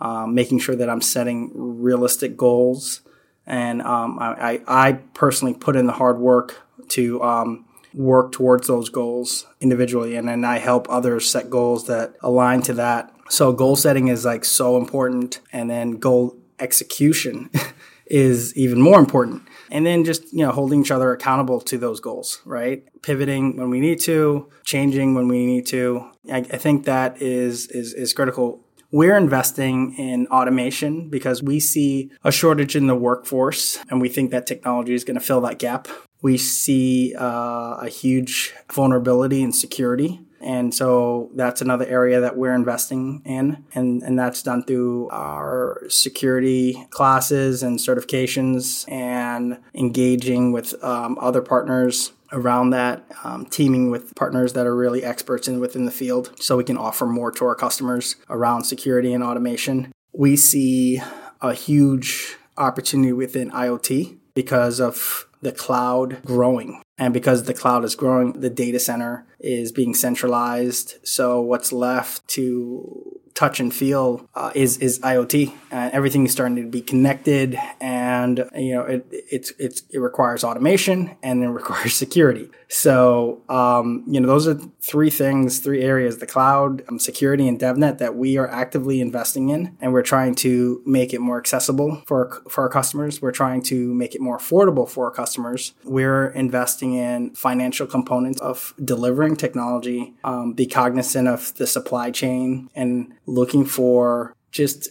um, 0.00 0.34
making 0.34 0.60
sure 0.60 0.76
that 0.76 0.88
I'm 0.88 1.00
setting 1.00 1.50
realistic 1.54 2.36
goals. 2.36 3.00
And 3.46 3.80
um, 3.82 4.18
I, 4.20 4.60
I, 4.66 4.92
personally 4.92 5.54
put 5.54 5.74
in 5.74 5.86
the 5.86 5.92
hard 5.92 6.18
work 6.18 6.62
to 6.88 7.22
um, 7.22 7.64
work 7.94 8.32
towards 8.32 8.68
those 8.68 8.88
goals 8.88 9.46
individually. 9.60 10.16
And 10.16 10.28
then 10.28 10.44
I 10.44 10.58
help 10.58 10.86
others 10.90 11.30
set 11.30 11.50
goals 11.50 11.86
that 11.86 12.14
align 12.22 12.62
to 12.62 12.74
that. 12.74 13.12
So 13.28 13.52
goal 13.52 13.76
setting 13.76 14.08
is 14.08 14.24
like 14.24 14.44
so 14.44 14.76
important. 14.76 15.40
And 15.52 15.70
then 15.70 15.92
goal 15.92 16.36
execution 16.58 17.50
is 18.06 18.56
even 18.56 18.80
more 18.80 18.98
important. 18.98 19.42
And 19.70 19.84
then 19.84 20.04
just, 20.04 20.32
you 20.32 20.44
know, 20.44 20.50
holding 20.50 20.80
each 20.80 20.90
other 20.90 21.12
accountable 21.12 21.60
to 21.60 21.76
those 21.76 22.00
goals, 22.00 22.40
right? 22.46 22.84
Pivoting 23.02 23.56
when 23.56 23.68
we 23.68 23.80
need 23.80 24.00
to, 24.00 24.48
changing 24.64 25.14
when 25.14 25.28
we 25.28 25.44
need 25.44 25.66
to. 25.66 26.10
I, 26.32 26.38
I 26.38 26.56
think 26.56 26.86
that 26.86 27.20
is, 27.20 27.66
is, 27.68 27.92
is 27.92 28.12
critical 28.14 28.64
we're 28.90 29.16
investing 29.16 29.94
in 29.98 30.26
automation 30.28 31.10
because 31.10 31.42
we 31.42 31.60
see 31.60 32.10
a 32.24 32.32
shortage 32.32 32.74
in 32.74 32.86
the 32.86 32.94
workforce 32.94 33.78
and 33.90 34.00
we 34.00 34.08
think 34.08 34.30
that 34.30 34.46
technology 34.46 34.94
is 34.94 35.04
going 35.04 35.18
to 35.18 35.24
fill 35.24 35.42
that 35.42 35.58
gap. 35.58 35.88
We 36.20 36.36
see 36.38 37.14
uh, 37.16 37.78
a 37.80 37.88
huge 37.88 38.54
vulnerability 38.72 39.42
in 39.42 39.52
security. 39.52 40.20
And 40.40 40.72
so 40.72 41.30
that's 41.34 41.60
another 41.60 41.86
area 41.86 42.20
that 42.20 42.36
we're 42.36 42.54
investing 42.54 43.22
in. 43.24 43.64
And, 43.74 44.02
and 44.02 44.18
that's 44.18 44.42
done 44.42 44.62
through 44.62 45.08
our 45.10 45.82
security 45.88 46.86
classes 46.90 47.62
and 47.62 47.78
certifications 47.78 48.90
and 48.90 49.58
engaging 49.74 50.52
with 50.52 50.82
um, 50.82 51.18
other 51.20 51.42
partners 51.42 52.12
around 52.32 52.70
that, 52.70 53.04
um, 53.24 53.46
teaming 53.46 53.90
with 53.90 54.14
partners 54.14 54.52
that 54.52 54.66
are 54.66 54.76
really 54.76 55.02
experts 55.02 55.48
in 55.48 55.60
within 55.60 55.86
the 55.86 55.90
field 55.90 56.32
so 56.38 56.56
we 56.56 56.64
can 56.64 56.76
offer 56.76 57.06
more 57.06 57.32
to 57.32 57.44
our 57.44 57.54
customers 57.54 58.16
around 58.28 58.64
security 58.64 59.12
and 59.12 59.24
automation. 59.24 59.92
We 60.12 60.36
see 60.36 61.00
a 61.40 61.54
huge 61.54 62.36
opportunity 62.56 63.12
within 63.12 63.50
IoT 63.50 64.18
because 64.34 64.80
of 64.80 65.27
the 65.40 65.52
cloud 65.52 66.22
growing. 66.24 66.82
And 66.96 67.14
because 67.14 67.44
the 67.44 67.54
cloud 67.54 67.84
is 67.84 67.94
growing, 67.94 68.32
the 68.40 68.50
data 68.50 68.80
center 68.80 69.26
is 69.38 69.70
being 69.70 69.94
centralized. 69.94 70.94
So 71.06 71.40
what's 71.40 71.72
left 71.72 72.26
to 72.28 73.18
touch 73.38 73.60
and 73.60 73.72
feel 73.72 74.28
uh, 74.34 74.50
is 74.56 74.78
is 74.78 74.98
IoT, 74.98 75.52
and 75.70 75.92
everything 75.92 76.24
is 76.24 76.32
starting 76.32 76.56
to 76.56 76.68
be 76.68 76.80
connected, 76.80 77.56
and 77.80 78.44
you 78.56 78.74
know 78.74 78.82
it 78.82 79.06
it's 79.10 79.52
it's 79.60 79.82
it 79.90 79.98
requires 80.00 80.42
automation 80.42 81.16
and 81.22 81.44
it 81.44 81.48
requires 81.48 81.94
security. 82.04 82.50
So, 82.68 83.42
um, 83.48 84.04
you 84.06 84.20
know, 84.20 84.28
those 84.28 84.46
are 84.46 84.58
three 84.80 85.10
things, 85.10 85.58
three 85.58 85.82
areas 85.82 86.18
the 86.18 86.26
cloud, 86.26 86.84
um, 86.88 86.98
security, 86.98 87.48
and 87.48 87.58
DevNet 87.58 87.98
that 87.98 88.14
we 88.14 88.36
are 88.36 88.48
actively 88.48 89.00
investing 89.00 89.48
in. 89.48 89.76
And 89.80 89.92
we're 89.92 90.02
trying 90.02 90.34
to 90.36 90.82
make 90.84 91.14
it 91.14 91.20
more 91.20 91.38
accessible 91.38 92.02
for, 92.06 92.42
for 92.48 92.62
our 92.62 92.68
customers. 92.68 93.22
We're 93.22 93.32
trying 93.32 93.62
to 93.64 93.94
make 93.94 94.14
it 94.14 94.20
more 94.20 94.38
affordable 94.38 94.88
for 94.88 95.06
our 95.06 95.10
customers. 95.10 95.72
We're 95.84 96.28
investing 96.28 96.94
in 96.94 97.34
financial 97.34 97.86
components 97.86 98.40
of 98.40 98.74
delivering 98.84 99.36
technology, 99.36 100.14
um, 100.22 100.52
be 100.52 100.66
cognizant 100.66 101.26
of 101.26 101.54
the 101.54 101.66
supply 101.66 102.10
chain, 102.10 102.68
and 102.74 103.14
looking 103.26 103.64
for 103.64 104.34
just 104.50 104.88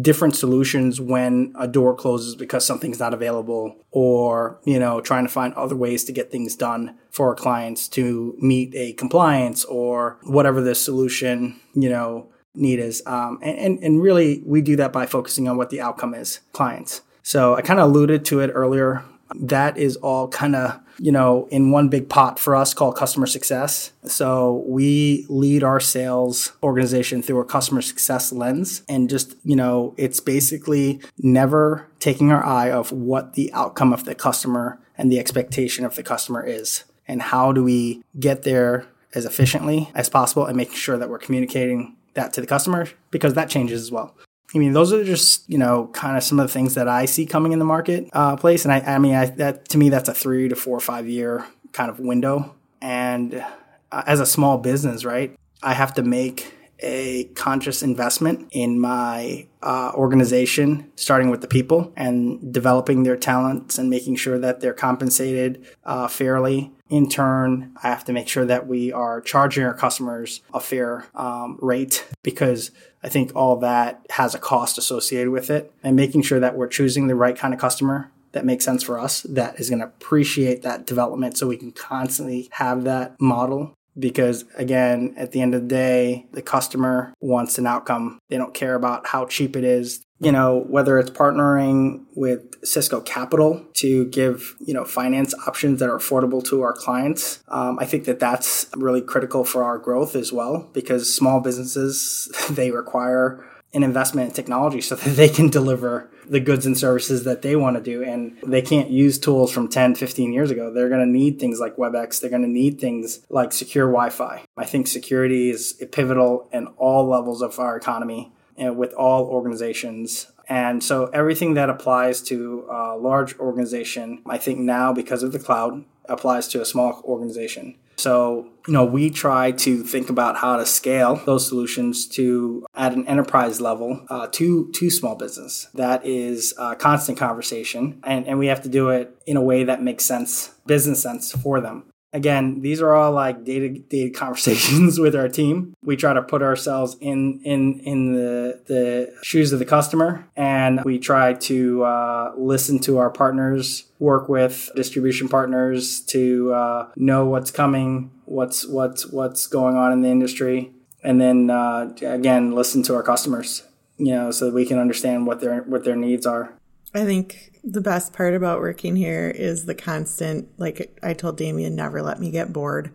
different 0.00 0.36
solutions 0.36 1.00
when 1.00 1.52
a 1.58 1.66
door 1.66 1.94
closes 1.94 2.36
because 2.36 2.64
something's 2.64 3.00
not 3.00 3.12
available 3.12 3.76
or 3.90 4.60
you 4.64 4.78
know 4.78 5.00
trying 5.00 5.26
to 5.26 5.32
find 5.32 5.52
other 5.54 5.74
ways 5.74 6.04
to 6.04 6.12
get 6.12 6.30
things 6.30 6.54
done 6.54 6.96
for 7.10 7.28
our 7.28 7.34
clients 7.34 7.88
to 7.88 8.36
meet 8.38 8.72
a 8.74 8.92
compliance 8.92 9.64
or 9.64 10.18
whatever 10.22 10.60
the 10.60 10.74
solution 10.74 11.58
you 11.74 11.88
know 11.88 12.28
need 12.54 12.78
is. 12.78 13.02
Um, 13.06 13.38
and, 13.42 13.78
and 13.82 14.02
really 14.02 14.42
we 14.44 14.62
do 14.62 14.76
that 14.76 14.92
by 14.92 15.06
focusing 15.06 15.48
on 15.48 15.56
what 15.56 15.70
the 15.70 15.80
outcome 15.80 16.14
is 16.14 16.40
clients. 16.52 17.02
So 17.22 17.56
i 17.56 17.62
kind 17.62 17.80
of 17.80 17.90
alluded 17.90 18.24
to 18.26 18.40
it 18.40 18.50
earlier 18.54 19.04
that 19.34 19.76
is 19.76 19.96
all 19.96 20.28
kind 20.28 20.56
of 20.56 20.80
you 20.98 21.12
know 21.12 21.46
in 21.50 21.70
one 21.70 21.88
big 21.88 22.08
pot 22.08 22.38
for 22.38 22.56
us 22.56 22.74
called 22.74 22.96
customer 22.96 23.26
success. 23.26 23.92
So 24.04 24.64
we 24.66 25.26
lead 25.28 25.62
our 25.62 25.80
sales 25.80 26.52
organization 26.62 27.22
through 27.22 27.40
a 27.40 27.44
customer 27.44 27.82
success 27.82 28.32
lens 28.32 28.82
and 28.88 29.08
just 29.08 29.34
you 29.44 29.56
know 29.56 29.94
it's 29.96 30.20
basically 30.20 31.00
never 31.18 31.86
taking 32.00 32.32
our 32.32 32.44
eye 32.44 32.70
of 32.70 32.92
what 32.92 33.34
the 33.34 33.52
outcome 33.52 33.92
of 33.92 34.04
the 34.04 34.14
customer 34.14 34.78
and 34.96 35.12
the 35.12 35.18
expectation 35.18 35.84
of 35.84 35.94
the 35.94 36.02
customer 36.02 36.44
is 36.44 36.84
and 37.06 37.22
how 37.22 37.52
do 37.52 37.62
we 37.62 38.02
get 38.18 38.42
there 38.42 38.86
as 39.14 39.24
efficiently 39.24 39.90
as 39.94 40.08
possible 40.08 40.44
and 40.44 40.56
making 40.56 40.74
sure 40.74 40.98
that 40.98 41.08
we're 41.08 41.18
communicating 41.18 41.96
that 42.14 42.32
to 42.32 42.40
the 42.40 42.46
customer 42.46 42.88
because 43.10 43.34
that 43.34 43.48
changes 43.48 43.80
as 43.80 43.90
well 43.90 44.14
I 44.54 44.58
mean, 44.58 44.72
those 44.72 44.92
are 44.92 45.04
just 45.04 45.48
you 45.48 45.58
know 45.58 45.88
kind 45.92 46.16
of 46.16 46.22
some 46.22 46.40
of 46.40 46.46
the 46.46 46.52
things 46.52 46.74
that 46.74 46.88
I 46.88 47.04
see 47.04 47.26
coming 47.26 47.52
in 47.52 47.58
the 47.58 47.64
market 47.64 48.08
uh, 48.12 48.36
place, 48.36 48.64
and 48.64 48.72
I, 48.72 48.80
I 48.80 48.98
mean, 48.98 49.14
I, 49.14 49.26
that 49.26 49.68
to 49.70 49.78
me 49.78 49.88
that's 49.88 50.08
a 50.08 50.14
three 50.14 50.48
to 50.48 50.56
four 50.56 50.76
or 50.76 50.80
five 50.80 51.08
year 51.08 51.46
kind 51.72 51.90
of 51.90 51.98
window. 51.98 52.54
And 52.80 53.44
uh, 53.90 54.02
as 54.06 54.20
a 54.20 54.26
small 54.26 54.58
business, 54.58 55.04
right, 55.04 55.34
I 55.62 55.74
have 55.74 55.94
to 55.94 56.02
make 56.02 56.54
a 56.80 57.24
conscious 57.34 57.82
investment 57.82 58.48
in 58.52 58.78
my 58.78 59.46
uh, 59.62 59.90
organization, 59.94 60.90
starting 60.94 61.30
with 61.30 61.40
the 61.40 61.48
people 61.48 61.92
and 61.96 62.52
developing 62.52 63.02
their 63.02 63.16
talents 63.16 63.78
and 63.78 63.90
making 63.90 64.16
sure 64.16 64.38
that 64.38 64.60
they're 64.60 64.74
compensated 64.74 65.66
uh, 65.84 66.06
fairly. 66.06 66.72
In 66.88 67.08
turn, 67.08 67.74
I 67.82 67.88
have 67.88 68.04
to 68.06 68.12
make 68.12 68.28
sure 68.28 68.46
that 68.46 68.66
we 68.66 68.92
are 68.92 69.20
charging 69.20 69.64
our 69.64 69.74
customers 69.74 70.40
a 70.54 70.60
fair 70.60 71.06
um, 71.14 71.58
rate 71.60 72.06
because 72.22 72.70
I 73.02 73.08
think 73.08 73.32
all 73.34 73.56
that 73.56 74.04
has 74.10 74.34
a 74.34 74.38
cost 74.38 74.78
associated 74.78 75.30
with 75.30 75.50
it. 75.50 75.72
And 75.82 75.96
making 75.96 76.22
sure 76.22 76.40
that 76.40 76.56
we're 76.56 76.68
choosing 76.68 77.06
the 77.06 77.14
right 77.14 77.36
kind 77.36 77.54
of 77.54 77.60
customer 77.60 78.10
that 78.32 78.44
makes 78.44 78.64
sense 78.64 78.82
for 78.82 78.98
us, 78.98 79.22
that 79.22 79.58
is 79.58 79.70
going 79.70 79.80
to 79.80 79.86
appreciate 79.86 80.62
that 80.62 80.86
development 80.86 81.36
so 81.36 81.46
we 81.46 81.56
can 81.56 81.72
constantly 81.72 82.48
have 82.52 82.84
that 82.84 83.20
model 83.20 83.74
because 83.98 84.44
again 84.56 85.12
at 85.16 85.32
the 85.32 85.40
end 85.40 85.54
of 85.54 85.62
the 85.62 85.68
day 85.68 86.26
the 86.32 86.42
customer 86.42 87.12
wants 87.20 87.58
an 87.58 87.66
outcome 87.66 88.18
they 88.28 88.36
don't 88.36 88.54
care 88.54 88.74
about 88.74 89.08
how 89.08 89.26
cheap 89.26 89.56
it 89.56 89.64
is 89.64 90.04
you 90.20 90.32
know 90.32 90.64
whether 90.68 90.98
it's 90.98 91.10
partnering 91.10 92.04
with 92.14 92.64
cisco 92.64 93.00
capital 93.00 93.64
to 93.74 94.06
give 94.06 94.56
you 94.60 94.74
know 94.74 94.84
finance 94.84 95.34
options 95.46 95.80
that 95.80 95.88
are 95.88 95.98
affordable 95.98 96.44
to 96.44 96.62
our 96.62 96.72
clients 96.72 97.42
um, 97.48 97.78
i 97.78 97.84
think 97.84 98.04
that 98.04 98.18
that's 98.18 98.68
really 98.76 99.00
critical 99.00 99.44
for 99.44 99.64
our 99.64 99.78
growth 99.78 100.14
as 100.14 100.32
well 100.32 100.68
because 100.72 101.12
small 101.12 101.40
businesses 101.40 102.30
they 102.50 102.70
require 102.70 103.44
an 103.74 103.82
investment 103.82 104.30
in 104.30 104.34
technology 104.34 104.80
so 104.80 104.94
that 104.96 105.10
they 105.10 105.28
can 105.28 105.48
deliver 105.48 106.10
the 106.28 106.40
goods 106.40 106.66
and 106.66 106.76
services 106.76 107.24
that 107.24 107.42
they 107.42 107.56
want 107.56 107.76
to 107.76 107.82
do. 107.82 108.02
And 108.02 108.36
they 108.46 108.62
can't 108.62 108.90
use 108.90 109.18
tools 109.18 109.52
from 109.52 109.68
10, 109.68 109.94
15 109.94 110.32
years 110.32 110.50
ago. 110.50 110.72
They're 110.72 110.88
going 110.88 111.00
to 111.00 111.10
need 111.10 111.38
things 111.38 111.58
like 111.58 111.76
WebEx. 111.76 112.20
They're 112.20 112.30
going 112.30 112.42
to 112.42 112.48
need 112.48 112.78
things 112.80 113.20
like 113.30 113.52
secure 113.52 113.86
Wi 113.86 114.10
Fi. 114.10 114.44
I 114.56 114.64
think 114.64 114.86
security 114.86 115.50
is 115.50 115.72
pivotal 115.92 116.48
in 116.52 116.66
all 116.76 117.08
levels 117.08 117.42
of 117.42 117.58
our 117.58 117.76
economy 117.76 118.32
with 118.58 118.92
all 118.94 119.26
organizations. 119.26 120.30
And 120.48 120.82
so 120.82 121.06
everything 121.06 121.54
that 121.54 121.68
applies 121.68 122.22
to 122.22 122.66
a 122.70 122.96
large 122.96 123.38
organization, 123.38 124.22
I 124.26 124.38
think 124.38 124.58
now 124.60 124.92
because 124.92 125.22
of 125.22 125.32
the 125.32 125.38
cloud, 125.38 125.84
applies 126.08 126.48
to 126.48 126.62
a 126.62 126.64
small 126.64 127.02
organization. 127.04 127.76
So, 127.96 128.48
you 128.66 128.72
know, 128.72 128.84
we 128.84 129.10
try 129.10 129.50
to 129.50 129.82
think 129.82 130.08
about 130.08 130.36
how 130.36 130.56
to 130.56 130.64
scale 130.64 131.16
those 131.26 131.46
solutions 131.46 132.06
to 132.10 132.64
at 132.74 132.92
an 132.92 133.06
enterprise 133.08 133.60
level 133.60 134.06
uh, 134.08 134.28
to 134.28 134.70
to 134.70 134.88
small 134.88 135.16
business. 135.16 135.68
That 135.74 136.06
is 136.06 136.54
a 136.58 136.76
constant 136.76 137.18
conversation, 137.18 138.00
and, 138.04 138.26
and 138.26 138.38
we 138.38 138.46
have 138.46 138.62
to 138.62 138.68
do 138.68 138.90
it 138.90 139.16
in 139.26 139.36
a 139.36 139.42
way 139.42 139.64
that 139.64 139.82
makes 139.82 140.04
sense, 140.04 140.54
business 140.64 141.02
sense 141.02 141.32
for 141.32 141.60
them 141.60 141.90
again 142.12 142.60
these 142.60 142.80
are 142.80 142.94
all 142.94 143.12
like 143.12 143.44
day-to-day 143.44 144.10
conversations 144.24 144.98
with 144.98 145.14
our 145.14 145.28
team. 145.28 145.74
We 145.82 145.96
try 145.96 146.12
to 146.12 146.22
put 146.22 146.42
ourselves 146.42 146.96
in 147.00 147.40
in 147.44 147.80
in 147.80 148.12
the 148.12 148.62
the 148.66 149.14
shoes 149.22 149.52
of 149.52 149.58
the 149.58 149.64
customer 149.64 150.28
and 150.36 150.84
we 150.84 150.98
try 150.98 151.34
to 151.34 151.84
uh, 151.84 152.32
listen 152.36 152.78
to 152.80 152.98
our 152.98 153.10
partners 153.10 153.84
work 153.98 154.28
with 154.28 154.70
distribution 154.76 155.28
partners 155.28 156.00
to 156.02 156.52
uh, 156.52 156.88
know 156.96 157.26
what's 157.26 157.50
coming 157.50 158.10
what's 158.24 158.66
what's 158.66 159.06
what's 159.06 159.46
going 159.46 159.76
on 159.76 159.92
in 159.92 160.02
the 160.02 160.08
industry 160.08 160.72
and 161.02 161.20
then 161.20 161.50
uh, 161.50 161.90
again 162.02 162.52
listen 162.52 162.82
to 162.82 162.94
our 162.94 163.02
customers 163.02 163.64
you 163.98 164.12
know 164.12 164.30
so 164.30 164.50
we 164.50 164.64
can 164.64 164.78
understand 164.78 165.26
what 165.26 165.40
their 165.40 165.62
what 165.62 165.84
their 165.84 165.96
needs 165.96 166.26
are. 166.26 166.54
I 166.94 167.04
think 167.04 167.57
the 167.70 167.80
best 167.82 168.14
part 168.14 168.34
about 168.34 168.60
working 168.60 168.96
here 168.96 169.28
is 169.28 169.66
the 169.66 169.74
constant, 169.74 170.48
like 170.58 170.98
I 171.02 171.12
told 171.12 171.36
Damien, 171.36 171.76
never 171.76 172.00
let 172.00 172.18
me 172.18 172.30
get 172.30 172.52
bored. 172.52 172.90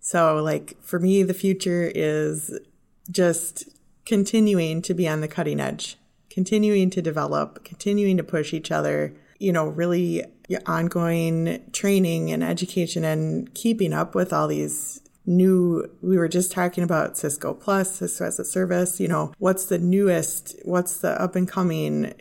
So, 0.00 0.36
like, 0.42 0.76
for 0.82 0.98
me, 0.98 1.22
the 1.22 1.34
future 1.34 1.90
is 1.94 2.58
just 3.10 3.68
continuing 4.04 4.82
to 4.82 4.94
be 4.94 5.08
on 5.08 5.22
the 5.22 5.28
cutting 5.28 5.60
edge, 5.60 5.96
continuing 6.28 6.90
to 6.90 7.02
develop, 7.02 7.64
continuing 7.64 8.18
to 8.18 8.22
push 8.22 8.52
each 8.52 8.70
other, 8.70 9.14
you 9.38 9.52
know, 9.52 9.66
really 9.66 10.24
ongoing 10.66 11.62
training 11.72 12.30
and 12.30 12.44
education 12.44 13.04
and 13.04 13.54
keeping 13.54 13.94
up 13.94 14.14
with 14.14 14.32
all 14.32 14.48
these 14.48 15.00
new 15.28 15.86
we 16.00 16.16
were 16.16 16.26
just 16.26 16.50
talking 16.50 16.82
about 16.82 17.18
cisco 17.18 17.52
plus 17.52 17.96
cisco 17.96 18.24
as 18.24 18.38
a 18.38 18.44
service 18.46 18.98
you 18.98 19.06
know 19.06 19.30
what's 19.36 19.66
the 19.66 19.78
newest 19.78 20.56
what's 20.64 21.00
the 21.00 21.20
up 21.20 21.36
and 21.36 21.46
coming 21.46 22.14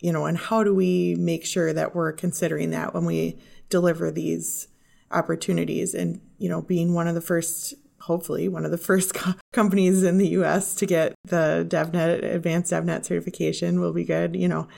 you 0.00 0.12
know, 0.12 0.26
and 0.26 0.36
how 0.38 0.62
do 0.62 0.74
we 0.74 1.14
make 1.16 1.44
sure 1.44 1.72
that 1.72 1.94
we're 1.94 2.12
considering 2.12 2.70
that 2.70 2.94
when 2.94 3.04
we 3.04 3.38
deliver 3.68 4.10
these 4.10 4.68
opportunities 5.10 5.94
and, 5.94 6.20
you 6.38 6.48
know, 6.48 6.62
being 6.62 6.94
one 6.94 7.08
of 7.08 7.14
the 7.14 7.20
first 7.20 7.74
hopefully 8.06 8.48
one 8.48 8.64
of 8.64 8.70
the 8.70 8.78
first 8.78 9.14
co- 9.14 9.34
companies 9.52 10.04
in 10.04 10.18
the 10.18 10.28
US 10.28 10.74
to 10.76 10.86
get 10.86 11.14
the 11.24 11.66
DevNet 11.68 12.22
advanced 12.22 12.72
DevNet 12.72 13.04
certification 13.04 13.80
will 13.80 13.92
be 13.92 14.04
good, 14.04 14.36
you 14.36 14.48
know. 14.48 14.68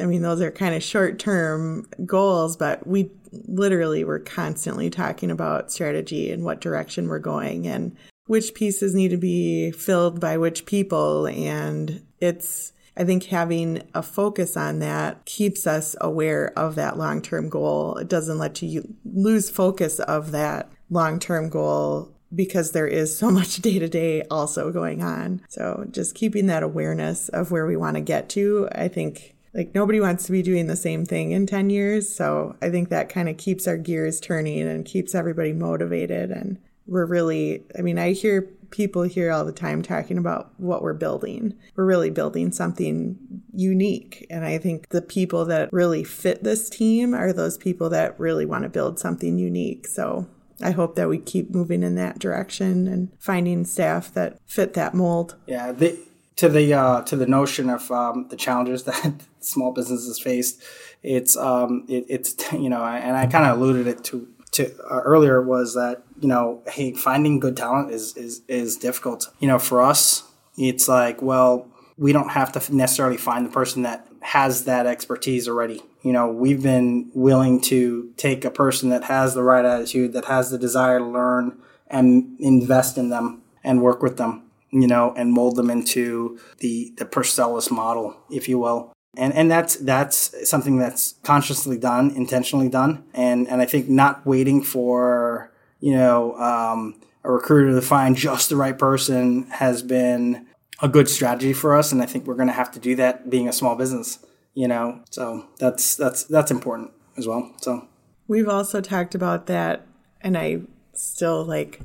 I 0.00 0.06
mean, 0.06 0.22
those 0.22 0.40
are 0.40 0.50
kind 0.50 0.74
of 0.74 0.82
short 0.82 1.20
term 1.20 1.86
goals, 2.04 2.56
but 2.56 2.84
we 2.84 3.12
literally 3.30 4.02
were 4.02 4.18
constantly 4.18 4.90
talking 4.90 5.30
about 5.30 5.70
strategy 5.70 6.32
and 6.32 6.44
what 6.44 6.60
direction 6.60 7.06
we're 7.06 7.20
going 7.20 7.68
and 7.68 7.96
which 8.26 8.54
pieces 8.54 8.92
need 8.92 9.10
to 9.10 9.16
be 9.16 9.70
filled 9.70 10.20
by 10.20 10.36
which 10.36 10.66
people. 10.66 11.28
And 11.28 12.04
it's, 12.18 12.72
I 12.98 13.04
think 13.04 13.24
having 13.24 13.82
a 13.94 14.02
focus 14.02 14.56
on 14.56 14.80
that 14.80 15.24
keeps 15.24 15.68
us 15.68 15.94
aware 16.00 16.52
of 16.58 16.74
that 16.74 16.98
long 16.98 17.22
term 17.22 17.48
goal. 17.48 17.96
It 17.96 18.08
doesn't 18.08 18.38
let 18.38 18.60
you 18.60 18.96
lose 19.04 19.48
focus 19.48 20.00
of 20.00 20.32
that 20.32 20.70
long 20.90 21.20
term 21.20 21.48
goal 21.48 22.12
because 22.34 22.72
there 22.72 22.88
is 22.88 23.16
so 23.16 23.30
much 23.38 23.56
day 23.56 23.78
to 23.78 23.88
day 23.88 24.22
also 24.30 24.72
going 24.72 25.02
on. 25.02 25.42
So 25.48 25.86
just 25.90 26.16
keeping 26.16 26.46
that 26.46 26.64
awareness 26.64 27.28
of 27.28 27.52
where 27.52 27.66
we 27.66 27.76
want 27.76 27.96
to 27.96 28.02
get 28.02 28.28
to, 28.30 28.68
I 28.72 28.88
think 28.88 29.36
like 29.54 29.74
nobody 29.74 30.00
wants 30.00 30.24
to 30.26 30.32
be 30.32 30.42
doing 30.42 30.66
the 30.66 30.76
same 30.76 31.06
thing 31.06 31.30
in 31.30 31.46
10 31.46 31.70
years. 31.70 32.12
So 32.12 32.56
I 32.60 32.68
think 32.68 32.88
that 32.88 33.08
kind 33.08 33.28
of 33.28 33.36
keeps 33.36 33.66
our 33.68 33.76
gears 33.76 34.20
turning 34.20 34.62
and 34.62 34.84
keeps 34.84 35.14
everybody 35.14 35.52
motivated. 35.52 36.30
And 36.30 36.58
we're 36.86 37.06
really, 37.06 37.64
I 37.78 37.82
mean, 37.82 37.98
I 37.98 38.12
hear 38.12 38.48
people 38.70 39.02
here 39.02 39.30
all 39.30 39.44
the 39.44 39.52
time 39.52 39.82
talking 39.82 40.18
about 40.18 40.52
what 40.58 40.82
we're 40.82 40.94
building. 40.94 41.54
We're 41.76 41.84
really 41.84 42.10
building 42.10 42.52
something 42.52 43.18
unique. 43.52 44.26
And 44.30 44.44
I 44.44 44.58
think 44.58 44.90
the 44.90 45.02
people 45.02 45.44
that 45.46 45.72
really 45.72 46.04
fit 46.04 46.44
this 46.44 46.68
team 46.68 47.14
are 47.14 47.32
those 47.32 47.58
people 47.58 47.90
that 47.90 48.18
really 48.18 48.46
want 48.46 48.64
to 48.64 48.68
build 48.68 48.98
something 48.98 49.38
unique. 49.38 49.86
So 49.86 50.26
I 50.62 50.72
hope 50.72 50.96
that 50.96 51.08
we 51.08 51.18
keep 51.18 51.50
moving 51.50 51.82
in 51.82 51.94
that 51.96 52.18
direction 52.18 52.88
and 52.88 53.10
finding 53.18 53.64
staff 53.64 54.12
that 54.14 54.38
fit 54.46 54.74
that 54.74 54.94
mold. 54.94 55.36
Yeah, 55.46 55.72
the, 55.72 55.98
to 56.36 56.48
the 56.48 56.72
uh, 56.72 57.02
to 57.02 57.16
the 57.16 57.26
notion 57.26 57.68
of 57.68 57.90
um, 57.90 58.28
the 58.28 58.36
challenges 58.36 58.82
that 58.84 59.14
small 59.40 59.72
businesses 59.72 60.18
faced, 60.18 60.62
it's 61.02 61.36
um, 61.36 61.84
it, 61.88 62.06
it's 62.08 62.34
you 62.52 62.68
know, 62.70 62.82
and 62.84 63.16
I 63.16 63.26
kind 63.26 63.46
of 63.46 63.58
alluded 63.58 63.86
it 63.86 64.04
to 64.04 64.26
to 64.58 64.74
uh, 64.84 65.00
earlier 65.04 65.40
was 65.40 65.74
that 65.74 66.02
you 66.20 66.28
know, 66.28 66.62
hey, 66.66 66.92
finding 66.92 67.40
good 67.40 67.56
talent 67.56 67.92
is 67.92 68.16
is 68.16 68.42
is 68.48 68.76
difficult. 68.76 69.32
You 69.38 69.48
know, 69.48 69.58
for 69.58 69.80
us, 69.80 70.24
it's 70.56 70.88
like, 70.88 71.22
well, 71.22 71.68
we 71.96 72.12
don't 72.12 72.30
have 72.30 72.52
to 72.52 72.74
necessarily 72.74 73.16
find 73.16 73.46
the 73.46 73.50
person 73.50 73.82
that 73.82 74.06
has 74.20 74.64
that 74.64 74.86
expertise 74.86 75.48
already. 75.48 75.82
You 76.02 76.12
know, 76.12 76.28
we've 76.28 76.62
been 76.62 77.10
willing 77.14 77.60
to 77.62 78.12
take 78.16 78.44
a 78.44 78.50
person 78.50 78.90
that 78.90 79.04
has 79.04 79.34
the 79.34 79.42
right 79.42 79.64
attitude, 79.64 80.12
that 80.12 80.26
has 80.26 80.50
the 80.50 80.58
desire 80.58 80.98
to 80.98 81.04
learn, 81.04 81.58
and 81.86 82.36
invest 82.38 82.98
in 82.98 83.08
them 83.10 83.42
and 83.64 83.82
work 83.82 84.02
with 84.02 84.16
them. 84.16 84.44
You 84.70 84.86
know, 84.86 85.14
and 85.16 85.32
mold 85.32 85.56
them 85.56 85.70
into 85.70 86.38
the 86.58 86.92
the 86.98 87.06
Procellis 87.06 87.70
model, 87.70 88.16
if 88.30 88.48
you 88.48 88.58
will 88.58 88.92
and 89.16 89.32
and 89.34 89.50
that's 89.50 89.76
that's 89.76 90.48
something 90.48 90.78
that's 90.78 91.14
consciously 91.22 91.78
done, 91.78 92.10
intentionally 92.10 92.68
done, 92.68 93.04
and 93.14 93.48
and 93.48 93.60
I 93.62 93.66
think 93.66 93.88
not 93.88 94.26
waiting 94.26 94.62
for 94.62 95.52
you 95.80 95.92
know 95.92 96.36
um, 96.36 97.00
a 97.24 97.32
recruiter 97.32 97.74
to 97.74 97.82
find 97.82 98.16
just 98.16 98.48
the 98.48 98.56
right 98.56 98.78
person 98.78 99.44
has 99.50 99.82
been 99.82 100.46
a 100.80 100.88
good 100.88 101.08
strategy 101.08 101.52
for 101.52 101.74
us, 101.74 101.90
and 101.90 102.02
I 102.02 102.06
think 102.06 102.26
we're 102.26 102.34
going 102.34 102.48
to 102.48 102.54
have 102.54 102.70
to 102.72 102.78
do 102.78 102.94
that 102.96 103.30
being 103.30 103.48
a 103.48 103.52
small 103.52 103.76
business. 103.76 104.18
You 104.54 104.68
know, 104.68 105.02
so 105.10 105.46
that's 105.58 105.96
that's 105.96 106.24
that's 106.24 106.50
important 106.50 106.90
as 107.16 107.26
well. 107.26 107.52
So 107.60 107.88
we've 108.26 108.48
also 108.48 108.80
talked 108.80 109.14
about 109.14 109.46
that, 109.46 109.86
and 110.20 110.36
I 110.36 110.62
still 110.92 111.44
like. 111.44 111.80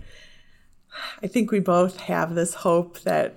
I 1.24 1.28
think 1.28 1.50
we 1.50 1.60
both 1.60 2.02
have 2.02 2.36
this 2.36 2.54
hope 2.54 3.00
that 3.00 3.34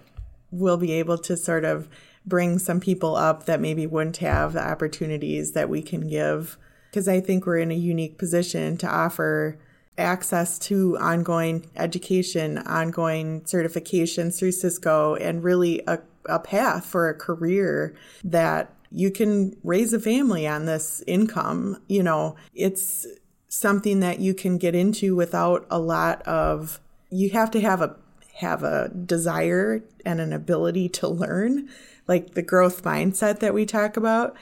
we'll 0.51 0.77
be 0.77 0.93
able 0.93 1.17
to 1.17 1.37
sort 1.39 1.65
of 1.65 1.89
bring 2.27 2.59
some 2.59 2.81
people 2.81 3.17
up 3.17 3.47
that 3.47 3.61
maybe 3.61 3.87
wouldn't 3.87 4.19
have 4.19 4.53
the 4.53 4.67
opportunities 4.67 5.53
that 5.53 5.69
we 5.69 5.83
can 5.83 6.09
give. 6.09 6.59
Because 6.91 7.09
I 7.09 7.21
think 7.21 7.47
we're 7.47 7.59
in 7.59 7.71
a 7.71 7.75
unique 7.75 8.19
position 8.19 8.77
to 8.79 8.89
offer 8.89 9.59
access 9.99 10.59
to 10.59 10.97
ongoing 10.99 11.71
education, 11.77 12.59
ongoing 12.59 13.43
certifications 13.43 14.39
through 14.39 14.53
Cisco, 14.53 15.15
and 15.15 15.43
really 15.43 15.83
a, 15.87 15.99
a 16.27 16.39
path 16.39 16.85
for 16.85 17.09
a 17.09 17.15
career 17.15 17.95
that 18.25 18.73
you 18.91 19.11
can 19.11 19.57
raise 19.63 19.93
a 19.93 20.01
family 20.01 20.47
on 20.47 20.67
this 20.67 21.03
income. 21.07 21.81
You 21.89 22.03
know, 22.03 22.37
it's 22.55 23.07
something 23.49 24.01
that 24.01 24.19
you 24.21 24.35
can 24.35 24.59
get 24.59 24.75
into 24.75 25.17
without 25.17 25.67
a 25.71 25.79
lot 25.79 26.23
of 26.23 26.81
you 27.11 27.31
have 27.31 27.51
to 27.53 27.61
have 27.61 27.81
a 27.81 27.97
have 28.37 28.63
a 28.63 28.91
desire 28.91 29.83
and 30.05 30.21
an 30.21 30.33
ability 30.33 30.89
to 30.91 31.09
learn 31.09 31.69
like 32.07 32.35
the 32.35 32.43
growth 32.43 32.83
mindset 32.83 33.41
that 33.41 33.55
we 33.55 33.67
talk 33.67 33.97
about, 33.97 34.37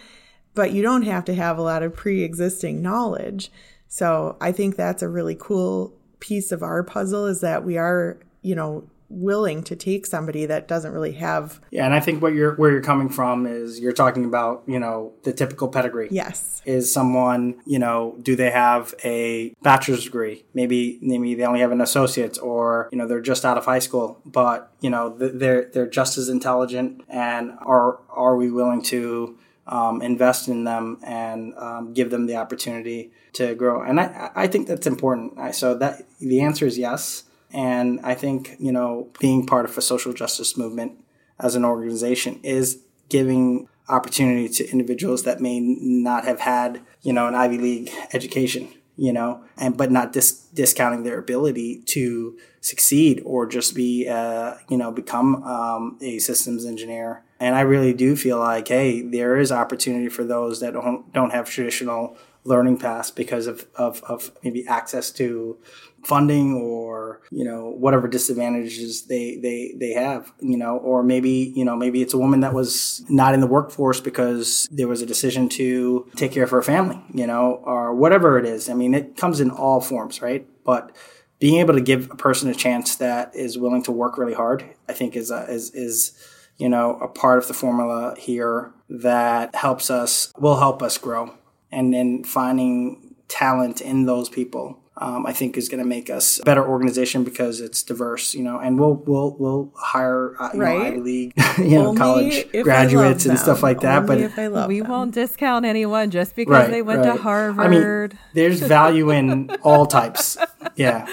but 0.54 0.72
you 0.72 0.82
don't 0.82 1.02
have 1.02 1.24
to 1.24 1.34
have 1.34 1.58
a 1.58 1.62
lot 1.62 1.82
of 1.82 1.94
pre 1.94 2.22
existing 2.22 2.82
knowledge. 2.82 3.50
So 3.88 4.36
I 4.40 4.52
think 4.52 4.76
that's 4.76 5.02
a 5.02 5.08
really 5.08 5.36
cool 5.38 5.94
piece 6.20 6.50
of 6.52 6.62
our 6.62 6.82
puzzle 6.82 7.26
is 7.26 7.40
that 7.40 7.64
we 7.64 7.78
are, 7.78 8.18
you 8.42 8.54
know, 8.54 8.84
willing 9.08 9.62
to 9.62 9.76
take 9.76 10.06
somebody 10.06 10.46
that 10.46 10.66
doesn't 10.66 10.92
really 10.92 11.12
have 11.12 11.60
yeah 11.70 11.84
and 11.84 11.94
i 11.94 12.00
think 12.00 12.20
what 12.22 12.34
you're 12.34 12.54
where 12.56 12.70
you're 12.70 12.82
coming 12.82 13.08
from 13.08 13.46
is 13.46 13.78
you're 13.78 13.92
talking 13.92 14.24
about 14.24 14.62
you 14.66 14.78
know 14.78 15.12
the 15.22 15.32
typical 15.32 15.68
pedigree. 15.68 16.08
Yes. 16.10 16.62
Is 16.64 16.92
someone 16.92 17.60
you 17.66 17.78
know 17.78 18.16
do 18.22 18.36
they 18.36 18.50
have 18.50 18.94
a 19.04 19.54
bachelor's 19.62 20.04
degree? 20.04 20.44
Maybe 20.54 20.98
maybe 21.02 21.34
they 21.34 21.44
only 21.44 21.60
have 21.60 21.72
an 21.72 21.80
associate 21.80 22.38
or 22.42 22.88
you 22.92 22.98
know 22.98 23.06
they're 23.06 23.20
just 23.20 23.44
out 23.44 23.58
of 23.58 23.64
high 23.64 23.78
school 23.78 24.20
but 24.24 24.70
you 24.80 24.90
know 24.90 25.16
they're 25.16 25.66
they're 25.66 25.88
just 25.88 26.18
as 26.18 26.28
intelligent 26.28 27.02
and 27.08 27.52
are 27.60 27.98
are 28.10 28.36
we 28.36 28.50
willing 28.50 28.82
to 28.82 29.38
um, 29.66 30.02
invest 30.02 30.46
in 30.48 30.64
them 30.64 30.98
and 31.02 31.54
um, 31.56 31.94
give 31.94 32.10
them 32.10 32.26
the 32.26 32.36
opportunity 32.36 33.10
to 33.34 33.54
grow? 33.54 33.82
And 33.82 34.00
i 34.00 34.30
i 34.34 34.46
think 34.46 34.68
that's 34.68 34.86
important. 34.86 35.54
So 35.54 35.74
that 35.76 36.02
the 36.18 36.40
answer 36.40 36.66
is 36.66 36.78
yes 36.78 37.24
and 37.54 38.00
I 38.02 38.14
think, 38.14 38.56
you 38.58 38.72
know, 38.72 39.08
being 39.20 39.46
part 39.46 39.64
of 39.64 39.78
a 39.78 39.80
social 39.80 40.12
justice 40.12 40.58
movement 40.58 40.98
as 41.38 41.54
an 41.54 41.64
organization 41.64 42.40
is 42.42 42.82
giving 43.08 43.68
opportunity 43.88 44.48
to 44.48 44.68
individuals 44.70 45.22
that 45.22 45.40
may 45.40 45.60
not 45.60 46.24
have 46.24 46.40
had, 46.40 46.80
you 47.02 47.12
know, 47.12 47.28
an 47.28 47.34
Ivy 47.34 47.58
League 47.58 47.90
education, 48.12 48.68
you 48.96 49.12
know, 49.12 49.44
and 49.56 49.76
but 49.76 49.92
not 49.92 50.12
dis- 50.12 50.46
discounting 50.52 51.04
their 51.04 51.18
ability 51.18 51.82
to 51.86 52.36
succeed 52.60 53.22
or 53.24 53.46
just 53.46 53.74
be, 53.74 54.08
uh, 54.08 54.54
you 54.68 54.76
know, 54.76 54.90
become 54.90 55.42
um, 55.44 55.98
a 56.00 56.18
systems 56.18 56.64
engineer. 56.64 57.22
And 57.38 57.54
I 57.54 57.60
really 57.60 57.92
do 57.92 58.16
feel 58.16 58.38
like, 58.38 58.66
hey, 58.66 59.02
there 59.02 59.36
is 59.36 59.52
opportunity 59.52 60.08
for 60.08 60.24
those 60.24 60.58
that 60.60 60.72
don't 60.72 61.12
don't 61.12 61.30
have 61.30 61.48
traditional 61.48 62.16
learning 62.44 62.78
paths 62.78 63.10
because 63.10 63.46
of, 63.46 63.66
of, 63.74 64.02
of 64.04 64.32
maybe 64.42 64.66
access 64.66 65.10
to 65.10 65.58
funding 66.04 66.54
or 66.54 67.22
you 67.30 67.44
know 67.44 67.70
whatever 67.70 68.06
disadvantages 68.06 69.06
they 69.06 69.36
they 69.36 69.74
they 69.78 69.92
have 69.92 70.32
you 70.40 70.56
know 70.56 70.76
or 70.76 71.02
maybe 71.02 71.52
you 71.56 71.64
know 71.64 71.74
maybe 71.74 72.02
it's 72.02 72.12
a 72.12 72.18
woman 72.18 72.40
that 72.40 72.52
was 72.52 73.02
not 73.08 73.32
in 73.32 73.40
the 73.40 73.46
workforce 73.46 74.00
because 74.00 74.68
there 74.70 74.86
was 74.86 75.00
a 75.00 75.06
decision 75.06 75.48
to 75.48 76.06
take 76.14 76.30
care 76.30 76.44
of 76.44 76.50
her 76.50 76.62
family 76.62 77.00
you 77.14 77.26
know 77.26 77.62
or 77.64 77.94
whatever 77.94 78.38
it 78.38 78.44
is. 78.44 78.68
I 78.68 78.74
mean 78.74 78.94
it 78.94 79.16
comes 79.16 79.40
in 79.40 79.50
all 79.50 79.80
forms 79.80 80.20
right? 80.20 80.46
But 80.64 80.94
being 81.40 81.56
able 81.56 81.74
to 81.74 81.80
give 81.80 82.10
a 82.10 82.16
person 82.16 82.48
a 82.48 82.54
chance 82.54 82.96
that 82.96 83.34
is 83.34 83.58
willing 83.58 83.82
to 83.82 83.92
work 83.92 84.16
really 84.16 84.34
hard 84.34 84.64
i 84.88 84.92
think 84.92 85.16
is 85.16 85.30
a, 85.30 85.44
is 85.50 85.74
is 85.74 86.12
you 86.56 86.68
know 86.68 86.96
a 87.00 87.08
part 87.08 87.38
of 87.38 87.48
the 87.48 87.54
formula 87.54 88.14
here 88.16 88.72
that 88.88 89.54
helps 89.54 89.90
us 89.90 90.32
will 90.38 90.58
help 90.58 90.82
us 90.82 90.96
grow 90.96 91.34
and 91.74 91.92
then 91.92 92.24
finding 92.24 93.14
talent 93.28 93.80
in 93.80 94.06
those 94.06 94.28
people 94.28 94.78
um, 94.96 95.26
I 95.26 95.32
think 95.32 95.56
is 95.56 95.68
going 95.68 95.82
to 95.82 95.88
make 95.88 96.08
us 96.08 96.38
a 96.38 96.44
better 96.44 96.64
organization 96.64 97.24
because 97.24 97.60
it's 97.60 97.82
diverse, 97.82 98.32
you 98.32 98.44
know, 98.44 98.60
and 98.60 98.78
we'll 98.78 98.94
we'll 98.94 99.34
we'll 99.38 99.72
hire 99.74 100.36
uh, 100.40 100.50
you 100.54 100.60
right. 100.60 100.78
know, 100.78 100.84
Ivy 100.84 101.00
League, 101.00 101.32
you 101.58 101.82
know, 101.82 101.94
college 101.94 102.46
graduates 102.62 103.26
and 103.26 103.36
stuff 103.38 103.62
like 103.62 103.80
that. 103.80 104.08
Only 104.08 104.28
but 104.28 104.68
we 104.68 104.80
them. 104.80 104.90
won't 104.90 105.14
discount 105.14 105.64
anyone 105.64 106.10
just 106.10 106.36
because 106.36 106.52
right, 106.52 106.70
they 106.70 106.82
went 106.82 107.00
right. 107.00 107.16
to 107.16 107.22
Harvard. 107.22 107.64
I 107.64 107.68
mean, 107.68 108.18
there's 108.34 108.60
value 108.60 109.10
in 109.10 109.50
all 109.62 109.86
types. 109.86 110.36
Yeah. 110.76 111.06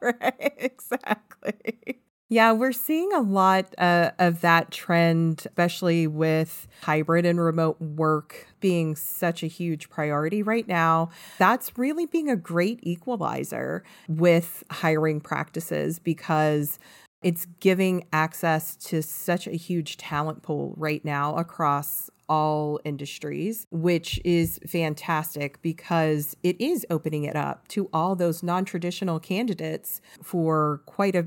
right. 0.00 0.52
Exactly. 0.56 1.99
Yeah, 2.32 2.52
we're 2.52 2.70
seeing 2.70 3.12
a 3.12 3.20
lot 3.20 3.74
uh, 3.76 4.12
of 4.20 4.40
that 4.42 4.70
trend, 4.70 5.42
especially 5.46 6.06
with 6.06 6.68
hybrid 6.80 7.26
and 7.26 7.40
remote 7.40 7.80
work 7.80 8.46
being 8.60 8.94
such 8.94 9.42
a 9.42 9.48
huge 9.48 9.90
priority 9.90 10.40
right 10.40 10.68
now. 10.68 11.10
That's 11.38 11.76
really 11.76 12.06
being 12.06 12.30
a 12.30 12.36
great 12.36 12.78
equalizer 12.84 13.82
with 14.06 14.62
hiring 14.70 15.20
practices 15.20 15.98
because 15.98 16.78
it's 17.20 17.46
giving 17.58 18.06
access 18.12 18.76
to 18.76 19.02
such 19.02 19.48
a 19.48 19.56
huge 19.56 19.96
talent 19.96 20.44
pool 20.44 20.72
right 20.76 21.04
now 21.04 21.34
across 21.34 22.10
all 22.28 22.78
industries, 22.84 23.66
which 23.72 24.20
is 24.24 24.60
fantastic 24.68 25.60
because 25.62 26.36
it 26.44 26.60
is 26.60 26.86
opening 26.90 27.24
it 27.24 27.34
up 27.34 27.66
to 27.66 27.90
all 27.92 28.14
those 28.14 28.44
non 28.44 28.64
traditional 28.64 29.18
candidates 29.18 30.00
for 30.22 30.80
quite 30.86 31.16
a 31.16 31.26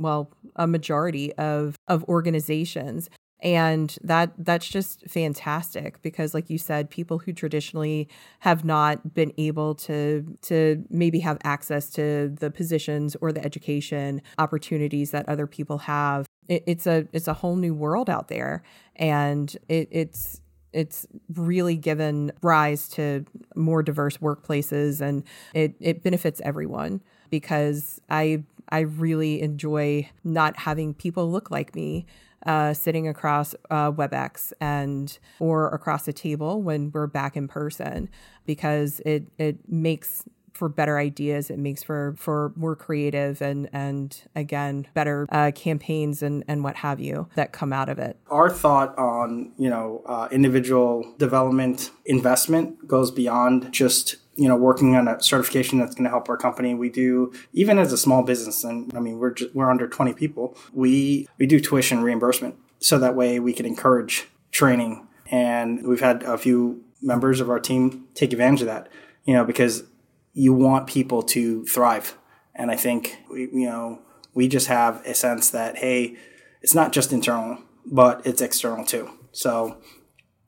well, 0.00 0.30
a 0.56 0.66
majority 0.66 1.32
of 1.34 1.76
of 1.88 2.04
organizations. 2.04 3.10
And 3.42 3.96
that 4.02 4.32
that's 4.36 4.68
just 4.68 5.08
fantastic 5.08 6.02
because 6.02 6.34
like 6.34 6.50
you 6.50 6.58
said 6.58 6.90
people 6.90 7.20
who 7.20 7.32
traditionally 7.32 8.06
have 8.40 8.66
not 8.66 9.14
been 9.14 9.32
able 9.38 9.74
to 9.76 10.36
to 10.42 10.84
maybe 10.90 11.20
have 11.20 11.38
access 11.42 11.88
to 11.90 12.36
the 12.38 12.50
positions 12.50 13.16
or 13.22 13.32
the 13.32 13.42
education 13.42 14.20
opportunities 14.36 15.10
that 15.12 15.26
other 15.26 15.46
people 15.46 15.78
have 15.78 16.26
it, 16.50 16.64
it's 16.66 16.86
a 16.86 17.06
it's 17.12 17.28
a 17.28 17.32
whole 17.32 17.56
new 17.56 17.72
world 17.72 18.10
out 18.10 18.28
there. 18.28 18.62
And 18.96 19.56
it, 19.68 19.88
it's 19.90 20.42
it's 20.72 21.06
really 21.34 21.76
given 21.76 22.32
rise 22.42 22.88
to 22.88 23.24
more 23.56 23.82
diverse 23.82 24.18
workplaces 24.18 25.00
and 25.00 25.24
it, 25.52 25.74
it 25.80 26.02
benefits 26.04 26.40
everyone 26.44 27.00
because 27.28 28.00
I 28.08 28.44
I 28.70 28.80
really 28.80 29.42
enjoy 29.42 30.08
not 30.24 30.58
having 30.58 30.94
people 30.94 31.30
look 31.30 31.50
like 31.50 31.74
me 31.74 32.06
uh, 32.46 32.72
sitting 32.72 33.06
across 33.06 33.54
uh, 33.70 33.92
WebEx 33.92 34.52
and 34.60 35.18
or 35.38 35.68
across 35.68 36.08
a 36.08 36.12
table 36.12 36.62
when 36.62 36.90
we're 36.92 37.06
back 37.06 37.36
in 37.36 37.48
person 37.48 38.08
because 38.46 39.00
it 39.04 39.24
it 39.38 39.58
makes 39.68 40.24
for 40.52 40.68
better 40.68 40.98
ideas. 40.98 41.50
It 41.50 41.58
makes 41.58 41.82
for 41.82 42.14
for 42.16 42.52
more 42.56 42.76
creative 42.76 43.40
and 43.42 43.68
and 43.72 44.20
again 44.34 44.86
better 44.94 45.26
uh, 45.30 45.52
campaigns 45.54 46.22
and 46.22 46.44
and 46.48 46.62
what 46.64 46.76
have 46.76 47.00
you 47.00 47.28
that 47.34 47.52
come 47.52 47.72
out 47.72 47.88
of 47.88 47.98
it. 47.98 48.18
Our 48.30 48.50
thought 48.50 48.96
on 48.98 49.52
you 49.56 49.70
know 49.70 50.02
uh, 50.06 50.28
individual 50.30 51.14
development 51.18 51.90
investment 52.04 52.86
goes 52.86 53.10
beyond 53.10 53.72
just 53.72 54.16
you 54.40 54.48
know 54.48 54.56
working 54.56 54.96
on 54.96 55.06
a 55.06 55.22
certification 55.22 55.78
that's 55.78 55.94
going 55.94 56.04
to 56.04 56.10
help 56.10 56.28
our 56.28 56.36
company 56.36 56.74
we 56.74 56.88
do 56.88 57.32
even 57.52 57.78
as 57.78 57.92
a 57.92 57.98
small 57.98 58.22
business 58.22 58.64
and 58.64 58.90
i 58.96 59.00
mean 59.00 59.18
we're 59.18 59.32
just, 59.32 59.54
we're 59.54 59.70
under 59.70 59.86
20 59.86 60.14
people 60.14 60.56
we 60.72 61.28
we 61.38 61.46
do 61.46 61.60
tuition 61.60 62.02
reimbursement 62.02 62.54
so 62.78 62.98
that 62.98 63.14
way 63.14 63.38
we 63.38 63.52
can 63.52 63.66
encourage 63.66 64.28
training 64.50 65.06
and 65.30 65.86
we've 65.86 66.00
had 66.00 66.22
a 66.22 66.38
few 66.38 66.82
members 67.02 67.40
of 67.40 67.50
our 67.50 67.60
team 67.60 68.06
take 68.14 68.32
advantage 68.32 68.62
of 68.62 68.66
that 68.66 68.88
you 69.24 69.34
know 69.34 69.44
because 69.44 69.84
you 70.32 70.52
want 70.52 70.86
people 70.86 71.22
to 71.22 71.64
thrive. 71.66 72.16
And 72.54 72.70
I 72.70 72.76
think, 72.76 73.18
we, 73.30 73.42
you 73.52 73.66
know, 73.66 74.00
we 74.34 74.48
just 74.48 74.68
have 74.68 75.04
a 75.06 75.14
sense 75.14 75.50
that, 75.50 75.78
hey, 75.78 76.16
it's 76.62 76.74
not 76.74 76.92
just 76.92 77.12
internal, 77.12 77.58
but 77.84 78.26
it's 78.26 78.42
external 78.42 78.84
too. 78.84 79.10
So 79.32 79.78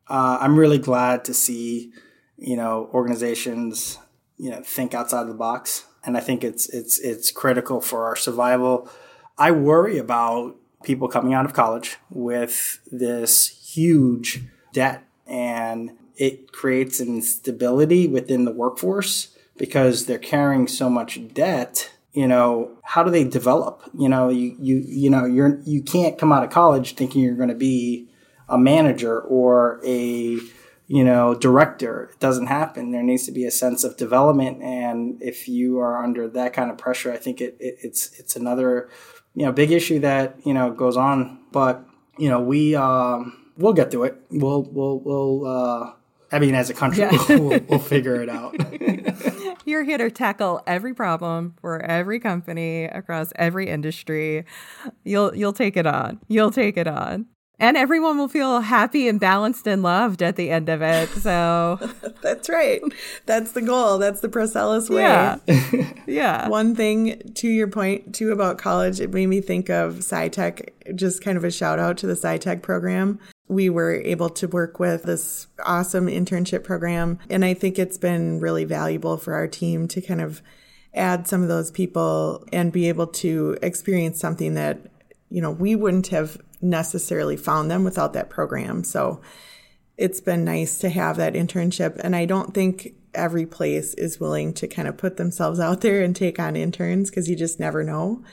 uh, 0.08 0.38
I'm 0.40 0.58
really 0.58 0.78
glad 0.78 1.24
to 1.26 1.34
see, 1.34 1.92
you 2.36 2.56
know, 2.56 2.90
organizations, 2.92 3.98
you 4.36 4.50
know, 4.50 4.62
think 4.62 4.94
outside 4.94 5.22
of 5.22 5.28
the 5.28 5.34
box. 5.34 5.86
And 6.04 6.16
I 6.16 6.20
think 6.20 6.42
it's 6.42 6.68
it's 6.68 6.98
it's 6.98 7.30
critical 7.30 7.80
for 7.80 8.06
our 8.06 8.16
survival. 8.16 8.88
I 9.38 9.52
worry 9.52 9.98
about 9.98 10.56
people 10.82 11.08
coming 11.08 11.32
out 11.32 11.44
of 11.44 11.52
college 11.52 11.96
with 12.10 12.80
this 12.90 13.48
huge 13.74 14.42
debt 14.72 15.04
and 15.26 15.92
it 16.16 16.52
creates 16.52 17.00
instability 17.00 18.08
within 18.08 18.44
the 18.44 18.52
workforce 18.52 19.31
because 19.56 20.06
they're 20.06 20.18
carrying 20.18 20.66
so 20.66 20.88
much 20.90 21.18
debt 21.34 21.90
you 22.12 22.28
know 22.28 22.76
how 22.84 23.02
do 23.02 23.10
they 23.10 23.24
develop? 23.24 23.82
You 23.98 24.08
know 24.08 24.28
you 24.28 24.54
you 24.60 24.84
you 24.86 25.08
know 25.08 25.24
you're 25.24 25.60
you 25.64 25.82
can't 25.82 26.18
come 26.18 26.30
out 26.30 26.44
of 26.44 26.50
college 26.50 26.94
thinking 26.94 27.22
you're 27.22 27.34
going 27.34 27.48
to 27.48 27.54
be 27.54 28.08
a 28.50 28.58
manager 28.58 29.18
or 29.18 29.80
a 29.82 30.38
you 30.88 31.04
know 31.04 31.34
director. 31.34 32.10
It 32.12 32.20
doesn't 32.20 32.48
happen. 32.48 32.90
There 32.90 33.02
needs 33.02 33.24
to 33.26 33.32
be 33.32 33.46
a 33.46 33.50
sense 33.50 33.82
of 33.82 33.96
development 33.96 34.62
and 34.62 35.22
if 35.22 35.48
you 35.48 35.78
are 35.78 36.04
under 36.04 36.28
that 36.28 36.52
kind 36.52 36.70
of 36.70 36.76
pressure 36.76 37.10
i 37.10 37.16
think 37.16 37.40
it, 37.40 37.56
it 37.58 37.78
it's 37.82 38.18
it's 38.18 38.36
another 38.36 38.90
you 39.34 39.46
know 39.46 39.52
big 39.52 39.70
issue 39.70 39.98
that 40.00 40.36
you 40.44 40.52
know 40.52 40.70
goes 40.70 40.96
on. 40.96 41.38
But 41.50 41.84
you 42.18 42.28
know 42.28 42.40
we 42.40 42.74
um 42.74 43.50
we'll 43.56 43.72
get 43.72 43.90
through 43.90 44.04
it. 44.04 44.22
We'll 44.30 44.62
we'll 44.62 44.98
we'll 45.00 45.46
uh 45.46 45.92
I 46.30 46.38
mean, 46.38 46.54
as 46.54 46.70
a 46.70 46.74
country, 46.74 47.00
yeah. 47.00 47.10
we'll, 47.28 47.60
we'll, 47.68 47.78
figure 47.78 48.22
it 48.22 48.30
out. 48.30 48.56
You're 49.72 49.84
here 49.84 49.96
to 49.96 50.10
tackle 50.10 50.60
every 50.66 50.92
problem 50.92 51.54
for 51.58 51.80
every 51.80 52.20
company 52.20 52.84
across 52.84 53.32
every 53.36 53.70
industry. 53.70 54.44
You'll 55.02 55.34
you'll 55.34 55.54
take 55.54 55.78
it 55.78 55.86
on. 55.86 56.20
You'll 56.28 56.50
take 56.50 56.76
it 56.76 56.86
on 56.86 57.24
and 57.58 57.76
everyone 57.76 58.18
will 58.18 58.28
feel 58.28 58.60
happy 58.60 59.08
and 59.08 59.18
balanced 59.18 59.66
and 59.66 59.82
loved 59.82 60.22
at 60.22 60.36
the 60.36 60.50
end 60.50 60.68
of 60.68 60.82
it. 60.82 61.08
So 61.08 61.78
that's 62.22 62.50
right. 62.50 62.82
That's 63.24 63.52
the 63.52 63.62
goal. 63.62 63.96
That's 63.96 64.20
the 64.20 64.28
Procellis 64.28 64.90
way. 64.90 65.00
Yeah. 65.00 65.38
yeah. 66.06 66.48
One 66.48 66.74
thing 66.74 67.32
to 67.36 67.48
your 67.48 67.68
point 67.68 68.14
too 68.14 68.30
about 68.30 68.58
college, 68.58 69.00
it 69.00 69.10
made 69.10 69.28
me 69.28 69.40
think 69.40 69.70
of 69.70 70.00
SciTech, 70.00 70.96
just 70.96 71.22
kind 71.22 71.38
of 71.38 71.44
a 71.44 71.50
shout 71.50 71.78
out 71.78 71.96
to 71.98 72.06
the 72.06 72.14
SciTech 72.14 72.60
program. 72.60 73.18
We 73.52 73.68
were 73.68 73.94
able 73.94 74.30
to 74.30 74.48
work 74.48 74.78
with 74.78 75.02
this 75.02 75.46
awesome 75.64 76.06
internship 76.06 76.64
program. 76.64 77.18
And 77.28 77.44
I 77.44 77.54
think 77.54 77.78
it's 77.78 77.98
been 77.98 78.40
really 78.40 78.64
valuable 78.64 79.16
for 79.16 79.34
our 79.34 79.46
team 79.46 79.88
to 79.88 80.00
kind 80.00 80.20
of 80.20 80.42
add 80.94 81.28
some 81.28 81.42
of 81.42 81.48
those 81.48 81.70
people 81.70 82.46
and 82.52 82.72
be 82.72 82.88
able 82.88 83.06
to 83.06 83.58
experience 83.62 84.18
something 84.18 84.54
that, 84.54 84.78
you 85.28 85.40
know, 85.40 85.50
we 85.50 85.74
wouldn't 85.74 86.08
have 86.08 86.38
necessarily 86.60 87.36
found 87.36 87.70
them 87.70 87.84
without 87.84 88.12
that 88.14 88.30
program. 88.30 88.84
So 88.84 89.20
it's 89.96 90.20
been 90.20 90.44
nice 90.44 90.78
to 90.78 90.88
have 90.88 91.16
that 91.16 91.34
internship. 91.34 91.98
And 92.02 92.16
I 92.16 92.24
don't 92.24 92.54
think 92.54 92.94
every 93.14 93.44
place 93.44 93.94
is 93.94 94.18
willing 94.18 94.54
to 94.54 94.66
kind 94.66 94.88
of 94.88 94.96
put 94.96 95.16
themselves 95.16 95.60
out 95.60 95.82
there 95.82 96.02
and 96.02 96.16
take 96.16 96.38
on 96.38 96.56
interns 96.56 97.10
because 97.10 97.28
you 97.28 97.36
just 97.36 97.60
never 97.60 97.84
know 97.84 98.24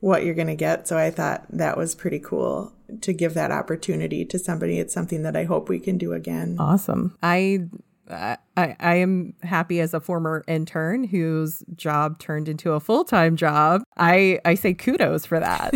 what 0.00 0.24
you're 0.24 0.34
going 0.34 0.46
to 0.46 0.54
get. 0.54 0.86
So 0.86 0.98
I 0.98 1.10
thought 1.10 1.44
that 1.50 1.76
was 1.76 1.94
pretty 1.94 2.18
cool 2.18 2.72
to 3.00 3.12
give 3.12 3.34
that 3.34 3.50
opportunity 3.50 4.24
to 4.24 4.38
somebody. 4.38 4.78
It's 4.78 4.94
something 4.94 5.22
that 5.22 5.36
I 5.36 5.44
hope 5.44 5.68
we 5.68 5.80
can 5.80 5.98
do 5.98 6.12
again. 6.12 6.56
Awesome. 6.58 7.16
I 7.22 7.68
I, 8.08 8.36
I 8.56 8.94
am 8.96 9.34
happy 9.42 9.80
as 9.80 9.92
a 9.92 10.00
former 10.00 10.44
intern 10.46 11.04
whose 11.04 11.64
job 11.74 12.18
turned 12.18 12.48
into 12.48 12.72
a 12.72 12.80
full 12.80 13.04
time 13.04 13.36
job. 13.36 13.82
I, 13.96 14.40
I 14.44 14.54
say 14.54 14.74
kudos 14.74 15.26
for 15.26 15.40
that. 15.40 15.74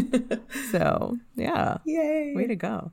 so, 0.71 1.18
yeah. 1.35 1.79
Yay. 1.85 2.33
Way 2.37 2.47
to 2.47 2.57
go. 2.57 2.93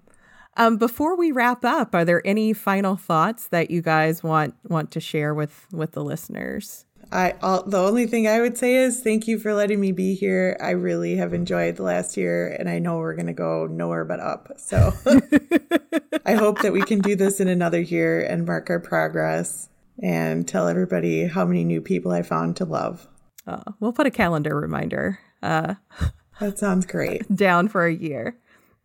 Um, 0.55 0.78
before 0.78 1.15
we 1.15 1.32
wrap 1.32 1.63
up, 1.63 1.93
are 1.93 2.03
there 2.03 2.25
any 2.25 2.51
final 2.51 2.95
thoughts 2.95 3.49
that 3.49 3.69
you 3.69 3.84
guys 3.84 4.23
want 4.23 4.55
want 4.63 4.89
to 4.91 4.99
share 4.99 5.36
with 5.36 5.67
with 5.71 5.91
the 5.91 6.03
listeners? 6.03 6.86
I 7.11 7.35
all, 7.41 7.63
the 7.63 7.77
only 7.77 8.05
thing 8.05 8.27
I 8.27 8.41
would 8.41 8.57
say 8.57 8.75
is 8.75 9.01
thank 9.01 9.27
you 9.27 9.39
for 9.39 9.53
letting 9.53 9.79
me 9.79 9.91
be 9.91 10.15
here. 10.15 10.57
I 10.61 10.71
really 10.71 11.15
have 11.17 11.33
enjoyed 11.33 11.77
the 11.77 11.83
last 11.83 12.17
year, 12.17 12.55
and 12.59 12.69
I 12.69 12.79
know 12.79 12.97
we're 12.97 13.15
going 13.15 13.27
to 13.27 13.33
go 13.33 13.67
nowhere 13.67 14.05
but 14.05 14.19
up. 14.19 14.53
So 14.57 14.93
I 16.25 16.33
hope 16.33 16.61
that 16.61 16.73
we 16.73 16.81
can 16.81 16.99
do 16.99 17.15
this 17.15 17.39
in 17.39 17.47
another 17.47 17.79
year 17.79 18.21
and 18.21 18.45
mark 18.45 18.69
our 18.69 18.79
progress 18.79 19.69
and 20.01 20.47
tell 20.47 20.67
everybody 20.67 21.25
how 21.25 21.45
many 21.45 21.63
new 21.63 21.81
people 21.81 22.11
I 22.11 22.21
found 22.21 22.57
to 22.57 22.65
love. 22.65 23.07
Uh, 23.45 23.63
we'll 23.79 23.93
put 23.93 24.07
a 24.07 24.11
calendar 24.11 24.59
reminder. 24.59 25.19
Uh, 25.41 25.75
that 26.39 26.59
sounds 26.59 26.85
great. 26.85 27.23
Down 27.35 27.67
for 27.69 27.85
a 27.85 27.93
year 27.93 28.37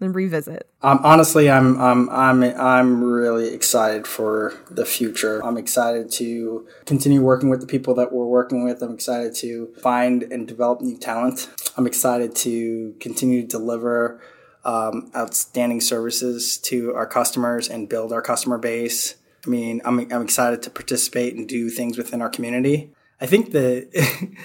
and 0.03 0.15
revisit. 0.15 0.69
Um, 0.83 1.01
honestly, 1.03 1.51
I'm 1.51 1.81
I'm 1.81 2.11
I'm 2.11 2.43
I'm 2.43 3.05
really 3.05 3.55
excited 3.55 4.07
for 4.07 4.55
the 4.71 4.85
future. 4.85 5.45
I'm 5.45 5.57
excited 5.57 6.11
to 6.13 6.67
continue 6.85 7.23
working 7.23 7.49
with 7.49 7.61
the 7.61 7.67
people 7.67 7.95
that 7.95 8.13
we're 8.13 8.27
working 8.27 8.65
with. 8.65 8.83
I'm 8.83 8.95
excited 8.95 9.35
to 9.37 9.73
find 9.81 10.25
and 10.25 10.47
develop 10.47 10.81
new 10.81 10.97
talent. 10.97 11.49
I'm 11.77 11.87
excited 11.87 12.35
to 12.37 12.95
continue 13.01 13.43
to 13.43 13.49
deliver 13.49 14.21
um, 14.65 15.11
outstanding 15.17 15.81
services 15.81 16.59
to 16.59 16.95
our 16.95 17.07
customers 17.07 17.69
and 17.69 17.89
build 17.89 18.13
our 18.13 18.23
customer 18.23 18.59
base. 18.59 19.17
I 19.47 19.51
mean, 19.51 19.81
I'm 19.85 20.01
I'm 20.13 20.23
excited 20.23 20.63
to 20.63 20.71
participate 20.71 21.35
and 21.35 21.49
do 21.49 21.71
things 21.71 21.99
within 21.99 22.23
our 22.23 22.31
community. 22.31 22.93
I 23.21 23.27
think 23.27 23.53
the 23.53 23.89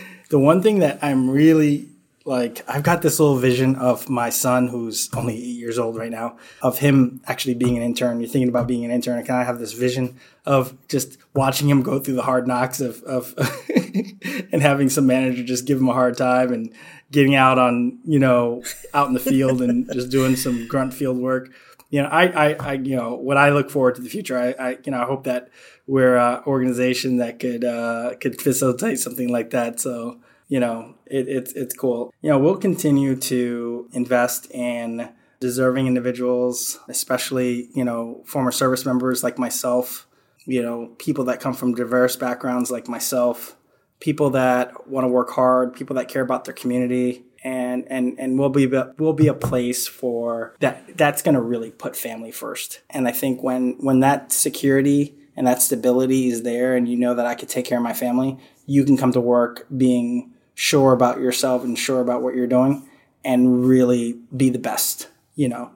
the 0.30 0.40
one 0.40 0.62
thing 0.62 0.80
that 0.80 1.00
I'm 1.04 1.30
really 1.30 1.90
like 2.28 2.62
I've 2.68 2.84
got 2.84 3.02
this 3.02 3.22
little 3.22 3.38
vision 3.38 3.78
of 3.78 4.10
my 4.10 4.30
son 4.30 4.68
who's 4.68 5.10
only 5.16 5.34
eight 5.34 5.56
years 5.56 5.80
old 5.80 5.96
right 5.96 6.12
now, 6.12 6.36
of 6.62 6.78
him 6.78 7.22
actually 7.26 7.54
being 7.54 7.78
an 7.78 7.84
intern. 7.84 8.20
You're 8.20 8.28
thinking 8.28 8.50
about 8.50 8.68
being 8.68 8.84
an 8.84 8.92
intern. 8.92 9.18
I 9.18 9.22
kind 9.22 9.40
of 9.40 9.48
have 9.48 9.60
this 9.60 9.72
vision 9.72 10.20
of 10.46 10.76
just 10.90 11.18
watching 11.34 11.70
him 11.70 11.82
go 11.82 12.00
through 12.00 12.16
the 12.16 12.24
hard 12.24 12.46
knocks 12.46 12.82
of, 12.82 13.02
of 13.04 13.34
and 14.52 14.62
having 14.62 14.90
some 14.90 15.08
manager 15.08 15.42
just 15.42 15.66
give 15.66 15.80
him 15.80 15.88
a 15.88 15.94
hard 15.94 16.18
time 16.18 16.52
and 16.52 16.74
getting 17.12 17.34
out 17.34 17.58
on, 17.58 17.98
you 18.04 18.20
know, 18.20 18.62
out 18.94 19.08
in 19.08 19.14
the 19.14 19.22
field 19.22 19.62
and 19.62 19.90
just 19.94 20.12
doing 20.12 20.36
some 20.36 20.68
grunt 20.68 20.94
field 20.94 21.18
work. 21.18 21.50
You 21.92 22.04
know, 22.04 22.10
I, 22.10 22.26
I, 22.26 22.54
I, 22.56 22.74
you 22.74 22.98
know, 22.98 23.16
when 23.16 23.38
I 23.38 23.52
look 23.52 23.70
forward 23.70 23.96
to 23.96 24.02
the 24.02 24.10
future, 24.10 24.38
I, 24.38 24.52
I 24.52 24.78
you 24.84 24.92
know, 24.92 25.02
I 25.02 25.06
hope 25.06 25.24
that 25.24 25.48
we're 25.88 26.18
an 26.18 26.44
organization 26.46 27.18
that 27.18 27.40
could, 27.40 27.64
uh, 27.64 28.16
could 28.20 28.42
facilitate 28.42 29.00
something 29.00 29.30
like 29.30 29.52
that. 29.52 29.80
So, 29.80 30.20
you 30.50 30.60
know, 30.60 30.97
it, 31.10 31.28
it's 31.28 31.54
it's 31.54 31.76
cool. 31.76 32.14
You 32.22 32.30
know, 32.30 32.40
we'll 32.40 32.58
continue 32.58 33.16
to 33.16 33.90
invest 33.94 34.52
in 34.52 35.10
deserving 35.40 35.88
individuals, 35.88 36.80
especially 36.88 37.70
you 37.74 37.84
know 37.84 38.24
former 38.26 38.52
service 38.52 38.86
members 38.86 39.24
like 39.24 39.38
myself. 39.38 40.08
You 40.46 40.62
know, 40.62 40.96
people 40.98 41.26
that 41.26 41.40
come 41.40 41.54
from 41.54 41.76
diverse 41.76 42.16
backgrounds 42.16 42.72
like 42.72 42.88
myself, 42.88 43.58
people 44.00 44.30
that 44.32 44.88
want 44.88 45.04
to 45.04 45.10
work 45.10 45.32
hard, 45.32 45.74
people 45.74 45.96
that 45.98 46.08
care 46.08 46.22
about 46.22 46.46
their 46.46 46.54
community, 46.54 47.26
and 47.44 47.86
and 47.90 48.20
and 48.20 48.40
we'll 48.40 48.50
be 48.50 48.68
we'll 48.98 49.14
be 49.14 49.28
a 49.28 49.34
place 49.34 49.88
for 49.88 50.56
that. 50.60 50.98
That's 50.98 51.22
going 51.22 51.36
to 51.36 51.42
really 51.42 51.72
put 51.72 51.96
family 51.96 52.32
first. 52.32 52.82
And 52.90 53.08
I 53.08 53.12
think 53.12 53.44
when 53.44 53.78
when 53.80 54.00
that 54.02 54.32
security 54.32 55.16
and 55.36 55.46
that 55.46 55.62
stability 55.62 56.30
is 56.30 56.44
there, 56.44 56.76
and 56.76 56.88
you 56.88 56.98
know 56.98 57.14
that 57.14 57.26
I 57.26 57.36
could 57.36 57.50
take 57.50 57.66
care 57.66 57.78
of 57.78 57.84
my 57.84 57.94
family, 57.94 58.38
you 58.66 58.84
can 58.86 58.98
come 58.98 59.12
to 59.14 59.22
work 59.22 59.68
being 59.76 60.34
sure 60.58 60.92
about 60.92 61.20
yourself 61.20 61.64
and 61.64 61.78
sure 61.78 62.02
about 62.02 62.24
what 62.24 62.34
you're 62.34 62.48
doing 62.48 62.84
and 63.24 63.64
really 63.64 64.14
be 64.36 64.50
the 64.50 64.58
best, 64.58 65.08
you 65.36 65.48
know. 65.48 65.70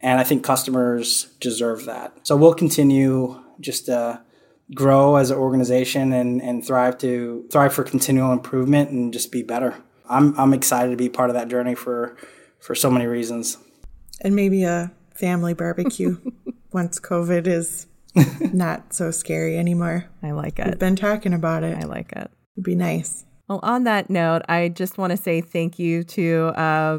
And 0.00 0.20
I 0.20 0.24
think 0.24 0.44
customers 0.44 1.24
deserve 1.40 1.86
that. 1.86 2.14
So 2.22 2.36
we'll 2.36 2.54
continue 2.54 3.42
just 3.58 3.86
to 3.86 4.20
grow 4.72 5.16
as 5.16 5.32
an 5.32 5.38
organization 5.38 6.12
and, 6.12 6.40
and 6.40 6.64
thrive 6.64 6.98
to 6.98 7.46
thrive 7.50 7.74
for 7.74 7.82
continual 7.82 8.30
improvement 8.30 8.90
and 8.90 9.12
just 9.12 9.32
be 9.32 9.42
better. 9.42 9.74
I'm 10.08 10.38
I'm 10.38 10.54
excited 10.54 10.92
to 10.92 10.96
be 10.96 11.08
part 11.08 11.30
of 11.30 11.34
that 11.34 11.48
journey 11.48 11.74
for 11.74 12.16
for 12.60 12.76
so 12.76 12.92
many 12.92 13.06
reasons. 13.06 13.58
And 14.20 14.36
maybe 14.36 14.62
a 14.62 14.92
family 15.16 15.52
barbecue 15.52 16.16
once 16.72 17.00
COVID 17.00 17.48
is 17.48 17.88
not 18.52 18.92
so 18.92 19.10
scary 19.10 19.58
anymore. 19.58 20.06
I 20.22 20.30
like 20.30 20.60
it. 20.60 20.66
We've 20.66 20.78
been 20.78 20.96
talking 20.96 21.34
about 21.34 21.64
it. 21.64 21.76
I 21.76 21.86
like 21.86 22.12
it. 22.12 22.30
It'd 22.54 22.64
be 22.64 22.76
nice. 22.76 23.24
Well, 23.48 23.60
on 23.62 23.84
that 23.84 24.10
note, 24.10 24.42
I 24.48 24.68
just 24.68 24.98
want 24.98 25.10
to 25.12 25.16
say 25.16 25.40
thank 25.40 25.78
you 25.78 26.04
to 26.04 26.46
uh, 26.48 26.98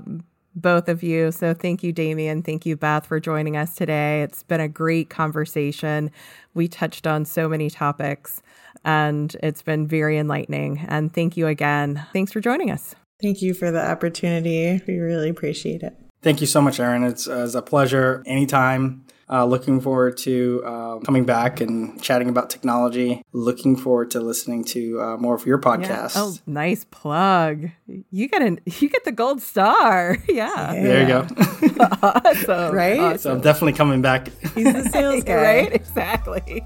both 0.56 0.89
of 0.89 1.04
you. 1.04 1.32
So, 1.32 1.54
thank 1.54 1.84
you, 1.84 1.91
Damien. 1.91 2.41
Thank 2.41 2.66
you, 2.66 2.76
Beth, 2.76 3.06
for 3.06 3.20
joining 3.20 3.56
us 3.56 3.76
today. 3.76 4.24
It's 4.24 4.41
been 4.41 4.60
a 4.60 4.68
great 4.68 5.12
conversation. 5.12 6.10
We 6.56 6.68
touched 6.68 7.06
on 7.06 7.26
so 7.26 7.47
many 7.47 7.70
topics, 7.70 8.41
and 8.84 9.36
it's 9.43 9.62
been 9.62 9.88
very 9.88 10.18
enlightening. 10.18 10.80
And 10.88 11.14
thank 11.14 11.38
you 11.38 11.45
again. 11.45 12.06
Thanks 12.14 12.32
for 12.32 12.41
joining 12.41 12.72
us. 12.72 12.95
Thank 13.22 13.41
you 13.41 13.54
for 13.54 13.70
the 13.70 13.86
opportunity. 13.88 14.82
We 14.88 14.97
really 14.97 15.30
appreciate 15.30 15.84
it. 15.84 15.95
Thank 16.22 16.41
you 16.41 16.47
so 16.47 16.62
much, 16.62 16.80
Erin. 16.80 17.04
It's, 17.04 17.28
uh, 17.28 17.43
it's 17.45 17.54
a 17.54 17.62
pleasure 17.62 18.24
anytime. 18.26 19.06
Uh, 19.32 19.46
looking 19.46 19.80
forward 19.80 20.18
to 20.18 20.64
uh, 20.66 21.00
coming 21.00 21.24
back 21.24 21.62
and 21.62 22.02
chatting 22.02 22.30
about 22.30 22.50
technology. 22.50 23.22
Looking 23.32 23.76
forward 23.76 24.10
to 24.12 24.20
listening 24.20 24.64
to 24.66 25.00
uh, 25.00 25.18
more 25.18 25.36
of 25.36 25.46
your 25.46 25.60
podcast. 25.60 26.16
Yeah. 26.16 26.24
Oh, 26.24 26.36
nice 26.48 26.86
plug! 26.86 27.70
You 28.10 28.28
get 28.28 28.42
an 28.42 28.60
you 28.66 28.90
get 28.90 29.06
the 29.06 29.12
gold 29.12 29.42
star. 29.42 30.18
Yeah, 30.30 30.74
yeah. 30.74 30.84
there 30.84 31.02
you 31.02 31.08
go. 31.08 31.28
awesome, 32.02 32.74
right? 32.74 33.00
Awesome. 33.00 33.18
So 33.18 33.32
I'm 33.34 33.42
definitely 33.42 33.74
coming 33.74 34.02
back. 34.02 34.30
He's 34.56 34.74
the 34.74 34.90
sales 34.92 35.24
guy, 35.24 35.36
right? 35.36 35.74
Exactly, 35.74 36.64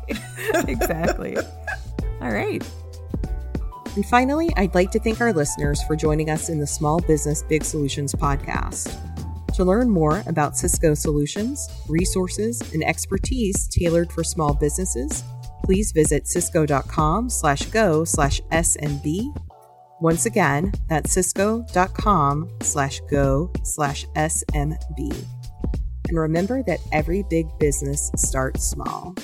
exactly. 0.67 1.37
All 2.21 2.31
right. 2.31 2.63
And 3.95 4.05
finally, 4.05 4.49
I'd 4.57 4.73
like 4.75 4.91
to 4.91 4.99
thank 4.99 5.21
our 5.21 5.33
listeners 5.33 5.81
for 5.83 5.95
joining 5.95 6.29
us 6.29 6.49
in 6.49 6.59
the 6.59 6.67
Small 6.67 6.99
Business 7.01 7.43
Big 7.43 7.63
Solutions 7.63 8.13
podcast. 8.13 9.12
To 9.53 9.63
learn 9.63 9.89
more 9.89 10.23
about 10.25 10.57
Cisco 10.57 10.95
solutions, 10.95 11.69
resources, 11.87 12.59
and 12.73 12.83
expertise 12.83 13.67
tailored 13.67 14.11
for 14.11 14.23
small 14.23 14.55
businesses, 14.55 15.23
please 15.63 15.91
visit 15.91 16.27
cisco.com 16.27 17.29
slash 17.29 17.61
go 17.67 18.03
slash 18.03 18.41
SMB. 18.51 19.31
Once 20.01 20.25
again, 20.25 20.73
that's 20.89 21.13
cisco.com 21.13 22.49
slash 22.61 22.99
go 23.11 23.51
slash 23.63 24.05
SMB. 24.15 25.25
And 26.09 26.17
remember 26.17 26.63
that 26.63 26.79
every 26.91 27.23
big 27.29 27.47
business 27.59 28.11
starts 28.15 28.67
small. 28.67 29.15